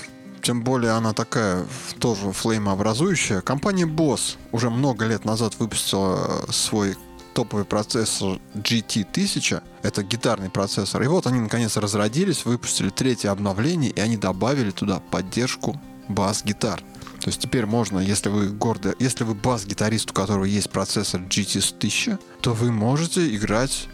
Тем 0.42 0.64
более 0.64 0.92
она 0.92 1.14
такая 1.14 1.66
тоже 2.00 2.32
флеймообразующая. 2.32 3.42
Компания 3.42 3.86
Boss 3.86 4.38
уже 4.52 4.70
много 4.72 5.06
лет 5.06 5.24
назад 5.26 5.54
выпустила 5.60 6.46
свой 6.50 6.96
топовый 7.34 7.66
процессор 7.66 8.40
GT1000. 8.56 9.64
Это 9.84 10.04
гитарный 10.04 10.50
процессор. 10.50 11.02
И 11.04 11.08
вот 11.08 11.28
они 11.28 11.40
наконец 11.40 11.78
разродились, 11.78 12.46
выпустили 12.46 12.90
третье 12.90 13.30
обновление, 13.30 13.92
и 13.92 14.00
они 14.00 14.18
добавили 14.18 14.72
туда 14.72 15.00
поддержку 15.00 15.80
бас-гитар. 16.08 16.82
То 17.22 17.28
есть 17.28 17.40
теперь 17.40 17.66
можно, 17.66 18.00
если 18.00 18.30
вы 18.30 18.50
гордо, 18.50 18.96
если 19.00 19.24
вы 19.24 19.36
бас-гитарист, 19.36 20.12
у 20.12 20.14
которого 20.14 20.46
есть 20.46 20.72
процессор 20.72 21.22
GT1000, 21.22 22.20
то 22.42 22.54
вы 22.54 22.72
можете 22.72 23.36
играть 23.36 23.88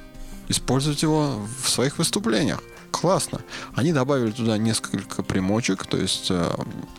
использовать 0.48 1.04
его 1.04 1.46
в 1.62 1.70
своих 1.70 1.98
выступлениях. 1.98 2.64
Классно. 2.92 3.42
Они 3.76 3.92
добавили 3.92 4.32
туда 4.32 4.58
несколько 4.58 5.22
примочек, 5.22 5.86
то 5.86 5.98
есть 5.98 6.28
э, 6.30 6.50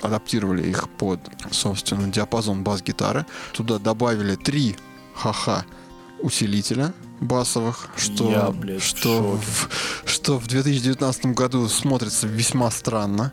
адаптировали 0.03 0.69
их 0.69 0.89
под, 0.91 1.19
собственно, 1.51 2.13
диапазон 2.13 2.63
бас-гитары. 2.63 3.25
Туда 3.53 3.79
добавили 3.79 4.37
три 4.37 4.77
ха-ха 5.15 5.65
усилителя 6.21 6.93
басовых, 7.21 7.89
что, 7.97 8.31
Я, 8.31 8.51
блядь, 8.51 8.83
в 8.83 8.87
что, 8.87 9.39
шоке. 9.39 9.45
в, 9.47 10.09
что 10.09 10.39
в 10.39 10.47
2019 10.47 11.27
году 11.27 11.69
смотрится 11.69 12.27
весьма 12.27 12.71
странно. 12.71 13.33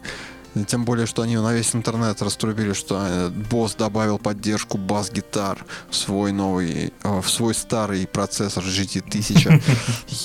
Тем 0.63 0.85
более, 0.85 1.05
что 1.05 1.21
они 1.21 1.35
на 1.35 1.53
весь 1.53 1.75
интернет 1.75 2.21
раструбили, 2.21 2.73
что 2.73 3.05
э, 3.07 3.29
босс 3.29 3.75
добавил 3.75 4.17
поддержку 4.17 4.77
бас-гитар 4.77 5.65
в 5.89 5.95
свой 5.95 6.31
новый, 6.31 6.93
э, 7.03 7.21
в 7.21 7.29
свой 7.29 7.53
старый 7.53 8.07
процессор 8.07 8.63
GT1000. 8.63 9.61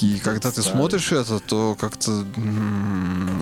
И 0.02 0.18
когда 0.20 0.50
ты 0.50 0.62
смотришь 0.62 1.10
это, 1.12 1.40
то 1.40 1.76
как-то 1.78 2.24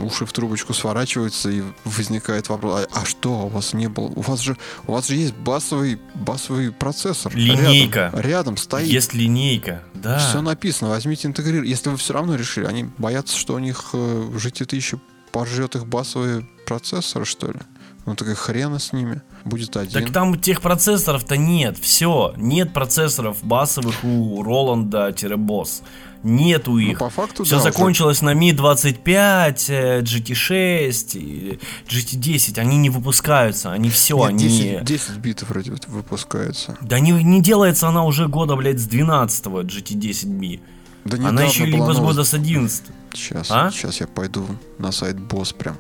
уши 0.03 0.25
в 0.25 0.33
трубочку 0.33 0.73
сворачиваются 0.73 1.51
и 1.51 1.63
возникает 1.85 2.49
вопрос, 2.49 2.87
а, 2.93 3.01
а 3.01 3.05
что 3.05 3.47
у 3.47 3.49
вас 3.49 3.75
не 3.75 3.89
было? 3.89 4.07
У 4.07 4.23
вас 4.23 4.41
же, 4.41 4.57
у 4.87 4.93
вас 4.93 5.09
же 5.09 5.17
есть 5.17 5.35
басовый, 5.35 6.01
басовый 6.15 6.73
процессор. 6.73 7.35
Линейка. 7.35 8.11
Рядом, 8.15 8.21
рядом 8.21 8.57
стоит. 8.57 8.89
Есть 8.89 9.13
линейка, 9.13 9.83
да. 9.95 10.19
Все 10.19 10.41
написано, 10.41 10.91
возьмите 10.91 11.29
интегрировать. 11.29 11.69
Если 11.69 11.91
вы 11.91 11.97
все 11.99 12.15
равно 12.15 12.35
решили, 12.35 12.65
они 12.65 12.85
боятся, 12.97 13.37
что 13.37 13.55
у 13.55 13.59
них 13.59 13.91
э, 13.93 13.97
GT1000 14.35 14.99
поржет 15.31 15.77
их 15.77 15.87
басовые 15.87 16.47
процессоры, 16.69 17.25
что 17.25 17.49
ли? 17.49 17.59
Ну 18.07 18.15
так 18.15 18.29
и 18.29 18.35
хрена 18.35 18.79
с 18.79 18.93
ними. 18.93 19.21
Будет 19.45 19.77
один. 19.77 19.93
Так 19.93 20.13
там 20.13 20.39
тех 20.41 20.61
процессоров-то 20.63 21.37
нет, 21.37 21.77
все, 21.79 22.33
нет 22.37 22.73
процессоров 22.73 23.43
басовых 23.43 24.03
у 24.05 24.43
Роланда-босс. 24.43 25.83
Нету 26.25 26.73
Ну, 26.73 26.79
их. 26.79 26.99
по 26.99 27.11
факту, 27.11 27.45
Все 27.45 27.57
да, 27.57 27.61
уже- 27.63 27.73
закончилось 27.73 28.23
на 28.23 28.35
Mi 28.35 28.53
25, 28.53 29.71
э, 29.71 30.01
GT6, 30.03 31.15
и 31.17 31.61
GT10. 31.89 32.59
Они 32.59 32.77
не 32.77 32.91
выпускаются, 32.91 33.71
они 33.73 33.89
все, 33.89 34.17
Нет, 34.19 34.29
они. 34.31 34.39
10, 34.49 34.85
10 34.85 35.17
битов 35.19 35.49
вроде 35.51 35.71
вот 35.71 35.87
выпускается. 35.87 36.77
Да 36.81 36.99
не, 36.99 37.13
не 37.13 37.41
делается 37.41 37.87
она 37.89 38.05
уже 38.05 38.27
года, 38.27 38.57
блядь, 38.57 38.81
с 38.81 38.89
12-го 38.89 39.63
GT10B. 39.63 40.61
Да 41.05 41.29
Она 41.29 41.43
еще 41.45 41.65
либо 41.67 41.85
с 41.93 41.99
года 41.99 42.01
новость. 42.15 42.31
с 42.31 42.35
11 42.35 42.83
Сейчас, 43.15 43.47
А? 43.51 43.71
сейчас 43.71 44.01
я 44.01 44.07
пойду 44.09 44.45
на 44.79 44.91
сайт 44.93 45.19
босс 45.21 45.53
прям. 45.53 45.77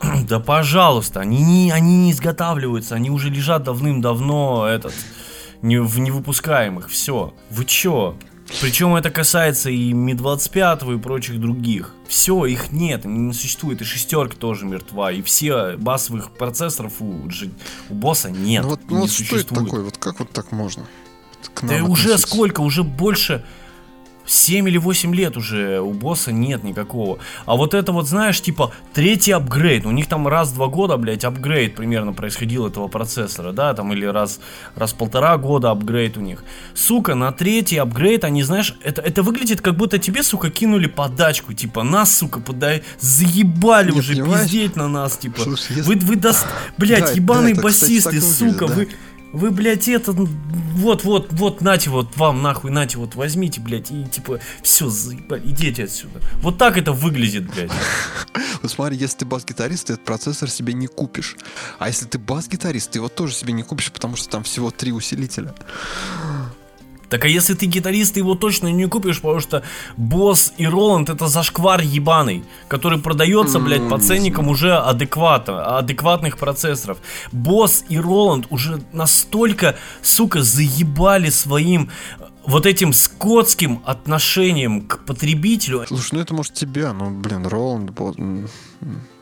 Да 0.28 0.40
пожалуйста, 0.40 1.20
они 1.20 1.42
не, 1.42 1.70
они 1.70 1.96
не 1.96 2.12
изготавливаются, 2.12 2.94
они 2.94 3.10
уже 3.10 3.30
лежат 3.30 3.62
давным-давно 3.64 4.66
этот, 4.66 4.94
не, 5.62 5.78
в 5.80 5.98
невыпускаемых, 5.98 6.88
все. 6.88 7.34
Вы 7.50 7.64
чё? 7.64 8.16
Причем 8.62 8.94
это 8.94 9.10
касается 9.10 9.68
и 9.68 9.92
Ми-25 9.92 10.94
и 10.94 10.98
прочих 10.98 11.38
других. 11.38 11.92
Все, 12.08 12.46
их 12.46 12.72
нет, 12.72 13.04
они 13.04 13.18
не 13.18 13.32
существует. 13.34 13.82
И 13.82 13.84
шестерка 13.84 14.36
тоже 14.36 14.64
мертва. 14.64 15.12
И 15.12 15.20
все 15.20 15.76
басовых 15.76 16.30
процессоров 16.30 16.94
у, 17.00 17.24
G- 17.24 17.50
у 17.90 17.94
босса 17.94 18.30
нет. 18.30 18.62
ну 18.62 18.70
вот, 18.70 18.80
ну 18.88 18.96
не 18.96 19.02
вот 19.02 19.10
что 19.10 19.22
это 19.24 19.30
существует. 19.34 19.64
такое? 19.66 19.82
Вот 19.82 19.98
как 19.98 20.18
вот 20.20 20.30
так 20.30 20.50
можно? 20.52 20.84
Да 21.62 21.84
уже 21.84 22.16
сколько? 22.16 22.62
Уже 22.62 22.84
больше 22.84 23.44
7 24.28 24.68
или 24.68 24.76
8 24.78 25.14
лет 25.14 25.36
уже 25.36 25.80
у 25.80 25.92
босса 25.92 26.32
нет 26.32 26.62
никакого. 26.64 27.18
А 27.46 27.56
вот 27.56 27.74
это 27.74 27.92
вот, 27.92 28.06
знаешь, 28.06 28.40
типа, 28.40 28.72
третий 28.92 29.32
апгрейд. 29.32 29.86
У 29.86 29.90
них 29.90 30.06
там 30.06 30.28
раз 30.28 30.50
в 30.50 30.54
два 30.54 30.66
года, 30.68 30.96
блядь, 30.96 31.24
апгрейд 31.24 31.74
примерно 31.74 32.12
происходил 32.12 32.66
этого 32.66 32.88
процессора, 32.88 33.52
да, 33.52 33.72
там 33.74 33.92
или 33.92 34.04
раз, 34.04 34.40
раз 34.76 34.92
полтора 34.92 35.36
года 35.38 35.70
апгрейд 35.70 36.16
у 36.16 36.20
них. 36.20 36.44
Сука, 36.74 37.14
на 37.14 37.32
третий 37.32 37.78
апгрейд 37.78 38.24
они, 38.24 38.42
знаешь, 38.42 38.76
это, 38.82 39.00
это 39.00 39.22
выглядит 39.22 39.60
как 39.60 39.76
будто 39.76 39.98
тебе, 39.98 40.22
сука, 40.22 40.50
кинули 40.50 40.86
подачку. 40.86 41.52
Типа, 41.54 41.82
нас, 41.82 42.14
сука, 42.16 42.40
подай, 42.40 42.82
заебали 43.00 43.88
Нет, 43.88 43.96
уже 43.96 44.12
понимаешь? 44.14 44.42
пиздеть 44.44 44.76
на 44.76 44.88
нас, 44.88 45.16
типа. 45.16 45.40
Слушай, 45.40 45.76
если- 45.76 45.82
Вы, 45.94 45.96
вы 46.00 46.16
даст... 46.16 46.46
Блядь, 46.76 47.06
Да, 47.06 47.10
ебаные 47.12 47.54
да, 47.54 47.60
это, 47.60 47.68
кстати, 47.70 47.92
басисты, 47.92 48.20
сука, 48.20 48.66
выглядит, 48.66 48.68
да. 48.68 48.74
вы... 48.74 48.88
Вы, 49.32 49.50
блядь, 49.50 49.88
это, 49.88 50.12
вот, 50.12 51.04
вот, 51.04 51.32
вот, 51.32 51.60
нате, 51.60 51.90
вот, 51.90 52.16
вам, 52.16 52.42
нахуй, 52.42 52.70
нате, 52.70 52.98
вот, 52.98 53.14
возьмите, 53.14 53.60
блядь, 53.60 53.90
и, 53.90 54.04
типа, 54.04 54.40
все, 54.62 54.88
заебали, 54.88 55.42
идите 55.50 55.84
отсюда. 55.84 56.20
Вот 56.40 56.56
так 56.56 56.78
это 56.78 56.92
выглядит, 56.92 57.52
блядь. 57.52 57.70
Вот 58.60 58.72
смотри, 58.72 58.96
если 58.96 59.18
ты 59.18 59.24
бас-гитарист, 59.24 59.86
ты 59.86 59.92
этот 59.92 60.04
процессор 60.04 60.50
себе 60.50 60.72
не 60.72 60.88
купишь. 60.88 61.36
А 61.78 61.86
если 61.86 62.06
ты 62.06 62.18
бас-гитарист, 62.18 62.90
ты 62.90 62.98
его 62.98 63.08
тоже 63.08 63.32
себе 63.34 63.52
не 63.52 63.62
купишь, 63.62 63.92
потому 63.92 64.16
что 64.16 64.28
там 64.28 64.42
всего 64.42 64.72
три 64.72 64.90
усилителя. 64.90 65.54
Так 67.08 67.24
а 67.24 67.28
если 67.28 67.54
ты 67.54 67.66
гитарист, 67.66 68.14
ты 68.14 68.20
его 68.20 68.34
точно 68.34 68.68
не 68.68 68.86
купишь, 68.86 69.20
потому 69.20 69.40
что 69.40 69.62
Босс 69.96 70.52
и 70.58 70.66
Роланд 70.66 71.08
это 71.08 71.26
зашквар 71.26 71.80
ебаный, 71.80 72.44
который 72.68 72.98
продается, 72.98 73.58
блядь, 73.58 73.88
по 73.88 73.98
ценникам 73.98 74.48
уже 74.48 74.76
адекватно, 74.76 75.78
адекватных 75.78 76.38
процессоров. 76.38 76.98
Босс 77.32 77.84
и 77.88 77.98
Роланд 77.98 78.46
уже 78.50 78.80
настолько, 78.92 79.76
сука, 80.02 80.42
заебали 80.42 81.30
своим 81.30 81.90
вот 82.48 82.64
этим 82.64 82.92
скотским 82.94 83.82
отношением 83.84 84.80
к 84.80 85.04
потребителю. 85.04 85.84
Слушай, 85.86 86.14
ну 86.14 86.20
это 86.20 86.34
может 86.34 86.54
тебя, 86.54 86.92
но, 86.94 87.10
блин, 87.10 87.46
Роланд, 87.46 87.92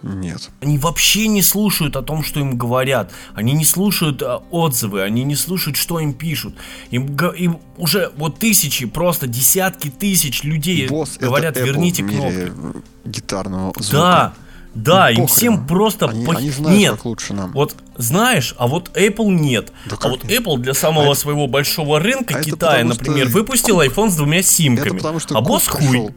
нет. 0.02 0.50
Они 0.60 0.78
вообще 0.78 1.26
не 1.26 1.42
слушают 1.42 1.96
о 1.96 2.02
том, 2.02 2.22
что 2.22 2.38
им 2.38 2.56
говорят. 2.56 3.10
Они 3.34 3.52
не 3.52 3.64
слушают 3.64 4.22
а, 4.22 4.44
отзывы, 4.50 5.02
они 5.02 5.24
не 5.24 5.34
слушают, 5.34 5.76
что 5.76 5.98
им 5.98 6.12
пишут. 6.12 6.54
Им, 6.90 7.16
им 7.36 7.58
уже 7.76 8.12
вот 8.16 8.38
тысячи, 8.38 8.86
просто 8.86 9.26
десятки 9.26 9.90
тысяч 9.90 10.44
людей 10.44 10.86
Босс 10.86 11.16
говорят, 11.18 11.56
верните 11.56 12.04
кнопки. 12.04 12.52
э, 12.54 12.72
гитарного 13.04 13.72
звука. 13.78 13.92
Да, 13.92 14.34
Да, 14.76 15.10
Им 15.10 15.22
им 15.22 15.26
всем 15.26 15.66
просто 15.66 16.06
Они, 16.08 16.24
пох- 16.26 16.36
они 16.36 16.50
знают, 16.50 16.78
Нет, 16.78 16.92
как 16.92 17.04
лучше 17.06 17.32
нам. 17.32 17.50
вот 17.52 17.74
знаешь, 17.96 18.54
а 18.58 18.66
вот 18.68 18.90
Apple 18.96 19.28
нет. 19.30 19.72
Да 19.88 19.96
а 20.00 20.08
вот 20.08 20.24
нет? 20.24 20.42
Apple 20.42 20.58
для 20.58 20.74
самого 20.74 21.12
А 21.12 21.14
своего 21.14 21.46
большого 21.46 21.98
рынка 21.98 22.34
а 22.36 22.38
это 22.40 22.50
Китая, 22.50 22.72
потому 22.78 22.92
что 22.94 23.04
например, 23.04 23.28
выпустил 23.28 23.80
iPhone 23.80 24.10
с 24.10 24.16
двумя 24.16 24.38
Это 24.40 24.48
симками. 24.48 24.96
потому 24.98 25.18
что 25.18 25.34
а 25.34 25.38
Кук 25.38 25.48
босс 25.48 25.66
хуй. 25.66 26.14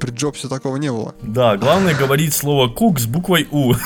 При 0.00 0.10
Джобсе 0.10 0.48
такого 0.48 0.76
не 0.76 0.90
было. 0.90 1.14
Да, 1.22 1.56
главное 1.56 1.94
говорить 1.94 2.34
слово 2.34 2.68
кук 2.68 2.98
с 3.00 3.06
буквой 3.06 3.46
У. 3.50 3.74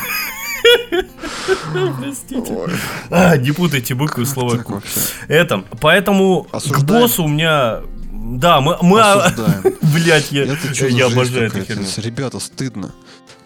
Простите. 2.00 2.52
Ой, 2.52 2.72
А, 3.10 3.36
не 3.36 3.52
путайте 3.52 3.94
буквы 3.94 4.26
слова 4.26 4.56
кук. 4.58 4.82
Это, 5.28 5.64
поэтому 5.80 6.44
к 6.44 6.54
Осуждаем. 6.54 6.86
боссу 7.02 7.24
у 7.24 7.28
меня... 7.28 7.80
Да, 8.12 8.60
мы... 8.60 8.76
мы. 8.82 9.00
Блять, 9.82 10.32
я, 10.32 10.42
Это 10.44 10.68
я 10.68 10.74
жизнь 10.74 11.00
обожаю 11.02 11.46
эту 11.46 11.62
херню. 11.64 11.86
Ребята, 11.98 12.40
стыдно. 12.40 12.92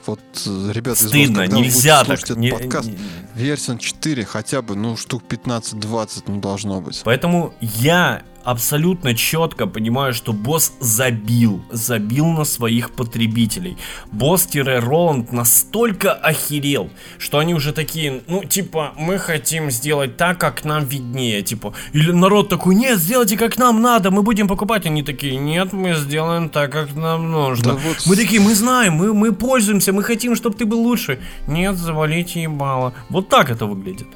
Вот, 0.07 0.21
ребята, 0.47 0.99
из 0.99 1.03
вас, 1.03 1.11
Стыдно, 1.11 1.41
когда 1.43 1.57
вы 1.57 1.63
нельзя 1.63 2.05
так. 2.05 2.19
этот 2.19 2.37
не- 2.37 2.51
подкаст, 2.51 2.89
не- 2.89 2.99
версия 3.35 3.79
4 3.79 4.25
хотя 4.25 4.63
бы, 4.63 4.75
ну, 4.75 4.97
штук 4.97 5.23
15-20, 5.29 6.25
ну, 6.27 6.41
должно 6.41 6.81
быть. 6.81 7.03
Поэтому 7.05 7.55
я 7.61 8.23
абсолютно 8.45 9.15
четко 9.15 9.67
понимаю, 9.67 10.15
что 10.15 10.33
босс 10.33 10.73
забил, 10.81 11.63
забил 11.71 12.27
на 12.27 12.45
своих 12.45 12.91
потребителей. 12.91 13.77
Босс-Роланд 14.11 15.33
настолько 15.33 16.13
охерел, 16.13 16.91
что 17.19 17.39
они 17.39 17.55
уже 17.55 17.73
такие, 17.73 18.23
ну, 18.27 18.45
типа, 18.45 18.93
мы 18.97 19.19
хотим 19.19 19.71
сделать 19.71 20.17
так, 20.17 20.39
как 20.39 20.65
нам 20.65 20.85
виднее, 20.85 21.43
типа, 21.43 21.75
или 21.93 22.11
народ 22.13 22.49
такой, 22.49 22.75
нет, 22.75 22.99
сделайте 22.99 23.37
как 23.37 23.59
нам 23.59 23.83
надо, 23.83 24.11
мы 24.11 24.23
будем 24.23 24.49
покупать. 24.49 24.87
Они 24.87 25.03
такие, 25.03 25.37
нет, 25.37 25.73
мы 25.73 25.95
сделаем 25.95 26.49
так, 26.49 26.73
как 26.73 26.95
нам 26.95 27.31
нужно. 27.31 27.75
Да 27.75 27.75
вот 27.75 28.07
Мы 28.07 28.17
такие, 28.17 28.41
мы 28.41 28.55
знаем, 28.55 28.95
мы, 28.95 29.15
мы 29.15 29.33
пользуемся, 29.33 29.93
мы 29.93 30.03
хотим, 30.03 30.37
чтобы 30.37 30.57
ты 30.57 30.67
был 30.67 30.81
лучше. 30.81 31.19
Нет, 31.47 31.77
завалите 31.77 32.43
ебало. 32.43 32.95
Вот 33.09 33.29
так 33.29 33.51
это 33.51 33.67
выглядит. 33.67 34.07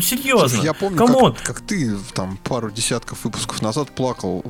Серьезно. 0.00 0.48
Слушай, 0.48 0.64
я 0.64 0.72
помню, 0.72 1.06
как, 1.06 1.42
как 1.42 1.60
ты 1.60 1.96
там 2.14 2.38
пару 2.38 2.70
десятков 2.70 3.24
выпусков 3.24 3.60
назад 3.62 3.90
плакал, 3.90 4.44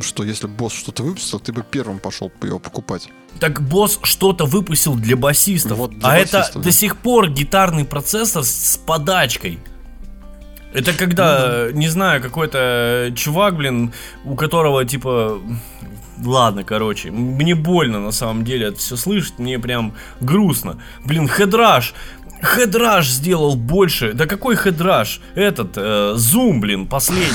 что 0.00 0.24
если 0.24 0.46
босс 0.46 0.72
что-то 0.72 1.02
выпустил, 1.02 1.38
ты 1.38 1.52
бы 1.52 1.62
первым 1.62 1.98
пошел 1.98 2.30
его 2.42 2.58
покупать. 2.58 3.08
Так 3.38 3.62
босс 3.62 3.98
что-то 4.02 4.44
выпустил 4.46 4.96
для 4.96 5.16
басистов. 5.16 5.78
Вот 5.78 5.98
для 5.98 6.08
а 6.08 6.18
это 6.18 6.38
басистов, 6.38 6.62
до 6.62 6.68
да. 6.68 6.72
сих 6.72 6.96
пор 6.96 7.30
гитарный 7.30 7.84
процессор 7.84 8.42
с, 8.42 8.76
подачкой. 8.78 9.60
Это 10.72 10.92
когда, 10.92 11.68
Ну 11.70 11.78
не 11.78 11.88
знаю, 11.88 12.22
какой-то 12.22 13.12
чувак, 13.16 13.56
блин, 13.56 13.92
у 14.24 14.34
которого 14.34 14.84
типа... 14.84 15.40
Ладно, 16.22 16.64
короче, 16.64 17.10
мне 17.10 17.54
больно 17.54 17.98
на 17.98 18.12
самом 18.12 18.44
деле 18.44 18.66
это 18.66 18.78
все 18.78 18.96
слышать, 18.96 19.38
мне 19.38 19.58
прям 19.58 19.94
грустно. 20.20 20.78
Блин, 21.02 21.26
хедраш, 21.26 21.94
Хедраш 22.42 23.08
сделал 23.08 23.54
больше. 23.54 24.12
Да 24.12 24.26
какой 24.26 24.56
хедраш? 24.56 25.20
Этот, 25.34 25.72
э, 25.76 26.14
Зум, 26.16 26.60
блин, 26.60 26.86
последний. 26.86 27.34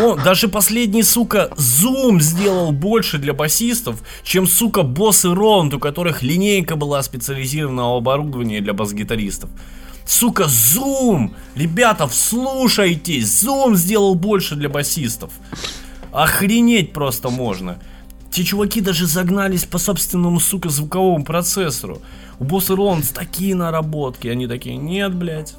Он, 0.00 0.22
даже 0.22 0.48
последний, 0.48 1.02
сука, 1.02 1.50
Зум 1.56 2.20
сделал 2.20 2.72
больше 2.72 3.18
для 3.18 3.32
басистов, 3.32 4.02
чем, 4.22 4.46
сука, 4.46 4.82
босс 4.82 5.24
и 5.24 5.28
Ронд, 5.28 5.74
у 5.74 5.78
которых 5.78 6.22
линейка 6.22 6.76
была 6.76 7.02
специализированного 7.02 7.98
оборудования 7.98 8.60
для 8.60 8.72
бас-гитаристов. 8.72 9.50
Сука, 10.06 10.44
Зум! 10.48 11.34
Ребята, 11.54 12.06
вслушайтесь! 12.06 13.40
Зум 13.40 13.74
сделал 13.74 14.14
больше 14.14 14.54
для 14.54 14.68
басистов. 14.68 15.32
Охренеть 16.12 16.92
просто 16.92 17.30
можно. 17.30 17.78
Те 18.30 18.44
чуваки 18.44 18.80
даже 18.80 19.06
загнались 19.06 19.64
по 19.64 19.78
собственному, 19.78 20.40
сука, 20.40 20.68
звуковому 20.68 21.24
процессору. 21.24 22.02
У 22.38 22.44
босса 22.44 22.76
Роландс 22.76 23.08
такие 23.10 23.54
наработки. 23.54 24.28
Они 24.28 24.46
такие, 24.46 24.76
нет, 24.76 25.14
блядь. 25.14 25.54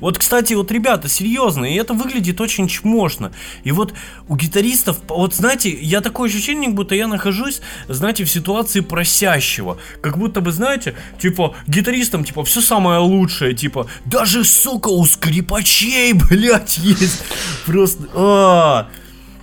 Вот, 0.00 0.18
кстати, 0.18 0.54
вот 0.54 0.70
ребята, 0.70 1.08
серьезно, 1.08 1.64
и 1.64 1.74
это 1.74 1.94
выглядит 1.94 2.40
очень 2.40 2.68
чмошно. 2.68 3.32
И 3.64 3.72
вот 3.72 3.94
у 4.28 4.36
гитаристов, 4.36 5.00
вот 5.08 5.34
знаете, 5.34 5.70
я 5.70 6.00
такое 6.00 6.28
ощущение, 6.28 6.66
как 6.66 6.74
будто 6.74 6.94
я 6.94 7.06
нахожусь, 7.06 7.60
знаете, 7.88 8.24
в 8.24 8.30
ситуации 8.30 8.80
просящего. 8.80 9.78
Как 10.00 10.18
будто 10.18 10.40
бы, 10.40 10.52
знаете, 10.52 10.94
типа, 11.18 11.54
гитаристам, 11.66 12.24
типа, 12.24 12.44
все 12.44 12.60
самое 12.60 12.98
лучшее, 13.00 13.54
типа, 13.54 13.86
даже, 14.04 14.44
сука, 14.44 14.88
у 14.88 15.04
скрипачей, 15.04 16.12
блядь, 16.30 16.78
есть. 16.78 17.22
Просто, 17.66 18.08
а 18.14 18.88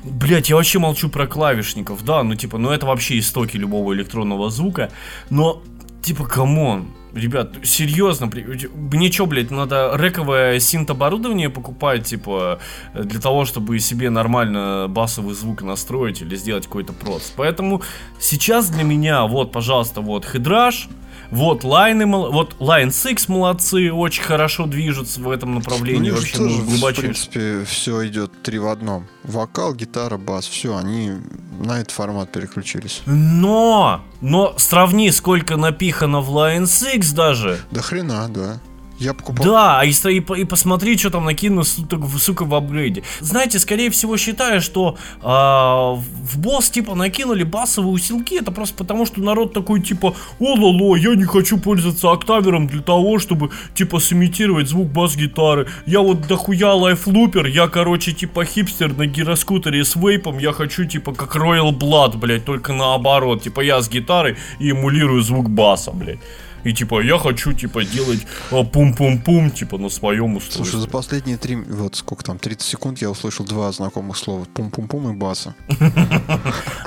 Блять, 0.01 0.49
я 0.49 0.55
вообще 0.55 0.79
молчу 0.79 1.09
про 1.09 1.27
клавишников, 1.27 2.05
да, 2.05 2.23
ну 2.23 2.33
типа, 2.33 2.57
ну 2.57 2.69
это 2.69 2.85
вообще 2.85 3.19
истоки 3.19 3.57
любого 3.57 3.93
электронного 3.93 4.49
звука, 4.49 4.91
но 5.29 5.61
типа, 6.01 6.25
come 6.25 6.61
on, 6.61 6.87
ребят, 7.13 7.55
серьезно, 7.63 8.29
мне 8.73 9.09
чё, 9.09 9.25
блядь, 9.25 9.51
надо 9.51 9.91
рековое 9.95 10.59
синт-оборудование 10.59 11.49
покупать, 11.49 12.05
типа, 12.05 12.59
для 12.93 13.19
того, 13.19 13.45
чтобы 13.45 13.79
себе 13.79 14.09
нормально 14.09 14.87
басовый 14.89 15.35
звук 15.35 15.61
настроить 15.61 16.21
или 16.21 16.35
сделать 16.35 16.65
какой-то 16.65 16.93
проц. 16.93 17.31
Поэтому 17.35 17.81
сейчас 18.19 18.69
для 18.69 18.83
меня, 18.83 19.25
вот, 19.25 19.51
пожалуйста, 19.51 20.01
вот, 20.01 20.25
Headrush, 20.25 20.87
вот 21.31 21.63
мол- 22.05 22.31
вот 22.31 22.55
Line 22.59 22.91
6 22.91 23.29
молодцы, 23.29 23.91
очень 23.91 24.23
хорошо 24.23 24.65
движутся 24.65 25.19
в 25.21 25.29
этом 25.29 25.51
У 25.55 25.59
направлении, 25.59 26.09
же 26.09 26.15
вообще 26.15 26.37
тоже, 26.37 26.55
ну, 26.57 26.63
в 26.63 26.95
принципе, 26.95 27.65
все 27.65 28.07
идет 28.07 28.41
три 28.43 28.59
в 28.59 28.67
одном. 28.67 29.07
Вокал, 29.23 29.73
гитара, 29.75 30.17
бас, 30.17 30.47
все, 30.47 30.75
они 30.77 31.13
на 31.59 31.79
этот 31.79 31.91
формат 31.91 32.31
переключились. 32.31 33.01
Но, 33.05 34.01
но 34.21 34.55
сравни, 34.57 35.11
сколько 35.11 35.57
напихано 35.57 36.21
в 36.21 36.29
Line 36.35 36.67
6 36.67 37.13
даже. 37.13 37.59
Да 37.71 37.81
хрена, 37.81 38.27
да. 38.29 38.59
Я 38.99 39.13
покупал... 39.13 39.45
Да, 39.45 39.83
и, 39.83 39.91
ста- 39.93 40.09
и, 40.11 40.19
по- 40.19 40.35
и 40.35 40.43
посмотри, 40.43 40.97
что 40.97 41.09
там 41.09 41.25
накину, 41.25 41.63
сука, 41.63 42.45
в, 42.45 42.53
апгрейде. 42.53 43.03
Знаете, 43.21 43.57
скорее 43.59 43.89
всего, 43.89 44.17
считаю, 44.17 44.61
что 44.61 44.97
а, 45.21 45.93
в 45.93 46.37
босс, 46.37 46.69
типа, 46.69 46.95
накинули 46.95 47.43
басовые 47.43 47.93
усилки, 47.93 48.35
это 48.35 48.51
просто 48.51 48.75
потому, 48.75 49.05
что 49.05 49.21
народ 49.21 49.53
такой, 49.53 49.81
типа, 49.81 50.15
о-ло-ло, 50.39 50.97
я 50.97 51.15
не 51.15 51.23
хочу 51.23 51.57
пользоваться 51.57 52.11
октавером 52.11 52.67
для 52.67 52.81
того, 52.81 53.19
чтобы, 53.19 53.51
типа, 53.73 53.99
сымитировать 53.99 54.67
звук 54.67 54.89
бас-гитары. 54.89 55.67
Я 55.85 56.01
вот 56.01 56.27
дохуя 56.27 56.73
лайфлупер, 56.73 57.45
я, 57.45 57.67
короче, 57.67 58.11
типа, 58.11 58.43
хипстер 58.43 58.93
на 58.97 59.05
гироскутере 59.05 59.85
с 59.85 59.95
вейпом, 59.95 60.39
я 60.39 60.51
хочу, 60.51 60.83
типа, 60.85 61.13
как 61.13 61.35
Royal 61.37 61.71
Blood, 61.71 62.17
блядь, 62.17 62.43
только 62.45 62.73
наоборот. 62.73 63.43
Типа, 63.43 63.61
я 63.61 63.81
с 63.81 63.89
гитарой 63.89 64.35
и 64.59 64.71
эмулирую 64.71 65.21
звук 65.21 65.49
баса, 65.49 65.91
блядь. 65.91 66.19
И 66.63 66.73
типа, 66.73 67.01
я 67.01 67.17
хочу, 67.17 67.53
типа, 67.53 67.83
делать 67.83 68.25
а, 68.51 68.63
пум-пум-пум, 68.63 69.51
типа, 69.51 69.77
на 69.77 69.89
своем 69.89 70.35
устройстве. 70.35 70.65
Слушай, 70.65 70.81
за 70.81 70.89
последние 70.89 71.37
три, 71.37 71.55
вот 71.55 71.95
сколько 71.95 72.23
там, 72.23 72.37
30 72.39 72.61
секунд 72.61 73.01
я 73.01 73.09
услышал 73.09 73.45
два 73.45 73.71
знакомых 73.71 74.17
слова. 74.17 74.45
Пум-пум-пум 74.53 75.11
и 75.11 75.15
баса. 75.15 75.55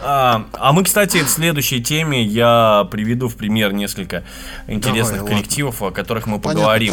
А, 0.04 0.46
а 0.54 0.72
мы, 0.72 0.82
кстати, 0.82 1.22
в 1.22 1.28
следующей 1.28 1.80
теме 1.80 2.24
я 2.24 2.88
приведу 2.90 3.28
в 3.28 3.36
пример 3.36 3.72
несколько 3.72 4.24
интересных 4.66 5.24
коллективов, 5.24 5.80
о 5.80 5.92
которых 5.92 6.26
мы 6.26 6.40
поговорим. 6.40 6.92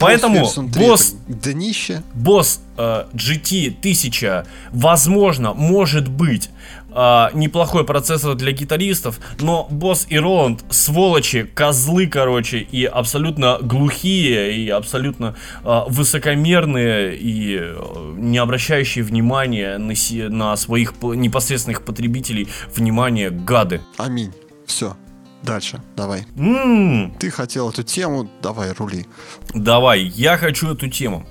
Поэтому 0.00 0.50
босс 0.56 1.14
Днище. 1.28 2.02
Босс 2.14 2.60
э, 2.76 3.06
GT 3.14 3.78
1000, 3.78 4.46
возможно, 4.72 5.54
может 5.54 6.08
быть 6.08 6.50
э, 6.94 7.28
неплохой 7.34 7.84
процессор 7.84 8.34
для 8.34 8.52
гитаристов, 8.52 9.18
но 9.40 9.66
босс 9.70 10.06
и 10.08 10.18
Роланд 10.18 10.64
сволочи, 10.70 11.42
козлы, 11.54 12.06
короче, 12.06 12.58
и 12.58 12.84
абсолютно 12.84 13.58
глухие, 13.60 14.56
и 14.56 14.68
абсолютно 14.68 15.34
э, 15.64 15.80
высокомерные, 15.88 17.16
и 17.16 17.58
э, 17.60 18.14
не 18.16 18.38
обращающие 18.38 19.04
внимания 19.04 19.78
на, 19.78 19.94
си- 19.94 20.28
на 20.28 20.56
своих 20.56 20.94
непосредственных 21.02 21.82
потребителей 21.84 22.48
внимания 22.74 23.30
гады. 23.30 23.80
Аминь. 23.98 24.32
Все. 24.66 24.96
Дальше. 25.42 25.82
Давай. 25.96 26.24
М, 26.36 27.12
Ты 27.18 27.30
хотел 27.30 27.70
эту 27.70 27.82
тему, 27.82 28.30
давай, 28.42 28.72
рули. 28.78 29.06
Давай, 29.54 30.02
я 30.02 30.36
хочу 30.36 30.72
эту 30.72 30.88
тему. 30.88 31.26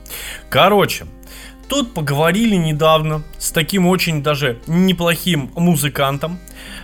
Короче, 0.50 1.06
тут 1.72 1.94
поговорили 1.94 2.58
недавно 2.58 3.24
с 3.38 3.50
таким 3.50 3.88
очень 3.88 4.22
даже 4.22 4.60
неплохим 4.68 5.50
музыкантом. 5.56 6.38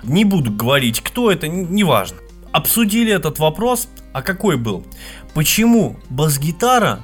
Не 0.04 0.24
буду 0.24 0.50
говорить, 0.50 1.02
кто 1.02 1.30
это, 1.30 1.50
неважно. 1.50 2.20
Обсудили 2.54 3.12
этот 3.12 3.38
вопрос, 3.38 3.90
а 4.14 4.22
какой 4.22 4.56
был? 4.56 4.86
Почему 5.34 5.98
бас-гитара 6.10 7.04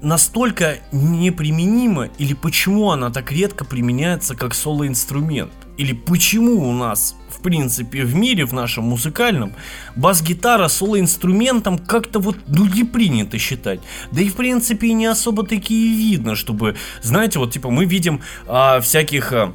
настолько 0.00 0.80
неприменима, 0.90 2.08
или 2.18 2.34
почему 2.34 2.90
она 2.90 3.10
так 3.10 3.30
редко 3.30 3.64
применяется 3.64 4.34
как 4.34 4.52
соло-инструмент? 4.52 5.52
Или 5.78 5.92
почему 5.92 6.68
у 6.68 6.72
нас, 6.72 7.16
в 7.28 7.40
принципе, 7.40 8.04
в 8.04 8.14
мире, 8.14 8.44
в 8.44 8.52
нашем 8.52 8.84
музыкальном, 8.84 9.52
бас-гитара 9.96 10.68
соло-инструментом 10.68 11.78
как-то 11.78 12.18
вот, 12.18 12.36
ну, 12.46 12.66
не 12.66 12.84
принято 12.84 13.38
считать. 13.38 13.80
Да 14.10 14.20
и, 14.20 14.28
в 14.28 14.36
принципе, 14.36 14.92
не 14.92 15.06
особо 15.06 15.44
таки 15.44 15.74
и 15.74 15.94
видно, 15.94 16.34
чтобы, 16.34 16.76
знаете, 17.02 17.38
вот, 17.38 17.52
типа, 17.52 17.70
мы 17.70 17.84
видим 17.86 18.20
а, 18.46 18.80
всяких... 18.80 19.32
а, 19.32 19.52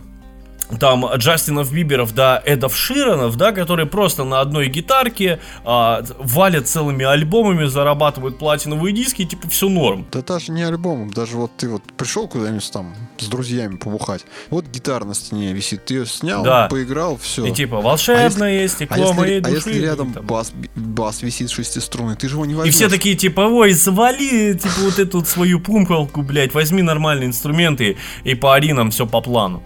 там 0.79 1.05
Джастинов 1.15 1.71
Биберов, 1.71 2.13
да, 2.13 2.41
Эдов 2.45 2.75
Широнов, 2.75 3.35
да, 3.37 3.51
которые 3.51 3.85
просто 3.85 4.23
на 4.23 4.41
одной 4.41 4.67
гитарке 4.67 5.39
а, 5.63 6.03
валят 6.19 6.67
целыми 6.67 7.05
альбомами, 7.05 7.65
зарабатывают 7.65 8.37
платиновые 8.37 8.93
диски, 8.93 9.21
и 9.21 9.25
типа 9.25 9.49
все 9.49 9.69
норм. 9.69 10.05
Да 10.11 10.21
даже 10.21 10.51
не 10.51 10.63
альбомом, 10.63 11.11
даже 11.11 11.37
вот 11.37 11.51
ты 11.57 11.69
вот 11.69 11.83
пришел 11.95 12.27
куда-нибудь 12.27 12.69
там 12.71 12.95
с 13.17 13.27
друзьями 13.27 13.77
побухать, 13.77 14.25
вот 14.49 14.65
гитара 14.65 15.05
на 15.05 15.15
стене 15.15 15.53
висит, 15.53 15.85
ты 15.85 15.95
ее 15.95 16.05
снял, 16.05 16.43
да. 16.43 16.67
поиграл, 16.67 17.17
все. 17.17 17.45
И 17.45 17.51
типа 17.51 17.81
волшебное 17.81 18.65
а 18.65 18.67
стекло 18.67 18.95
а 18.95 18.99
если, 18.99 19.19
моей 19.19 19.39
души. 19.39 19.53
А 19.53 19.69
если 19.69 19.81
рядом 19.81 20.11
бас, 20.11 20.51
бас 20.75 21.21
висит 21.21 21.49
шестиструнный, 21.49 22.15
ты 22.15 22.27
же 22.27 22.35
его 22.35 22.45
не 22.45 22.55
возьмешь. 22.55 22.73
И 22.73 22.77
все 22.77 22.89
такие 22.89 23.15
типа, 23.15 23.41
ой, 23.41 23.71
завали, 23.71 24.53
типа 24.53 24.81
вот 24.81 24.99
эту 24.99 25.19
вот 25.19 25.27
свою 25.27 25.59
пумпалку, 25.59 26.21
блядь, 26.21 26.53
возьми 26.53 26.81
нормальные 26.81 27.27
инструменты 27.27 27.97
и 28.23 28.35
поори 28.35 28.73
нам 28.73 28.91
все 28.91 29.05
по 29.05 29.21
плану. 29.21 29.63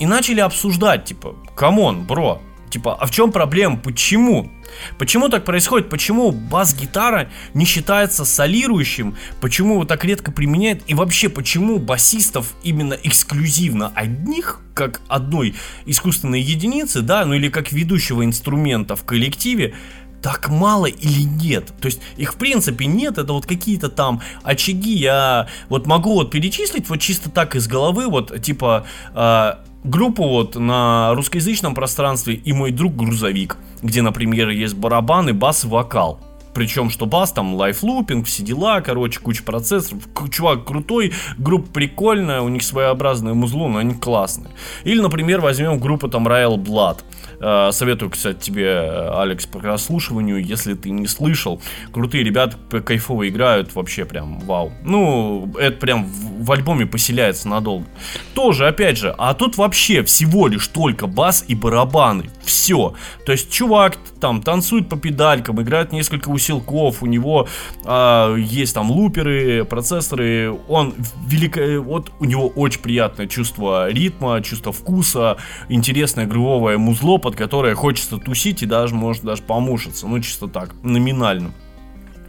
И 0.00 0.06
начали 0.06 0.40
обсуждать, 0.40 1.04
типа, 1.04 1.36
come 1.54 1.83
on, 1.83 2.04
bro, 2.04 2.40
типа, 2.70 2.94
а 2.94 3.06
в 3.06 3.10
чем 3.10 3.32
проблема, 3.32 3.76
почему? 3.76 4.50
Почему 4.98 5.28
так 5.28 5.44
происходит? 5.44 5.90
Почему 5.90 6.32
бас-гитара 6.32 7.28
не 7.52 7.66
считается 7.66 8.24
солирующим? 8.24 9.14
Почему 9.42 9.74
его 9.74 9.84
так 9.84 10.02
редко 10.06 10.32
применяют? 10.32 10.82
И 10.86 10.94
вообще, 10.94 11.28
почему 11.28 11.78
басистов 11.78 12.54
именно 12.62 12.94
эксклюзивно 12.94 13.92
одних, 13.94 14.60
как 14.72 15.02
одной 15.06 15.54
искусственной 15.84 16.40
единицы, 16.40 17.02
да, 17.02 17.26
ну 17.26 17.34
или 17.34 17.50
как 17.50 17.70
ведущего 17.70 18.24
инструмента 18.24 18.96
в 18.96 19.04
коллективе, 19.04 19.74
так 20.22 20.48
мало 20.48 20.86
или 20.86 21.22
нет? 21.22 21.74
То 21.78 21.86
есть 21.86 22.00
их 22.16 22.32
в 22.32 22.36
принципе 22.36 22.86
нет, 22.86 23.18
это 23.18 23.34
вот 23.34 23.44
какие-то 23.44 23.90
там 23.90 24.22
очаги, 24.42 24.94
я 24.94 25.48
вот 25.68 25.86
могу 25.86 26.14
вот 26.14 26.30
перечислить 26.30 26.88
вот 26.88 27.00
чисто 27.00 27.30
так 27.30 27.54
из 27.54 27.68
головы, 27.68 28.08
вот 28.08 28.40
типа 28.40 28.86
э, 29.14 29.54
группу 29.84 30.28
вот 30.28 30.56
на 30.56 31.14
русскоязычном 31.14 31.74
пространстве 31.74 32.34
и 32.34 32.52
мой 32.52 32.70
друг 32.70 32.96
грузовик, 32.96 33.56
где, 33.82 34.02
например, 34.02 34.48
есть 34.50 34.74
барабаны, 34.74 35.32
бас 35.32 35.64
вокал. 35.64 36.20
Причем, 36.54 36.90
что 36.90 37.06
бас, 37.06 37.32
там, 37.32 37.54
лайфлупинг, 37.54 38.26
все 38.26 38.42
дела, 38.42 38.80
короче, 38.80 39.20
куча 39.20 39.42
процессоров. 39.42 40.02
Чувак 40.30 40.64
крутой, 40.64 41.12
группа 41.38 41.68
прикольная, 41.72 42.40
у 42.40 42.48
них 42.48 42.62
своеобразное 42.62 43.34
музло, 43.34 43.68
но 43.68 43.78
они 43.78 43.94
классные. 43.94 44.50
Или, 44.84 45.00
например, 45.00 45.40
возьмем 45.40 45.78
группу 45.78 46.08
там 46.08 46.26
Royal 46.26 46.56
Blood. 46.56 46.98
Э, 47.40 47.70
советую, 47.72 48.10
кстати, 48.10 48.38
тебе, 48.38 48.80
Алекс, 49.14 49.46
по 49.46 49.58
прослушиванию, 49.58 50.44
если 50.44 50.74
ты 50.74 50.90
не 50.90 51.06
слышал. 51.06 51.60
Крутые 51.90 52.22
ребята 52.22 52.56
кайфово 52.80 53.28
играют, 53.28 53.74
вообще 53.74 54.04
прям 54.04 54.40
вау. 54.40 54.72
Ну, 54.82 55.50
это 55.58 55.78
прям 55.78 56.04
в, 56.04 56.44
в 56.44 56.52
альбоме 56.52 56.86
поселяется 56.86 57.48
надолго. 57.48 57.86
Тоже, 58.34 58.66
опять 58.66 58.98
же, 58.98 59.14
а 59.16 59.34
тут 59.34 59.56
вообще 59.56 60.02
всего 60.02 60.48
лишь 60.48 60.68
только 60.68 61.06
бас 61.06 61.44
и 61.48 61.54
барабаны. 61.54 62.30
Все. 62.44 62.94
То 63.24 63.32
есть 63.32 63.50
чувак 63.50 63.96
там 64.20 64.42
танцует 64.42 64.88
по 64.88 64.96
педалькам, 64.96 65.62
играет 65.62 65.92
несколько 65.92 66.28
усилков, 66.40 67.02
у 67.02 67.06
него 67.06 67.46
э, 67.84 68.36
есть 68.38 68.74
там 68.74 68.90
луперы, 68.90 69.64
процессоры, 69.64 70.52
он 70.68 70.94
велико... 71.26 71.80
Вот 71.80 72.12
у 72.18 72.24
него 72.24 72.48
очень 72.48 72.80
приятное 72.80 73.26
чувство 73.26 73.90
ритма, 73.90 74.42
чувство 74.42 74.72
вкуса, 74.72 75.36
интересное 75.68 76.24
игровое 76.24 76.78
музло, 76.78 77.18
под 77.18 77.36
которое 77.36 77.74
хочется 77.74 78.16
тусить 78.18 78.62
и 78.62 78.66
даже, 78.66 78.94
может, 78.94 79.22
даже 79.22 79.42
помушиться. 79.42 80.06
Ну, 80.06 80.20
чисто 80.20 80.48
так, 80.48 80.74
номинально. 80.82 81.52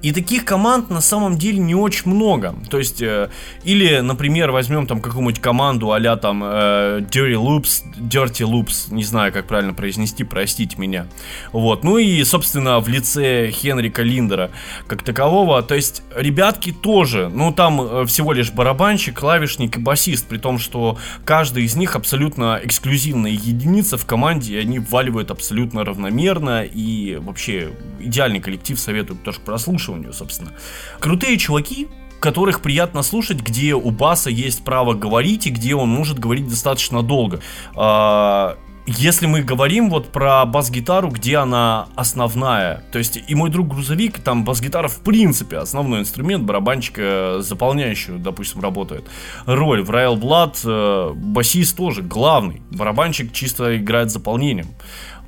И 0.02 0.12
таких 0.12 0.46
команд 0.46 0.90
на 0.90 1.02
самом 1.02 1.38
деле 1.38 1.60
не 1.60 1.76
очень 1.76 2.10
много. 2.12 2.56
То 2.70 2.80
есть, 2.80 3.02
э, 3.02 3.30
или, 3.64 4.00
например, 4.00 4.52
возьмем 4.52 4.88
там 4.88 5.00
какую-нибудь 5.00 5.40
команду 5.40 5.92
а 5.92 6.16
там 6.18 6.44
э, 6.44 7.02
Dirty 7.02 7.36
Loops, 7.36 7.84
Dirty 7.98 8.44
Loops, 8.44 8.92
не 8.92 9.04
знаю, 9.04 9.32
как 9.32 9.46
правильно 9.46 9.74
произнести, 9.74 10.24
простите 10.24 10.78
меня. 10.78 11.06
Вот, 11.52 11.84
ну 11.84 12.00
и, 12.00 12.24
собственно, 12.24 12.80
в 12.80 12.88
лице 12.88 13.52
Хенрика 13.52 14.02
Линдера 14.02 14.50
как 14.88 15.04
такового. 15.04 15.62
То 15.62 15.76
есть, 15.76 16.02
ребятки 16.16 16.72
тоже, 16.72 17.30
ну 17.30 17.52
там 17.52 17.82
э, 17.82 18.06
всего 18.06 18.34
лишь 18.34 18.52
барабанщик, 18.52 19.20
клавишник 19.20 19.78
и 19.78 19.80
басист, 19.80 20.28
при 20.28 20.38
том, 20.38 20.58
что 20.58 20.98
каждый 21.26 21.66
из 21.66 21.76
них 21.76 21.96
абсолютно 21.96 22.60
эксклюзивная 22.64 23.32
единица 23.32 23.98
в 23.98 24.06
команде, 24.08 24.56
и 24.56 24.58
они 24.58 24.80
вваливают 24.80 25.30
абсолютно 25.30 25.86
равномерно, 25.86 26.64
и 26.64 27.18
вообще 27.18 27.72
идеальный 28.00 28.40
коллектив 28.40 28.80
советую 28.80 29.20
тоже 29.24 29.40
прослушивать 29.42 29.91
прослушиванию, 29.92 30.14
собственно. 30.14 30.52
Крутые 31.00 31.38
чуваки, 31.38 31.88
которых 32.20 32.62
приятно 32.62 33.04
слушать, 33.04 33.42
где 33.42 33.74
у 33.74 33.92
баса 33.92 34.30
есть 34.30 34.64
право 34.64 34.94
говорить 34.94 35.48
и 35.48 35.50
где 35.50 35.76
он 35.76 35.90
может 35.90 36.20
говорить 36.20 36.48
достаточно 36.48 37.02
долго. 37.02 37.40
А, 37.76 38.58
если 38.88 39.28
мы 39.28 39.42
говорим 39.42 39.90
вот 39.90 40.12
про 40.12 40.46
бас-гитару, 40.46 41.10
где 41.10 41.38
она 41.38 41.88
основная, 41.96 42.84
то 42.92 43.00
есть 43.00 43.20
и 43.28 43.36
мой 43.36 43.50
друг 43.50 43.68
грузовик, 43.68 44.20
там 44.20 44.44
бас-гитара 44.44 44.88
в 44.88 45.02
принципе 45.02 45.58
основной 45.58 46.02
инструмент, 46.02 46.44
барабанчика 46.44 47.02
э, 47.02 47.42
заполняющий, 47.42 48.18
допустим, 48.18 48.62
работает. 48.62 49.08
Роль 49.46 49.84
в 49.84 49.90
Royal 49.90 50.20
Blood 50.20 51.14
басист 51.14 51.78
тоже 51.78 52.02
главный, 52.02 52.62
барабанчик 52.72 53.34
чисто 53.34 53.78
играет 53.78 54.12
заполнением. 54.12 54.68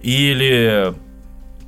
Или 0.01 0.93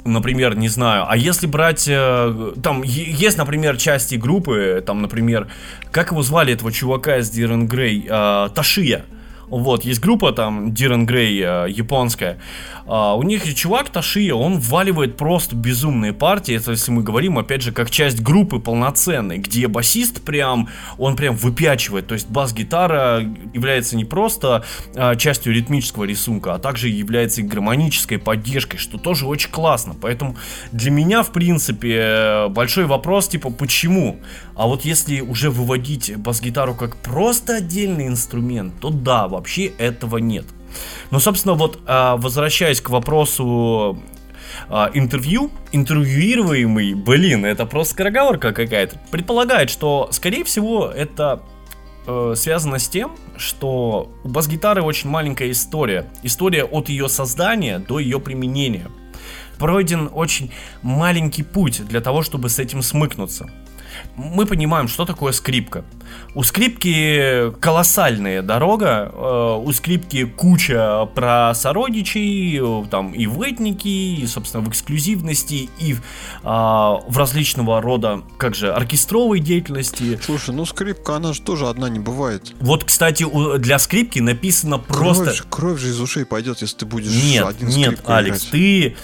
например, 0.05 0.55
не 0.55 0.69
знаю, 0.69 1.05
а 1.09 1.17
если 1.17 1.47
брать, 1.47 1.87
э, 1.87 2.53
там, 2.63 2.83
есть, 2.83 3.37
например, 3.37 3.77
части 3.77 4.15
группы, 4.15 4.83
там, 4.85 5.01
например, 5.01 5.47
как 5.91 6.11
его 6.11 6.21
звали 6.21 6.53
этого 6.53 6.71
чувака 6.71 7.17
из 7.17 7.29
Дирен 7.29 7.67
Грей, 7.67 8.07
э, 8.07 8.49
Ташия, 8.53 9.03
вот, 9.47 9.85
есть 9.85 9.99
группа 9.99 10.31
там, 10.31 10.73
Дирен 10.73 11.05
Грей, 11.05 11.41
э, 11.41 11.67
японская. 11.69 12.39
А, 12.87 13.15
у 13.15 13.23
них 13.23 13.53
чувак 13.55 13.89
Ташия, 13.89 14.33
он 14.33 14.59
вваливает 14.59 15.17
просто 15.17 15.55
безумные 15.55 16.13
партии. 16.13 16.55
Это 16.55 16.71
если 16.71 16.91
мы 16.91 17.03
говорим, 17.03 17.37
опять 17.37 17.61
же, 17.61 17.71
как 17.71 17.89
часть 17.89 18.21
группы 18.21 18.59
полноценной, 18.59 19.37
где 19.39 19.67
басист 19.67 20.21
прям, 20.23 20.69
он 20.97 21.15
прям 21.15 21.35
выпячивает. 21.35 22.07
То 22.07 22.13
есть 22.13 22.29
бас-гитара 22.29 23.21
является 23.53 23.95
не 23.97 24.05
просто 24.05 24.63
а, 24.95 25.15
частью 25.15 25.53
ритмического 25.53 26.03
рисунка, 26.03 26.53
а 26.53 26.59
также 26.59 26.89
является 26.89 27.41
и 27.41 27.43
гармонической 27.43 28.19
поддержкой, 28.19 28.77
что 28.77 28.97
тоже 28.97 29.25
очень 29.25 29.49
классно. 29.49 29.95
Поэтому 29.99 30.35
для 30.71 30.91
меня, 30.91 31.23
в 31.23 31.31
принципе, 31.31 32.47
большой 32.49 32.85
вопрос, 32.85 33.27
типа, 33.27 33.49
почему? 33.49 34.19
А 34.55 34.67
вот 34.67 34.85
если 34.85 35.19
уже 35.19 35.49
выводить 35.49 36.15
бас-гитару 36.15 36.75
как 36.75 36.95
просто 36.95 37.57
отдельный 37.57 38.07
инструмент, 38.07 38.73
то 38.79 38.89
да, 38.89 39.27
вообще 39.27 39.65
этого 39.65 40.17
нет. 40.17 40.45
Но, 41.11 41.19
собственно, 41.19 41.55
вот 41.55 41.79
а, 41.85 42.15
возвращаясь 42.15 42.79
к 42.79 42.89
вопросу 42.89 43.99
а, 44.69 44.89
интервью, 44.93 45.51
интервьюируемый, 45.73 46.93
блин, 46.93 47.45
это 47.45 47.65
просто 47.65 47.93
скороговорка 47.93 48.53
какая-то, 48.53 48.97
предполагает, 49.11 49.69
что, 49.69 50.07
скорее 50.11 50.45
всего, 50.45 50.87
это 50.87 51.41
э, 52.07 52.33
связано 52.37 52.79
с 52.79 52.87
тем, 52.87 53.17
что 53.37 54.09
у 54.23 54.29
бас-гитары 54.29 54.81
очень 54.81 55.09
маленькая 55.09 55.51
история. 55.51 56.05
История 56.23 56.63
от 56.63 56.87
ее 56.87 57.09
создания 57.09 57.79
до 57.79 57.99
ее 57.99 58.21
применения. 58.21 58.87
Пройден 59.57 60.09
очень 60.13 60.51
маленький 60.81 61.43
путь 61.43 61.85
для 61.85 61.99
того, 61.99 62.21
чтобы 62.21 62.49
с 62.49 62.59
этим 62.59 62.81
смыкнуться 62.81 63.49
мы 64.17 64.45
понимаем, 64.45 64.87
что 64.87 65.05
такое 65.05 65.31
скрипка. 65.33 65.83
У 66.33 66.43
скрипки 66.43 67.51
колоссальная 67.59 68.41
дорога, 68.41 69.11
э, 69.13 69.61
у 69.61 69.71
скрипки 69.71 70.25
куча 70.25 71.07
про 71.15 71.53
сородичей, 71.53 72.59
э, 72.59 72.85
там 72.89 73.11
и 73.11 73.27
в 73.27 73.41
этнике, 73.41 73.89
и, 73.89 74.27
собственно, 74.27 74.63
в 74.63 74.69
эксклюзивности, 74.69 75.69
и 75.79 75.93
в, 75.93 76.01
а, 76.43 77.01
в 77.07 77.17
различного 77.17 77.81
рода, 77.81 78.21
как 78.37 78.55
же, 78.55 78.71
оркестровой 78.71 79.39
деятельности. 79.39 80.19
Слушай, 80.23 80.53
ну 80.55 80.65
скрипка, 80.65 81.15
она 81.15 81.33
же 81.33 81.41
тоже 81.41 81.67
одна 81.67 81.89
не 81.89 81.99
бывает. 81.99 82.53
Вот, 82.59 82.83
кстати, 82.83 83.25
для 83.57 83.79
скрипки 83.79 84.19
написано 84.19 84.77
просто... 84.77 85.25
Кровь, 85.25 85.43
кровь 85.49 85.79
же 85.79 85.89
из 85.89 85.99
ушей 85.99 86.25
пойдет, 86.25 86.61
если 86.61 86.77
ты 86.77 86.85
будешь 86.85 87.11
нет, 87.11 87.45
один 87.45 87.67
Нет, 87.67 88.01
Алекс, 88.05 88.41
играть. 88.43 88.51
ты, 88.51 88.95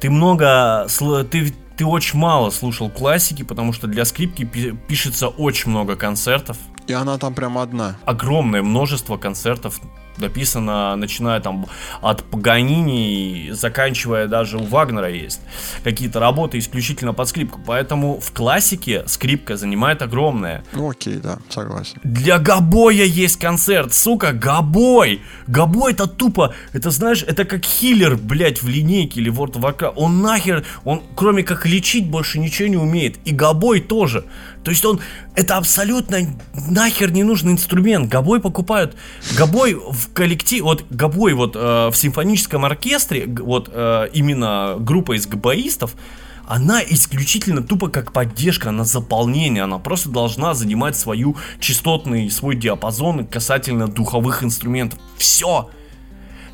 ты 0.00 0.10
много... 0.10 0.86
Ты, 1.30 1.54
ты 1.76 1.84
очень 1.84 2.18
мало 2.18 2.50
слушал 2.50 2.88
классики, 2.88 3.42
потому 3.42 3.72
что 3.72 3.86
для 3.86 4.04
скрипки 4.04 4.44
пишется 4.44 5.28
очень 5.28 5.70
много 5.70 5.96
концертов. 5.96 6.56
И 6.86 6.92
она 6.92 7.18
там 7.18 7.34
прям 7.34 7.58
одна. 7.58 7.96
Огромное 8.04 8.62
множество 8.62 9.16
концертов 9.16 9.80
написано, 10.18 10.96
начиная 10.96 11.40
там 11.40 11.66
от 12.00 12.22
Паганини, 12.24 13.50
заканчивая 13.52 14.26
даже 14.26 14.58
у 14.58 14.64
Вагнера 14.64 15.10
есть 15.10 15.40
какие-то 15.82 16.20
работы 16.20 16.58
исключительно 16.58 17.12
под 17.12 17.28
скрипку. 17.28 17.60
Поэтому 17.64 18.20
в 18.20 18.32
классике 18.32 19.04
скрипка 19.06 19.56
занимает 19.56 20.02
огромное. 20.02 20.64
Ну 20.72 20.90
окей, 20.90 21.16
да, 21.16 21.38
согласен. 21.48 21.98
Для 22.02 22.38
Габоя 22.38 23.04
есть 23.04 23.38
концерт, 23.38 23.94
сука, 23.94 24.32
Габой! 24.32 25.22
Габой 25.46 25.92
это 25.92 26.06
тупо, 26.06 26.54
это 26.72 26.90
знаешь, 26.90 27.22
это 27.22 27.44
как 27.44 27.64
хиллер, 27.64 28.16
блять, 28.16 28.62
в 28.62 28.68
линейке 28.68 29.20
или 29.20 29.32
World 29.32 29.54
of 29.54 29.62
Warcraft. 29.62 29.92
Он 29.96 30.22
нахер, 30.22 30.64
он 30.84 31.02
кроме 31.14 31.42
как 31.42 31.66
лечить 31.66 32.08
больше 32.08 32.38
ничего 32.38 32.68
не 32.68 32.76
умеет. 32.76 33.18
И 33.24 33.32
Габой 33.32 33.80
тоже. 33.80 34.24
То 34.64 34.70
есть 34.70 34.84
он, 34.84 35.00
это 35.34 35.56
абсолютно 35.56 36.18
нахер 36.54 37.10
не 37.12 37.22
нужный 37.22 37.52
инструмент. 37.52 38.08
Гобой 38.08 38.40
покупают, 38.40 38.96
гобой 39.36 39.74
в 39.74 40.03
коллектив, 40.12 40.64
вот 40.64 40.84
гобой 40.90 41.34
вот 41.34 41.56
э, 41.56 41.88
в 41.90 41.94
симфоническом 41.94 42.64
оркестре, 42.64 43.26
вот 43.26 43.70
э, 43.72 44.08
именно 44.12 44.76
группа 44.78 45.16
из 45.16 45.26
габоистов, 45.26 45.94
она 46.46 46.82
исключительно 46.82 47.62
тупо 47.62 47.88
как 47.88 48.12
поддержка, 48.12 48.68
она 48.68 48.84
заполнение, 48.84 49.62
она 49.62 49.78
просто 49.78 50.10
должна 50.10 50.54
занимать 50.54 50.96
свою 50.96 51.36
частотный, 51.58 52.30
свой 52.30 52.56
диапазон 52.56 53.26
касательно 53.26 53.88
духовых 53.88 54.42
инструментов. 54.42 54.98
Все. 55.16 55.70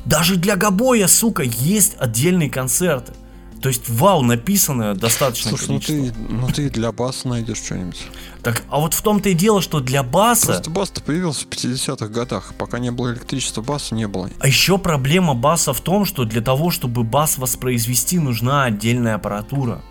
Даже 0.05 0.37
для 0.37 0.55
гобоя, 0.55 1.07
сука, 1.07 1.43
есть 1.43 1.95
отдельные 1.99 2.49
концерты. 2.49 3.13
То 3.61 3.69
есть, 3.69 3.87
вау, 3.87 4.23
написано 4.23 4.95
достаточно 4.95 5.51
Слушай, 5.51 5.69
ну 5.69 5.79
ты, 5.79 6.13
ну 6.29 6.47
ты 6.47 6.69
для 6.69 6.91
баса 6.91 7.27
найдешь 7.27 7.57
что-нибудь. 7.57 8.01
Так, 8.43 8.63
а 8.69 8.79
вот 8.79 8.93
в 8.93 9.01
том-то 9.01 9.29
и 9.29 9.33
дело, 9.33 9.61
что 9.61 9.79
для 9.79 10.01
баса... 10.01 10.47
Просто 10.47 10.69
бас-то 10.71 11.01
появился 11.01 11.45
в 11.45 11.49
50-х 11.49 12.07
годах. 12.07 12.53
Пока 12.57 12.79
не 12.79 12.91
было 12.91 13.11
электричества, 13.13 13.61
баса 13.61 13.93
не 13.93 14.07
было. 14.07 14.29
А 14.39 14.47
еще 14.47 14.77
проблема 14.79 15.35
баса 15.35 15.73
в 15.73 15.81
том, 15.81 16.05
что 16.05 16.25
для 16.25 16.41
того, 16.41 16.71
чтобы 16.71 17.03
бас 17.03 17.37
воспроизвести, 17.37 18.17
нужна 18.17 18.63
отдельная 18.63 19.15
аппаратура. 19.15 19.81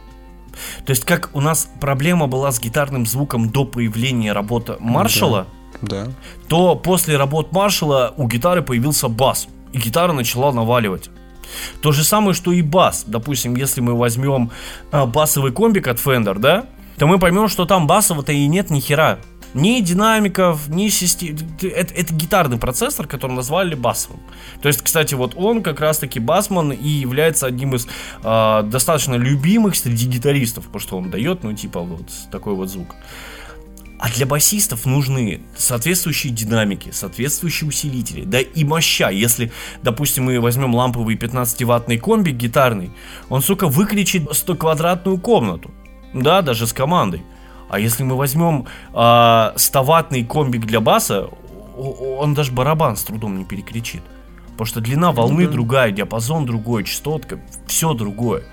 То 0.85 0.91
есть, 0.91 1.05
как 1.05 1.31
у 1.33 1.41
нас 1.41 1.71
проблема 1.81 2.27
была 2.27 2.51
с 2.51 2.61
гитарным 2.61 3.07
звуком 3.07 3.51
до 3.51 3.65
появления 3.65 4.33
работы 4.33 4.75
Маршала, 4.81 5.47
Да. 5.81 6.09
то 6.49 6.75
после 6.75 7.17
работ 7.17 7.53
Маршала 7.53 8.13
у 8.17 8.27
гитары 8.27 8.63
появился 8.63 9.09
бас. 9.09 9.47
И 9.73 9.79
гитара 9.79 10.13
начала 10.13 10.53
наваливать. 10.53 11.11
То 11.83 11.93
же 11.93 12.03
самое, 12.05 12.35
что 12.35 12.53
и 12.53 12.63
бас. 12.63 13.05
Допустим, 13.07 13.55
если 13.55 13.81
мы 13.81 13.97
возьмем 13.97 14.51
а, 14.91 15.07
басовый 15.07 15.53
комбик 15.53 15.87
от 15.87 15.99
Fender, 15.99 16.39
да, 16.39 16.67
то 17.01 17.07
мы 17.07 17.19
поймем, 17.19 17.49
что 17.49 17.65
там 17.65 17.87
басового-то 17.87 18.31
и 18.31 18.47
нет 18.47 18.69
ни 18.69 18.79
хера. 18.79 19.21
Ни 19.55 19.81
динамиков, 19.81 20.69
ни 20.69 20.91
систем. 20.91 21.35
Это, 21.63 21.95
это 21.95 22.13
гитарный 22.13 22.59
процессор, 22.59 23.07
который 23.07 23.33
назвали 23.33 23.75
басовым. 23.75 24.21
То 24.61 24.69
есть, 24.69 24.83
кстати, 24.83 25.15
вот 25.15 25.33
он 25.35 25.63
как 25.63 25.81
раз-таки 25.81 26.21
басман 26.21 26.73
и 26.73 26.87
является 26.87 27.47
одним 27.47 27.75
из 27.75 27.89
а, 28.23 28.65
достаточно 28.65 29.15
любимых 29.15 29.77
среди 29.77 30.07
гитаристов, 30.09 30.67
потому 30.67 30.81
что 30.81 30.99
он 30.99 31.11
дает, 31.11 31.43
ну, 31.43 31.55
типа, 31.55 31.81
вот 31.81 32.05
такой 32.31 32.53
вот 32.53 32.69
звук. 32.69 32.95
А 33.99 34.11
для 34.11 34.27
басистов 34.27 34.85
нужны 34.85 35.41
соответствующие 35.57 36.35
динамики, 36.35 36.91
соответствующие 36.91 37.67
усилители, 37.67 38.25
да 38.27 38.41
и 38.41 38.63
моща. 38.63 39.09
Если, 39.09 39.53
допустим, 39.83 40.25
мы 40.25 40.39
возьмем 40.39 40.75
ламповый 40.75 41.17
15-ваттный 41.17 41.97
комбик 41.97 42.35
гитарный, 42.35 42.91
он, 43.31 43.41
сука, 43.41 43.69
выключит 43.69 44.25
100-квадратную 44.25 45.19
комнату. 45.19 45.71
Да, 46.13 46.43
даже 46.43 46.67
с 46.67 46.73
командой. 46.73 47.23
А 47.69 47.79
если 47.79 48.03
мы 48.03 48.17
возьмем 48.17 48.67
а, 48.93 49.53
100-ваттный 49.57 50.25
комбик 50.25 50.67
для 50.67 50.81
баса, 50.81 51.29
он 51.77 52.35
даже 52.35 52.53
барабан 52.53 52.97
с 52.97 53.05
трудом 53.05 53.39
не 53.39 53.45
перекричит. 53.45 54.03
Потому 54.53 54.67
что 54.67 54.81
длина 54.81 55.13
волны 55.13 55.43
mm-hmm. 55.43 55.53
другая, 55.53 55.91
диапазон 55.93 56.47
другой, 56.47 56.85
частотка, 56.85 57.41
все 57.67 57.95
другое. 57.95 58.45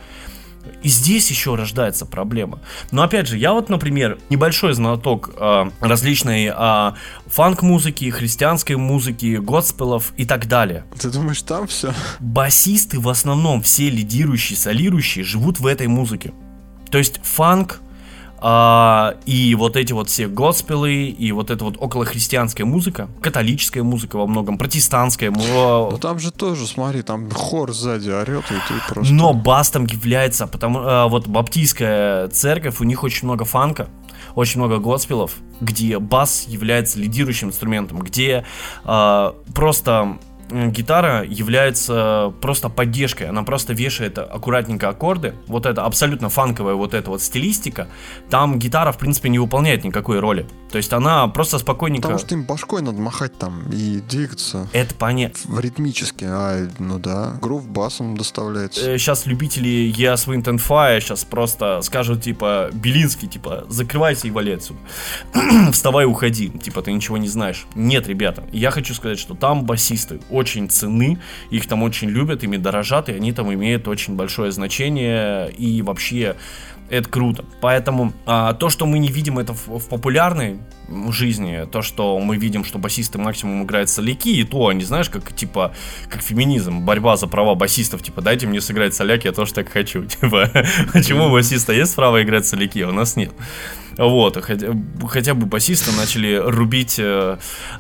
И 0.84 0.90
здесь 0.90 1.30
еще 1.30 1.56
рождается 1.56 2.06
проблема. 2.06 2.60
Но 2.92 3.02
опять 3.02 3.28
же, 3.28 3.38
я 3.38 3.54
вот, 3.54 3.70
например, 3.70 4.18
небольшой 4.30 4.74
знаток 4.74 5.32
э, 5.36 5.70
различной 5.80 6.52
э, 6.54 6.92
фанк-музыки, 7.26 8.10
христианской 8.10 8.76
музыки, 8.76 9.38
госпелов 9.38 10.14
и 10.18 10.26
так 10.26 10.48
далее. 10.48 10.86
Ты 11.00 11.10
думаешь, 11.10 11.42
там 11.42 11.68
все? 11.68 11.94
Басисты 12.20 13.00
в 13.00 13.10
основном, 13.10 13.62
все 13.62 13.90
лидирующие, 13.90 14.58
солирующие, 14.58 15.26
живут 15.26 15.60
в 15.60 15.66
этой 15.66 15.88
музыке. 15.88 16.34
То 16.90 16.98
есть 16.98 17.20
фанк, 17.24 17.82
а, 18.40 19.16
и 19.26 19.56
вот 19.56 19.76
эти 19.76 19.94
вот 19.94 20.10
все 20.10 20.28
госпелы, 20.28 21.06
и 21.08 21.32
вот 21.32 21.50
эта 21.50 21.64
вот 21.64 21.78
околохристианская 21.80 22.66
музыка, 22.66 23.10
католическая 23.22 23.84
музыка 23.84 24.18
во 24.18 24.28
многом, 24.28 24.58
протестантская. 24.58 25.32
Ну 25.32 25.98
там 26.00 26.20
же 26.20 26.32
тоже, 26.32 26.68
смотри, 26.68 27.02
там 27.02 27.32
хор 27.32 27.74
сзади 27.74 28.10
орет, 28.10 28.46
и 28.52 28.56
ты 28.68 28.94
просто... 28.94 29.14
Но 29.14 29.34
бас 29.34 29.72
там 29.72 29.86
является, 29.86 30.46
потому 30.46 30.80
а, 30.82 31.08
вот 31.08 31.28
баптистская 31.28 32.28
церковь, 32.28 32.80
у 32.80 32.84
них 32.84 33.04
очень 33.04 33.28
много 33.28 33.44
фанка, 33.44 33.90
очень 34.36 34.60
много 34.60 34.78
госпелов, 34.78 35.34
где 35.60 35.98
бас 35.98 36.46
является 36.48 37.00
лидирующим 37.00 37.48
инструментом, 37.50 38.00
где 38.00 38.46
а, 38.84 39.36
просто 39.56 40.20
гитара 40.52 41.24
является 41.24 42.34
просто 42.42 42.70
поддержкой. 42.70 43.30
Она 43.30 43.44
просто 43.44 43.74
вешает 43.74 44.18
аккуратненько 44.18 44.90
аккорды. 44.90 45.36
Вот 45.48 45.66
это 45.66 45.84
абсолютно 45.86 46.30
фанковая 46.30 46.76
вот 46.76 46.94
эта 46.94 47.10
вот 47.10 47.22
стилистика. 47.22 47.88
Там 48.30 48.60
гитара, 48.60 48.92
в 48.92 48.98
принципе, 48.98 49.30
не 49.30 49.40
выполняет 49.40 49.84
никакой 49.84 50.20
роли. 50.20 50.46
То 50.72 50.78
есть 50.78 50.92
она 50.94 51.28
просто 51.28 51.60
спокойненько... 51.60 52.04
Потому 52.04 52.20
что 52.20 52.36
им 52.36 52.44
башкой 52.44 52.82
надо 52.82 53.00
махать 53.00 53.38
там 53.38 53.64
и 53.72 54.02
двигаться. 54.02 54.68
Это 54.74 54.94
понятно. 54.96 55.60
Ритмически, 55.60 56.26
а, 56.28 56.68
ну 56.80 57.00
да. 57.00 57.38
Грув 57.42 57.68
басом 57.68 58.18
доставляется. 58.18 58.98
Сейчас 58.98 59.26
э, 59.26 59.30
любители 59.30 59.94
ES 59.96 60.28
Wind 60.28 60.44
and 60.44 60.62
Fire 60.66 61.00
сейчас 61.00 61.24
просто 61.24 61.82
скажут, 61.82 62.24
типа, 62.24 62.70
Белинский, 62.74 63.28
типа, 63.28 63.66
закрывайся 63.70 64.28
и 64.28 64.32
вали 64.32 64.54
отсюда. 64.54 64.80
Вставай, 65.72 66.06
уходи. 66.06 66.50
Типа, 66.50 66.82
ты 66.82 66.92
ничего 66.92 67.18
не 67.18 67.28
знаешь. 67.28 67.66
Нет, 67.76 68.08
ребята, 68.08 68.44
я 68.52 68.72
хочу 68.72 68.94
сказать, 68.94 69.20
что 69.20 69.36
там 69.36 69.66
басисты 69.66 70.20
очень 70.38 70.70
ценны, 70.70 71.20
их 71.50 71.68
там 71.68 71.84
очень 71.84 72.10
любят, 72.10 72.44
ими 72.44 72.58
дорожат, 72.58 73.10
и 73.10 73.14
они 73.14 73.34
там 73.34 73.54
имеют 73.54 73.88
очень 73.88 74.16
большое 74.16 74.52
значение, 74.52 75.52
и 75.52 75.82
вообще 75.82 76.36
это 76.90 77.10
круто. 77.10 77.44
Поэтому 77.62 78.14
а, 78.26 78.54
то, 78.54 78.70
что 78.70 78.86
мы 78.86 79.00
не 79.00 79.10
видим 79.10 79.40
это 79.40 79.54
в, 79.54 79.80
в 79.80 79.90
популярной 79.90 80.60
жизни, 81.10 81.68
то, 81.70 81.82
что 81.82 82.18
мы 82.20 82.38
видим, 82.38 82.64
что 82.64 82.80
басисты 82.80 83.18
максимум 83.18 83.64
играют 83.64 83.90
соляки, 83.90 84.30
и 84.30 84.44
то 84.44 84.68
они, 84.68 84.84
знаешь, 84.84 85.10
как 85.10 85.34
типа, 85.34 85.74
как 86.10 86.22
феминизм, 86.22 86.80
борьба 86.82 87.18
за 87.18 87.28
права 87.28 87.56
басистов, 87.56 88.04
типа, 88.04 88.22
дайте 88.22 88.48
мне 88.48 88.62
сыграть 88.62 88.94
соляки, 88.94 89.28
я 89.28 89.34
тоже 89.34 89.54
так 89.54 89.70
хочу. 89.70 90.06
Типа, 90.18 90.50
почему 90.94 91.28
у 91.28 91.32
басиста 91.32 91.74
есть 91.74 91.96
право 91.96 92.24
играть 92.24 92.46
соляки, 92.46 92.80
а 92.80 92.90
у 92.90 92.94
нас 92.94 93.16
нет. 93.16 93.32
Вот, 93.98 94.44
хотя, 94.44 94.68
хотя 95.08 95.34
бы 95.34 95.46
басисты 95.46 95.92
начали 95.92 96.36
рубить 96.36 96.98
э, 97.00 97.38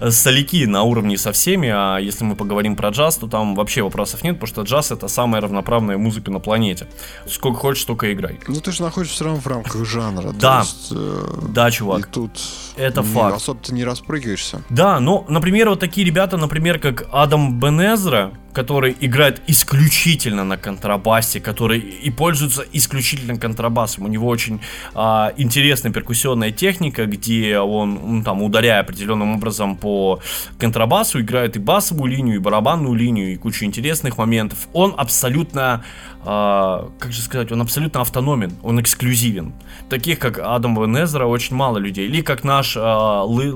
соляки 0.09 0.65
на 0.65 0.83
уровне 0.83 1.17
со 1.17 1.31
всеми, 1.31 1.69
а 1.69 1.97
если 1.97 2.23
мы 2.23 2.35
поговорим 2.35 2.75
про 2.75 2.89
джаз, 2.89 3.17
то 3.17 3.27
там 3.27 3.55
вообще 3.55 3.83
вопросов 3.83 4.23
нет, 4.23 4.39
потому 4.39 4.47
что 4.47 4.61
джаз 4.63 4.91
это 4.91 5.07
самая 5.07 5.41
равноправная 5.41 5.97
музыка 5.97 6.31
на 6.31 6.39
планете. 6.39 6.87
Сколько 7.27 7.59
хочешь, 7.59 7.83
столько 7.83 8.11
играй. 8.13 8.39
Ну 8.47 8.59
ты 8.59 8.71
же 8.71 8.81
находишься 8.81 9.15
все 9.15 9.25
равно 9.25 9.39
в 9.39 9.47
рамках 9.47 9.85
жанра. 9.85 10.31
Да, 10.31 10.59
есть, 10.59 10.89
э, 10.91 11.23
да, 11.49 11.71
чувак. 11.71 12.07
И 12.07 12.11
тут 12.11 12.31
это 12.75 13.01
не, 13.01 13.07
факт. 13.07 13.37
Особо 13.37 13.59
ты 13.59 13.73
не 13.73 13.83
распрыгаешься. 13.83 14.61
Да, 14.69 14.99
ну, 14.99 15.25
например, 15.27 15.69
вот 15.69 15.79
такие 15.79 16.05
ребята, 16.05 16.37
например, 16.37 16.79
как 16.79 17.07
Адам 17.11 17.59
Бенезра, 17.59 18.31
который 18.57 18.97
играет 19.01 19.39
исключительно 19.45 20.43
на 20.43 20.57
контрабасе, 20.57 21.39
который 21.39 21.77
и 21.79 22.09
пользуется 22.09 22.65
исключительно 22.73 23.37
контрабасом. 23.37 24.05
У 24.05 24.07
него 24.07 24.27
очень 24.27 24.59
а, 24.95 25.31
интересная 25.37 25.91
перкуссионная 25.91 26.51
техника, 26.51 27.05
где 27.05 27.59
он, 27.59 27.99
ну, 28.03 28.23
там, 28.23 28.41
ударяя 28.41 28.79
определенным 28.79 29.35
образом 29.35 29.77
по 29.77 30.21
контрабасу, 30.57 31.19
играет 31.19 31.55
и 31.55 31.59
басовую 31.59 32.11
линию, 32.11 32.37
и 32.37 32.39
барабанную 32.39 32.95
линию, 32.95 33.33
и 33.33 33.35
кучу 33.35 33.63
интересных 33.63 34.17
моментов. 34.17 34.67
Он 34.73 34.95
абсолютно, 34.97 35.83
а, 36.25 36.89
как 36.97 37.11
же 37.11 37.21
сказать, 37.21 37.51
он 37.51 37.61
абсолютно 37.61 38.01
автономен, 38.01 38.53
он 38.63 38.81
эксклюзивен. 38.81 39.53
Таких, 39.87 40.17
как 40.17 40.39
Адам 40.39 40.81
Венезера, 40.81 41.27
очень 41.27 41.55
мало 41.55 41.77
людей. 41.77 42.07
Или 42.07 42.21
как 42.21 42.43
наш 42.43 42.75
а, 42.75 43.21
Лы, 43.21 43.53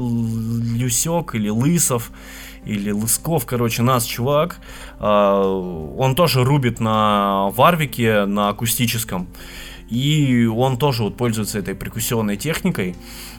Люсек 0.78 1.34
или 1.34 1.50
Лысов, 1.50 2.12
или 2.66 2.92
Лысков, 2.92 3.46
короче, 3.46 3.82
нас 3.82 4.06
чувак, 4.06 4.60
а, 5.00 5.44
он 5.44 6.16
тоже 6.16 6.44
рубит 6.44 6.80
на 6.80 7.50
варвике, 7.50 8.26
на 8.26 8.50
акустическом, 8.50 9.28
и 9.90 10.46
он 10.46 10.78
тоже 10.78 11.04
вот 11.04 11.18
пользуется 11.18 11.60
этой 11.60 11.74
перкуссионной 11.74 12.38
техникой, 12.38 12.96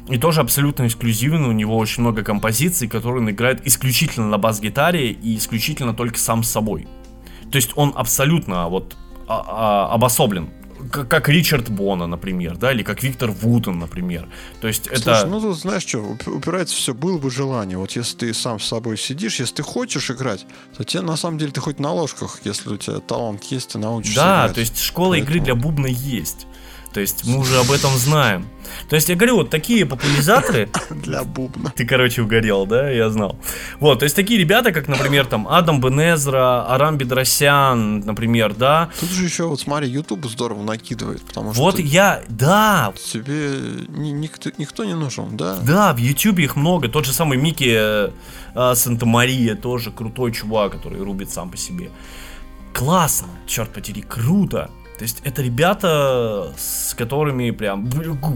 и 0.09 0.19
тоже 0.19 0.41
абсолютно 0.41 0.87
эксклюзивен, 0.87 1.45
у 1.45 1.53
него 1.53 1.77
очень 1.77 2.03
много 2.03 2.23
композиций, 2.23 2.89
которые 2.89 3.23
он 3.23 3.31
играет 3.31 3.67
исключительно 3.67 4.29
на 4.29 4.39
бас-гитаре 4.39 5.11
и 5.11 5.37
исключительно 5.37 5.95
только 5.95 6.19
сам 6.19 6.43
с 6.43 6.51
собой. 6.51 6.87
То 7.51 7.57
есть 7.57 7.73
он 7.77 7.93
абсолютно 7.95 8.69
вот 8.69 8.97
а, 9.29 9.45
а, 9.47 9.95
обособлен 9.95 10.51
как, 10.91 11.09
как 11.09 11.29
Ричард 11.29 11.69
Бона, 11.69 12.07
например, 12.07 12.57
да, 12.57 12.73
или 12.73 12.83
как 12.83 13.03
Виктор 13.03 13.31
Вуден, 13.31 13.79
например. 13.79 14.29
То 14.61 14.69
есть 14.69 14.85
Слушай, 14.87 15.01
это... 15.21 15.27
ну 15.27 15.41
тут 15.41 15.59
знаешь 15.59 15.83
что, 15.87 15.99
упирается 16.27 16.75
все, 16.77 16.95
было 16.95 17.19
бы 17.19 17.31
желание. 17.31 17.79
Вот 17.79 17.93
если 17.93 18.17
ты 18.17 18.35
сам 18.35 18.59
с 18.61 18.65
собой 18.67 18.97
сидишь, 18.99 19.41
если 19.41 19.57
ты 19.57 19.63
хочешь 19.63 20.11
играть, 20.11 20.47
то 20.77 20.85
тебе 20.85 21.03
на 21.03 21.17
самом 21.17 21.39
деле 21.39 21.53
ты 21.53 21.61
хоть 21.61 21.79
на 21.79 21.93
ложках, 21.93 22.41
если 22.45 22.71
у 22.71 22.77
тебя 22.77 22.99
талант 23.01 23.45
есть, 23.45 23.71
ты 23.71 23.79
научишься 23.79 24.17
Да, 24.17 24.41
играть. 24.45 24.55
то 24.55 24.61
есть 24.61 24.79
школа 24.79 25.11
Поэтому... 25.11 25.31
игры 25.37 25.45
для 25.45 25.55
бубна 25.55 25.87
есть. 25.87 26.47
То 26.93 27.01
есть 27.01 27.25
мы 27.27 27.39
уже 27.39 27.59
об 27.59 27.71
этом 27.71 27.97
знаем. 27.97 28.47
То 28.89 28.97
есть 28.97 29.09
я 29.09 29.17
говорю, 29.17 29.37
вот 29.37 29.51
такие 29.51 29.87
популяризаторы... 29.87 30.69
Для 30.91 31.25
бубна. 31.25 31.73
Ты, 31.75 31.87
короче, 31.87 32.23
угорел, 32.23 32.67
да? 32.67 32.91
Я 32.91 33.11
знал. 33.11 33.39
Вот, 33.81 34.01
то 34.01 34.05
есть 34.05 34.17
такие 34.17 34.39
ребята, 34.39 34.73
как, 34.73 34.89
например, 34.89 35.27
там 35.27 35.49
Адам 35.49 35.81
Бенезра, 35.81 36.67
Арам 36.69 36.99
Бедросян, 36.99 38.01
например, 38.01 38.55
да? 38.55 38.91
Тут 39.01 39.11
же 39.11 39.25
еще, 39.25 39.45
вот 39.45 39.61
смотри, 39.61 39.89
YouTube 39.89 40.27
здорово 40.27 40.63
накидывает, 40.63 41.23
потому 41.23 41.53
что... 41.53 41.63
Вот 41.63 41.79
я, 41.79 42.23
да. 42.29 42.93
Тебе 42.97 43.87
никто, 43.89 44.51
никто 44.59 44.85
не 44.85 44.95
нужен, 44.95 45.37
да? 45.37 45.57
Да, 45.63 45.93
в 45.93 45.99
YouTube 45.99 46.39
их 46.39 46.57
много. 46.57 46.89
Тот 46.89 47.07
же 47.07 47.13
самый 47.13 47.39
Микки 47.39 47.75
э, 47.75 48.75
Санта-Мария 48.75 49.55
тоже 49.55 49.91
крутой 49.91 50.33
чувак, 50.33 50.73
который 50.73 51.03
рубит 51.03 51.31
сам 51.31 51.51
по 51.51 51.57
себе. 51.57 51.91
Классно, 52.73 53.29
черт 53.47 53.73
подери, 53.73 54.03
круто. 54.03 54.71
То 55.03 55.05
есть 55.05 55.21
это 55.25 55.43
ребята, 55.43 56.55
с 56.57 56.95
которыми 56.95 57.51
прям, 57.51 57.91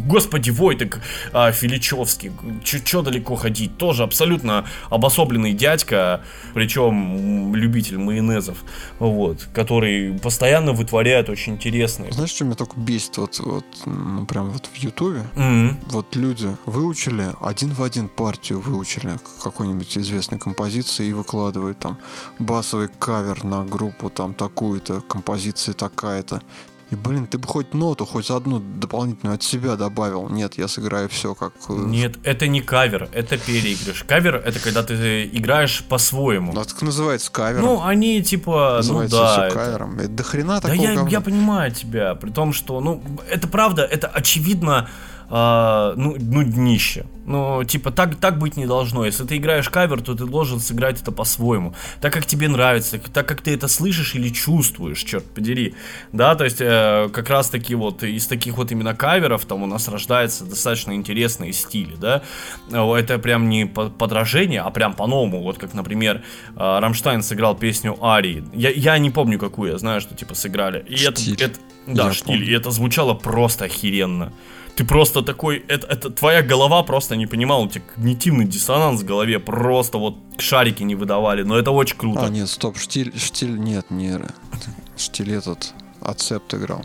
господи, 0.09 0.51
Войтек 0.51 1.01
а, 1.33 1.53
Филичевский, 1.53 2.33
чё 2.65 3.03
далеко 3.03 3.37
ходить, 3.37 3.79
тоже 3.79 4.03
абсолютно 4.03 4.65
обособленный 4.91 5.53
дядька, 5.53 6.25
причем 6.55 7.55
любитель 7.55 7.99
майонезов, 7.99 8.65
вот, 8.99 9.47
который 9.55 10.19
постоянно 10.19 10.73
вытворяет 10.73 11.29
очень 11.29 11.53
интересные. 11.53 12.11
Знаешь, 12.11 12.31
что 12.31 12.45
меня 12.45 12.57
только 12.57 12.81
бесит, 12.81 13.17
вот, 13.19 13.39
вот 13.39 13.65
ну, 13.87 14.27
прям 14.27 14.51
вот 14.51 14.67
в 14.67 14.77
Ютубе, 14.77 15.23
mm-hmm. 15.37 15.75
вот 15.91 16.17
люди 16.17 16.49
выучили, 16.67 17.27
один 17.41 17.75
в 17.75 17.83
один 17.85 18.09
партию 18.09 18.59
выучили 18.59 19.21
какой-нибудь 19.45 19.97
известной 19.99 20.41
композиции 20.41 21.07
и 21.07 21.13
выкладывают 21.13 21.79
там 21.79 21.97
басовый 22.41 22.89
кавер 22.89 23.45
на 23.45 23.65
группу 23.65 24.11
там 24.11 24.35
такую-то, 24.35 25.01
композиция 25.03 25.73
такая-то. 25.73 26.43
И, 26.91 26.95
блин, 26.95 27.27
ты 27.27 27.37
бы 27.39 27.49
хоть 27.49 27.75
ноту, 27.75 28.07
хоть 28.07 28.31
одну 28.31 28.61
дополнительную 28.61 29.35
от 29.35 29.43
себя 29.43 29.75
добавил. 29.75 30.29
Нет, 30.29 30.57
я 30.57 30.69
сыграю 30.69 31.09
все 31.09 31.35
как... 31.35 31.53
Э, 31.69 31.73
Нет, 31.73 32.17
это 32.23 32.47
не 32.47 32.61
кавер, 32.63 33.09
это 33.13 33.37
переигрыш. 33.39 34.05
Кавер— 34.05 34.37
это 34.47 34.61
когда 34.61 34.85
ты 34.85 35.25
играешь 35.25 35.83
по-своему. 35.89 36.53
Ну, 36.53 36.65
так 36.65 36.81
называется 36.83 37.33
кавер. 37.33 37.61
Ну, 37.61 37.85
они 37.85 38.23
типа... 38.23 38.83
Ну 38.85 39.01
называется 39.01 39.17
ну 39.17 39.23
да. 39.23 39.33
Все 39.33 39.43
это... 39.43 39.55
кавером. 39.55 39.99
Это 39.99 40.09
до 40.09 40.23
хрена 40.23 40.61
такого 40.61 40.77
Да 40.77 40.93
я, 40.93 41.09
я 41.09 41.21
понимаю 41.21 41.73
тебя, 41.73 42.15
при 42.15 42.31
том, 42.31 42.53
что, 42.53 42.81
ну, 42.81 43.03
это 43.29 43.49
правда, 43.49 43.83
это 43.83 44.07
очевидно 44.07 44.89
э, 45.31 45.95
ну, 45.97 46.17
ну, 46.19 46.43
днище. 46.43 47.07
Ну, 47.27 47.65
типа, 47.65 47.91
так, 47.91 48.17
так 48.17 48.39
быть 48.39 48.57
не 48.57 48.67
должно. 48.67 49.05
Если 49.05 49.25
ты 49.25 49.37
играешь 49.37 49.69
кавер, 49.69 50.01
то 50.01 50.15
ты 50.15 50.27
должен 50.27 50.61
сыграть 50.61 51.03
это 51.03 51.11
по-своему. 51.11 51.75
Так, 52.01 52.13
как 52.13 52.25
тебе 52.25 52.49
нравится, 52.49 52.99
так, 53.13 53.27
как 53.27 53.41
ты 53.41 53.53
это 53.53 53.67
слышишь 53.67 54.15
или 54.15 54.29
чувствуешь, 54.29 55.03
черт 55.03 55.25
подери. 55.25 55.75
Да, 56.13 56.37
то 56.37 56.45
есть, 56.45 56.61
э, 56.61 57.09
как 57.13 57.29
раз 57.29 57.51
таки 57.51 57.75
вот 57.75 58.05
из 58.05 58.29
таких 58.29 58.57
вот 58.57 58.71
именно 58.71 58.95
каверов 58.95 59.45
там 59.45 59.63
у 59.63 59.67
нас 59.67 59.89
рождаются 59.89 60.45
достаточно 60.45 60.93
интересные 60.93 61.53
стили, 61.53 61.97
да. 61.97 62.23
Это 62.71 63.19
прям 63.19 63.49
не 63.49 63.67
подражение, 63.67 64.61
а 64.61 64.71
прям 64.71 64.95
по-новому. 64.95 65.43
Вот 65.43 65.59
как, 65.59 65.75
например, 65.75 66.23
э, 66.55 66.79
Рамштайн 66.79 67.23
сыграл 67.23 67.57
песню 67.57 67.97
Арии. 68.05 68.45
Я, 68.55 68.71
я 68.71 68.99
не 68.99 69.11
помню, 69.11 69.39
какую, 69.39 69.73
я 69.73 69.79
знаю, 69.79 70.01
что 70.01 70.15
типа 70.15 70.35
сыграли. 70.35 70.85
И 70.89 70.97
штиль. 70.97 71.35
это, 71.35 71.45
это, 71.45 71.59
да, 71.89 72.07
я 72.07 72.13
штиль. 72.13 72.27
Помню. 72.27 72.45
И 72.45 72.53
это 72.53 72.71
звучало 72.71 73.15
просто 73.15 73.65
охеренно 73.65 74.33
ты 74.77 74.85
просто 74.85 75.23
такой, 75.23 75.65
это, 75.69 75.87
это 75.87 76.11
твоя 76.11 76.43
голова 76.43 76.83
просто 76.83 77.17
не 77.17 77.27
понимала, 77.27 77.63
у 77.63 77.69
тебя 77.69 77.85
когнитивный 77.95 78.45
диссонанс 78.45 79.01
в 79.01 79.05
голове, 79.07 79.39
просто 79.41 79.99
вот 79.99 80.19
шарики 80.39 80.83
не 80.83 80.95
выдавали, 80.95 81.43
но 81.43 81.59
это 81.59 81.71
очень 81.71 81.97
круто. 81.97 82.27
А, 82.27 82.29
нет, 82.29 82.49
стоп, 82.49 82.77
штиль, 82.77 83.19
штиль, 83.19 83.59
нет, 83.59 83.91
не, 83.91 84.21
штиль 84.97 85.33
этот, 85.33 85.73
Accept 86.03 86.55
играл. 86.55 86.85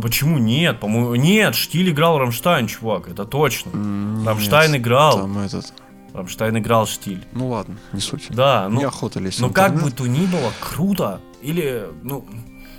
Почему 0.00 0.38
нет? 0.38 0.78
По-моему, 0.78 1.14
нет, 1.16 1.56
Штиль 1.56 1.90
играл 1.90 2.18
Рамштайн, 2.18 2.68
чувак, 2.68 3.08
это 3.08 3.24
точно. 3.24 3.70
Нет, 3.74 4.26
Рамштайн 4.26 4.76
играл. 4.76 5.20
Там 5.20 5.38
этот... 5.38 5.72
Рамштайн 6.12 6.58
играл 6.58 6.86
Штиль. 6.86 7.24
Ну 7.32 7.48
ладно, 7.48 7.78
не 7.92 8.00
суть. 8.00 8.26
Да, 8.30 8.68
ну... 8.68 8.78
Не 8.78 8.84
охота 8.84 9.18
лезть 9.20 9.40
Ну 9.40 9.50
как 9.50 9.80
бы 9.82 9.90
то 9.90 10.06
ни 10.06 10.26
было, 10.26 10.52
круто. 10.60 11.20
Или, 11.40 11.86
ну... 12.02 12.24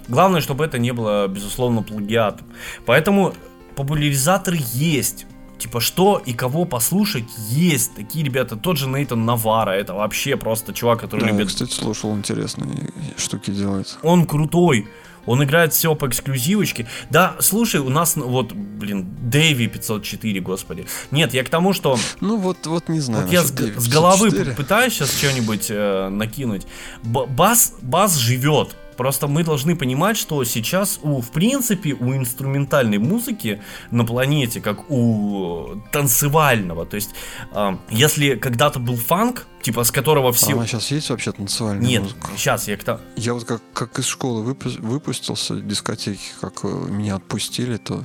Главное, 0.08 0.42
чтобы 0.42 0.66
это 0.66 0.78
не 0.78 0.92
было, 0.92 1.28
безусловно, 1.28 1.84
плагиатом. 1.84 2.46
Поэтому 2.86 3.34
популяризаторы 3.76 4.60
есть. 4.74 5.26
Типа, 5.58 5.80
что 5.80 6.20
и 6.26 6.34
кого 6.34 6.66
послушать 6.66 7.30
есть. 7.50 7.94
Такие 7.94 8.26
ребята, 8.26 8.56
тот 8.56 8.78
же 8.78 8.88
Нейтан 8.88 9.26
Навара, 9.26 9.70
это 9.72 9.94
вообще 9.94 10.36
просто 10.36 10.74
чувак, 10.74 11.02
который 11.02 11.22
да, 11.22 11.28
любит... 11.28 11.42
Я, 11.42 11.46
кстати, 11.46 11.72
слушал, 11.72 12.18
интересные 12.18 12.90
штуки 13.16 13.52
делает. 13.52 14.00
Он 14.02 14.26
крутой. 14.26 14.88
Он 15.26 15.44
играет 15.44 15.74
все 15.74 15.94
по 15.96 16.08
эксклюзивочке. 16.08 16.88
Да, 17.10 17.36
слушай, 17.40 17.80
у 17.80 17.90
нас, 17.90 18.16
ну, 18.16 18.28
вот, 18.28 18.54
блин, 18.54 19.08
Дэви 19.22 19.68
504, 19.68 20.40
господи. 20.42 20.86
Нет, 21.12 21.34
я 21.34 21.44
к 21.44 21.50
тому, 21.50 21.74
что... 21.74 21.98
Ну 22.22 22.38
вот, 22.38 22.66
вот 22.66 22.90
не 22.90 23.00
знаю. 23.00 23.26
Вот 23.26 23.32
я 23.32 23.44
с, 23.44 23.52
с 23.52 23.88
головы 23.88 24.32
пытаюсь 24.32 24.94
сейчас 24.94 25.16
что-нибудь 25.16 25.68
э, 25.70 26.10
накинуть. 26.10 26.66
Б 27.04 27.28
бас, 27.28 27.76
бас 27.82 28.16
живет. 28.16 28.76
Просто 28.98 29.28
мы 29.28 29.44
должны 29.44 29.76
понимать, 29.76 30.18
что 30.18 30.44
сейчас 30.44 31.00
у, 31.02 31.22
в 31.22 31.32
принципе, 31.32 31.94
у 31.94 32.14
инструментальной 32.16 32.98
музыки 32.98 33.62
на 33.92 34.06
планете, 34.06 34.62
как 34.62 34.90
у 34.90 35.82
танцевального, 35.92 36.86
то 36.86 36.96
есть, 36.96 37.12
э, 37.54 37.78
если 37.90 38.36
когда-то 38.36 38.80
был 38.80 38.96
фанк, 38.96 39.48
типа, 39.62 39.84
с 39.84 39.92
которого 39.92 40.32
все... 40.34 40.60
А 40.60 40.66
сейчас 40.66 40.92
есть 40.92 41.10
вообще 41.10 41.32
танцевальная 41.32 41.86
Нет, 41.86 42.04
музыка? 42.04 42.28
сейчас 42.36 42.68
я 42.68 42.78
кто... 42.78 43.00
Я 43.16 43.34
вот 43.34 43.46
как, 43.46 43.62
как 43.74 44.00
из 44.00 44.06
школы 44.06 44.44
выпу- 44.44 44.82
выпустился, 44.82 45.56
дискотеки, 45.56 46.22
как 46.40 46.64
э, 46.64 46.68
меня 46.68 47.16
отпустили, 47.16 47.78
то 47.78 48.04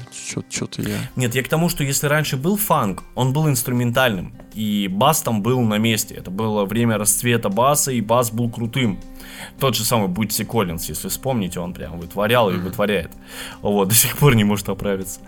что-то 0.50 0.82
я... 0.82 0.98
Нет, 1.16 1.34
я 1.34 1.42
к 1.42 1.48
тому, 1.48 1.68
что 1.68 1.84
если 1.84 2.06
раньше 2.06 2.36
был 2.36 2.56
фанк, 2.56 3.02
он 3.14 3.32
был 3.32 3.48
инструментальным, 3.48 4.34
и 4.54 4.88
бас 4.88 5.22
там 5.22 5.42
был 5.42 5.60
на 5.60 5.78
месте. 5.78 6.14
Это 6.14 6.30
было 6.30 6.64
время 6.64 6.98
расцвета 6.98 7.48
баса, 7.48 7.92
и 7.92 8.00
бас 8.00 8.30
был 8.30 8.50
крутым. 8.50 9.00
Тот 9.58 9.74
же 9.76 9.84
самый 9.84 10.08
Бутси 10.08 10.44
Коллинс, 10.44 10.88
если 10.88 11.08
вспомните, 11.08 11.60
он 11.60 11.72
прям 11.72 11.98
вытворял 11.98 12.50
и 12.50 12.56
вытворяет. 12.56 13.10
Вот, 13.62 13.88
до 13.88 13.94
сих 13.94 14.16
пор 14.16 14.34
не 14.34 14.44
может 14.44 14.68
оправиться. 14.68 15.20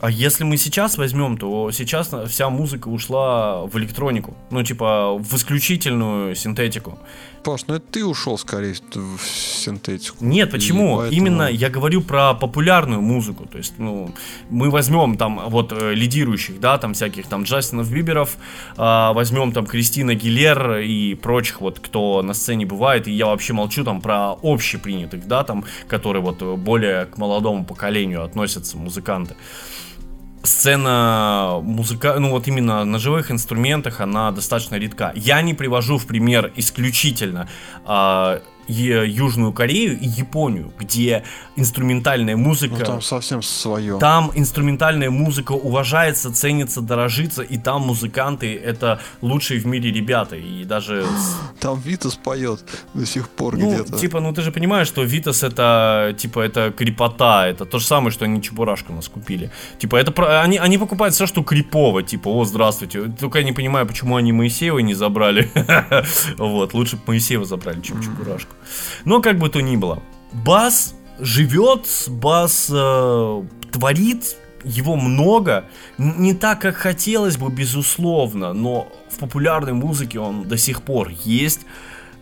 А 0.00 0.10
если 0.10 0.44
мы 0.44 0.56
сейчас 0.56 0.98
возьмем, 0.98 1.36
то 1.38 1.70
сейчас 1.70 2.14
вся 2.28 2.50
музыка 2.50 2.88
ушла 2.88 3.66
в 3.66 3.76
электронику. 3.78 4.36
Ну, 4.50 4.62
типа, 4.62 5.16
в 5.18 5.34
исключительную 5.34 6.34
синтетику. 6.34 6.98
Паш, 7.42 7.66
ну 7.66 7.74
это 7.76 7.86
ты 7.90 8.04
ушел 8.04 8.36
скорее 8.36 8.74
в 8.94 9.18
синтетику. 9.20 10.16
Нет, 10.20 10.50
почему? 10.50 10.98
Поэтому... 10.98 11.16
Именно 11.16 11.42
я 11.50 11.70
говорю 11.70 12.02
про 12.02 12.34
популярную 12.34 13.00
музыку. 13.00 13.46
То 13.46 13.58
есть, 13.58 13.74
ну, 13.78 14.14
мы 14.50 14.70
возьмем 14.70 15.16
там 15.16 15.40
вот 15.48 15.72
э, 15.72 15.94
лидирующих, 15.94 16.60
да, 16.60 16.76
там 16.78 16.94
всяких 16.94 17.26
там 17.26 17.44
Джастинов 17.44 17.90
Биберов, 17.90 18.36
э, 18.76 19.12
возьмем 19.14 19.52
там 19.52 19.66
Кристина 19.66 20.14
Гилер 20.14 20.78
и 20.78 21.14
прочих 21.14 21.60
вот, 21.60 21.80
кто 21.80 22.22
на 22.22 22.34
сцене 22.34 22.66
бывает. 22.66 23.08
И 23.08 23.12
я 23.12 23.26
вообще 23.26 23.52
молчу 23.52 23.84
там 23.84 24.00
про 24.00 24.36
общепринятых, 24.42 25.26
да, 25.26 25.42
там, 25.44 25.64
которые 25.88 26.22
вот 26.22 26.42
более 26.58 27.06
к 27.06 27.16
молодому 27.16 27.64
поколению 27.64 28.24
относятся 28.24 28.76
музыканты 28.76 29.34
сцена 30.42 31.60
музыка, 31.62 32.16
ну 32.18 32.30
вот 32.30 32.48
именно 32.48 32.84
на 32.84 32.98
живых 32.98 33.30
инструментах, 33.30 34.00
она 34.00 34.30
достаточно 34.30 34.76
редка. 34.76 35.12
Я 35.14 35.42
не 35.42 35.54
привожу 35.54 35.98
в 35.98 36.06
пример 36.06 36.52
исключительно 36.56 37.48
э, 37.86 38.40
Южную 38.68 39.52
Корею 39.52 39.98
и 39.98 40.06
Японию, 40.06 40.72
где 40.78 41.24
инструментальная 41.56 42.36
музыка... 42.36 42.76
Ну, 42.78 42.84
там 42.84 43.02
совсем 43.02 43.42
свое. 43.42 43.98
Там 43.98 44.30
инструментальная 44.34 45.10
музыка 45.10 45.52
уважается, 45.52 46.32
ценится, 46.32 46.80
дорожится, 46.80 47.42
и 47.42 47.58
там 47.58 47.82
музыканты 47.82 48.56
это 48.56 49.00
лучшие 49.22 49.60
в 49.60 49.66
мире 49.66 49.90
ребята, 49.90 50.36
и 50.36 50.64
даже... 50.64 51.04
Там 51.60 51.80
Витас 51.80 52.16
поет 52.16 52.64
до 52.94 53.06
сих 53.06 53.28
пор 53.28 53.56
ну, 53.56 53.74
где-то. 53.74 53.98
типа, 53.98 54.20
ну 54.20 54.32
ты 54.32 54.42
же 54.42 54.52
понимаешь, 54.52 54.86
что 54.86 55.02
Витас 55.02 55.42
это, 55.42 56.14
типа, 56.16 56.40
это 56.40 56.72
крепота, 56.76 57.48
это 57.48 57.64
то 57.64 57.78
же 57.78 57.86
самое, 57.86 58.10
что 58.10 58.24
они 58.24 58.40
Чебурашку 58.42 58.92
нас 58.92 59.08
купили. 59.08 59.50
Типа, 59.78 59.96
это 59.96 60.42
они, 60.42 60.58
они 60.58 60.78
покупают 60.78 61.14
все, 61.14 61.26
что 61.26 61.42
крипово, 61.42 62.02
типа, 62.02 62.28
о, 62.28 62.44
здравствуйте. 62.44 63.02
Только 63.18 63.38
я 63.38 63.44
не 63.44 63.52
понимаю, 63.52 63.86
почему 63.86 64.16
они 64.16 64.32
Моисеева 64.32 64.78
не 64.78 64.94
забрали. 64.94 65.50
Вот, 66.36 66.74
лучше 66.74 66.96
бы 66.96 67.02
Моисеева 67.08 67.44
забрали, 67.44 67.80
чем 67.80 68.02
Чебурашку. 68.02 68.54
Но 69.04 69.20
как 69.20 69.38
бы 69.38 69.48
то 69.48 69.60
ни 69.60 69.76
было, 69.76 70.02
бас 70.32 70.94
живет, 71.18 71.86
бас 72.08 72.70
э, 72.72 73.42
творит, 73.72 74.36
его 74.64 74.96
много, 74.96 75.64
не 75.98 76.34
так, 76.34 76.60
как 76.60 76.76
хотелось 76.76 77.36
бы, 77.36 77.50
безусловно, 77.50 78.52
но 78.52 78.92
в 79.08 79.18
популярной 79.18 79.72
музыке 79.72 80.18
он 80.18 80.44
до 80.46 80.56
сих 80.56 80.82
пор 80.82 81.10
есть, 81.24 81.60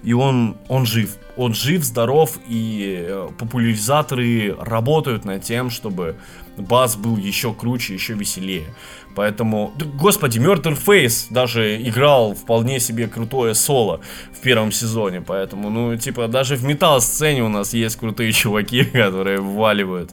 и 0.03 0.13
он, 0.13 0.57
он 0.69 0.87
жив. 0.87 1.17
Он 1.37 1.55
жив, 1.55 1.85
здоров, 1.85 2.39
и 2.49 3.05
э, 3.09 3.29
популяризаторы 3.39 4.57
работают 4.59 5.25
над 5.25 5.43
тем, 5.43 5.71
чтобы 5.71 6.17
бас 6.57 6.97
был 6.97 7.17
еще 7.17 7.53
круче, 7.53 7.95
еще 7.95 8.15
веселее. 8.15 8.67
Поэтому, 9.19 9.73
господи, 10.01 10.39
Murder 10.39 10.79
Face 10.87 11.27
даже 11.29 11.83
играл 11.83 12.35
вполне 12.35 12.79
себе 12.79 13.09
крутое 13.09 13.55
соло 13.55 14.01
в 14.33 14.39
первом 14.39 14.71
сезоне. 14.71 15.21
Поэтому, 15.21 15.71
ну, 15.71 15.97
типа, 15.97 16.29
даже 16.29 16.55
в 16.55 16.63
металл-сцене 16.63 17.43
у 17.43 17.49
нас 17.49 17.75
есть 17.75 17.97
крутые 17.97 18.31
чуваки, 18.41 18.85
которые 18.85 19.41
вваливают. 19.41 20.13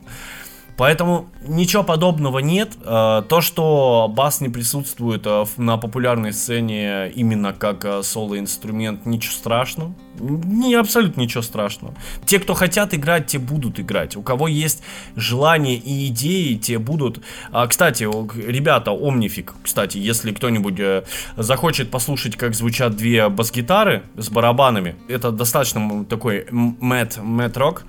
Поэтому 0.78 1.30
ничего 1.41 1.84
подобного 1.84 2.39
нет. 2.39 2.73
Э, 2.84 3.23
то, 3.28 3.41
что 3.41 4.11
бас 4.13 4.41
не 4.41 4.49
присутствует 4.49 5.26
э, 5.26 5.45
на 5.57 5.78
популярной 5.78 6.34
сцене 6.34 7.09
именно 7.15 7.53
как 7.53 7.86
э, 7.86 8.03
соло-инструмент, 8.03 9.05
ничего 9.05 9.34
страшного. 9.34 9.93
Не, 10.19 10.76
абсолютно 10.76 11.21
ничего 11.21 11.41
страшного. 11.41 11.93
Те, 12.26 12.39
кто 12.39 12.53
хотят 12.53 12.93
играть, 12.93 13.28
те 13.28 13.39
будут 13.39 13.80
играть. 13.80 14.15
У 14.17 14.21
кого 14.21 14.47
есть 14.47 14.84
желание 15.15 15.78
и 15.78 16.07
идеи, 16.07 16.55
те 16.55 16.78
будут. 16.78 17.21
А, 17.51 17.67
кстати, 17.67 18.03
ребята, 18.03 18.91
Omnifig, 18.91 19.51
кстати, 19.63 19.97
если 19.97 20.32
кто-нибудь 20.32 21.05
захочет 21.38 21.91
послушать, 21.91 22.38
как 22.38 22.53
звучат 22.53 22.95
две 22.95 23.28
бас-гитары 23.30 24.03
с 24.15 24.30
барабанами, 24.30 24.95
это 25.07 25.32
достаточно 25.32 26.05
такой 26.05 26.47
мэт, 26.51 27.17
мэт 27.17 27.57
рок 27.57 27.84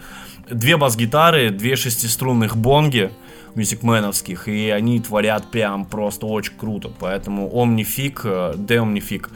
две 0.50 0.76
бас-гитары, 0.76 1.50
две 1.50 1.76
шестиструнных 1.76 2.56
бонги 2.56 3.10
мюзикменовских, 3.54 4.48
и 4.48 4.70
они 4.70 5.00
творят 5.00 5.50
прям 5.50 5.86
просто 5.86 6.26
очень 6.26 6.54
круто. 6.56 6.90
Поэтому 6.98 7.48
Omnifig, 7.48 8.56
The 8.56 8.84
Omnifig, 8.84 9.30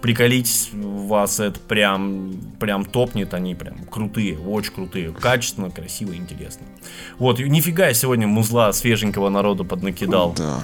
приколитесь, 0.00 0.70
вас 0.72 1.40
это 1.40 1.60
прям, 1.60 2.32
прям 2.58 2.84
топнет, 2.84 3.34
они 3.34 3.54
прям 3.54 3.84
крутые, 3.84 4.38
очень 4.38 4.72
крутые, 4.72 5.12
качественно, 5.12 5.70
красиво, 5.70 6.14
интересно. 6.14 6.66
Вот, 7.18 7.38
нифига 7.38 7.88
я 7.88 7.94
сегодня 7.94 8.26
музла 8.26 8.72
свеженького 8.72 9.28
народа 9.28 9.64
поднакидал. 9.64 10.34
Да. 10.36 10.62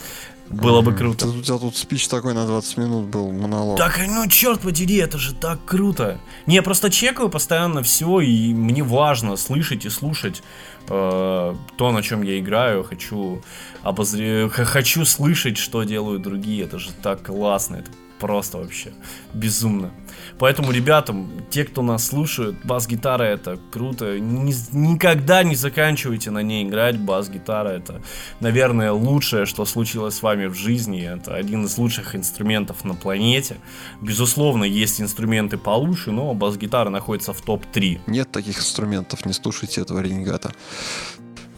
Было 0.51 0.80
бы 0.80 0.92
круто. 0.92 1.26
У 1.28 1.42
тебя 1.42 1.59
тут 1.59 1.76
спич 1.76 2.07
такой 2.09 2.34
на 2.34 2.47
20 2.47 2.76
минут 2.76 3.07
был, 3.07 3.32
монолог. 3.32 3.78
Так, 3.78 4.01
ну 4.07 4.26
черт 4.28 4.61
подери, 4.61 4.97
это 4.97 5.18
же 5.18 5.34
так 5.34 5.64
круто. 5.64 6.20
Не, 6.47 6.57
я 6.57 6.62
просто 6.62 6.90
чекаю 6.90 7.28
постоянно 7.28 7.82
все, 7.82 8.20
и 8.20 8.55
мне 8.55 8.82
важно 8.82 9.36
слышать 9.36 9.84
и 9.86 9.90
слушать 9.90 10.42
э, 10.88 11.55
то, 11.76 11.92
на 11.92 12.03
чем 12.03 12.22
я 12.22 12.38
играю. 12.38 12.84
Хочу 12.84 13.42
обозр... 13.82 14.49
хочу 14.49 15.05
слышать, 15.05 15.59
что 15.59 15.82
делают 15.82 16.22
другие. 16.22 16.64
Это 16.64 16.78
же 16.78 16.90
так 17.03 17.24
классно, 17.24 17.76
это 17.76 17.90
просто 18.18 18.59
вообще 18.59 18.92
безумно. 19.34 19.90
Поэтому, 20.39 20.70
ребятам, 20.70 21.28
те, 21.51 21.64
кто 21.64 21.82
нас 21.82 22.07
слушает, 22.07 22.57
бас-гитара 22.64 23.22
это 23.22 23.59
круто. 23.70 24.18
Ни, 24.18 24.55
никогда 24.76 25.43
не 25.43 25.57
заканчивайте 25.57 26.30
на 26.30 26.43
ней 26.43 26.64
играть. 26.66 26.99
Бас-гитара 26.99 27.68
это, 27.70 28.03
наверное, 28.41 28.93
лучшее, 28.93 29.47
что 29.47 29.64
случилось 29.64 30.16
с 30.16 30.22
вами 30.22 30.47
в 30.47 30.55
жизни. 30.55 31.03
Это 31.03 31.34
один 31.34 31.64
из 31.64 31.78
лучших 31.78 32.14
инструментов 32.14 32.84
на 32.84 32.95
планете. 32.95 33.57
Безусловно, 34.01 34.64
есть 34.64 35.01
инструменты 35.01 35.57
получше, 35.57 36.11
но 36.11 36.34
бас-гитара 36.34 36.91
находится 36.91 37.32
в 37.32 37.41
топ-3. 37.41 38.01
Нет 38.07 38.30
таких 38.30 38.59
инструментов, 38.59 39.24
не 39.24 39.32
слушайте 39.32 39.80
этого 39.80 40.01
ренегата. 40.01 40.53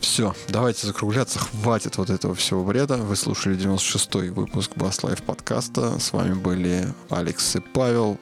Все, 0.01 0.35
давайте 0.49 0.87
закругляться. 0.87 1.39
Хватит 1.39 1.99
вот 1.99 2.11
этого 2.11 2.35
всего 2.35 2.65
бреда. 2.65 2.97
Вы 2.99 3.17
слушали 3.17 3.57
96-й 3.57 4.31
выпуск 4.31 4.73
Bass 4.77 5.03
Life 5.03 5.23
подкаста. 5.23 5.99
С 5.99 6.13
вами 6.13 6.35
были 6.35 6.89
Алекс 7.11 7.57
и 7.57 7.61
Павел. 7.61 8.19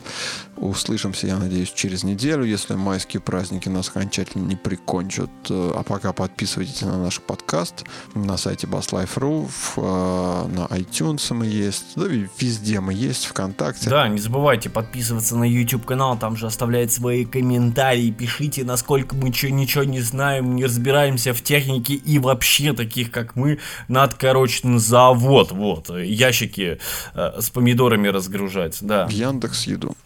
Услышимся, 0.56 1.26
я 1.26 1.36
надеюсь, 1.36 1.70
через 1.70 2.02
неделю, 2.02 2.44
если 2.44 2.74
майские 2.74 3.20
праздники 3.20 3.68
нас 3.68 3.90
окончательно 3.90 4.46
не 4.46 4.56
прикончат. 4.56 5.30
А 5.50 5.82
пока 5.82 6.12
подписывайтесь 6.12 6.80
на 6.80 6.98
наш 6.98 7.20
подкаст 7.20 7.84
на 8.14 8.38
сайте 8.38 8.66
BassLife.ru, 8.66 9.50
э, 9.76 10.48
на 10.48 10.64
iTunes 10.74 11.34
мы 11.34 11.46
есть, 11.46 11.92
да 11.96 12.06
везде 12.06 12.80
мы 12.80 12.94
есть, 12.94 13.26
ВКонтакте. 13.26 13.90
Да, 13.90 14.08
не 14.08 14.18
забывайте 14.18 14.70
подписываться 14.70 15.36
на 15.36 15.44
YouTube 15.44 15.84
канал, 15.84 16.18
там 16.18 16.36
же 16.36 16.46
оставлять 16.46 16.90
свои 16.90 17.26
комментарии, 17.26 18.10
пишите, 18.10 18.64
насколько 18.64 19.14
мы 19.14 19.28
ничего 19.28 19.84
не 19.84 20.00
знаем, 20.00 20.56
не 20.56 20.64
разбираемся 20.64 21.34
в 21.34 21.42
технике 21.66 21.94
и 21.94 22.18
вообще 22.18 22.72
таких, 22.72 23.10
как 23.10 23.36
мы, 23.36 23.58
надо, 23.88 24.14
короче, 24.18 24.66
на 24.66 24.78
завод, 24.78 25.52
вот, 25.52 25.90
ящики 25.90 26.78
э, 27.14 27.40
с 27.40 27.50
помидорами 27.50 28.08
разгружать, 28.08 28.78
да. 28.80 29.08
Яндекс 29.10 29.66
Еду. 29.66 29.96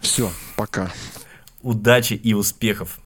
Все, 0.00 0.30
пока. 0.56 0.90
Удачи 1.62 2.14
и 2.14 2.34
успехов. 2.34 2.98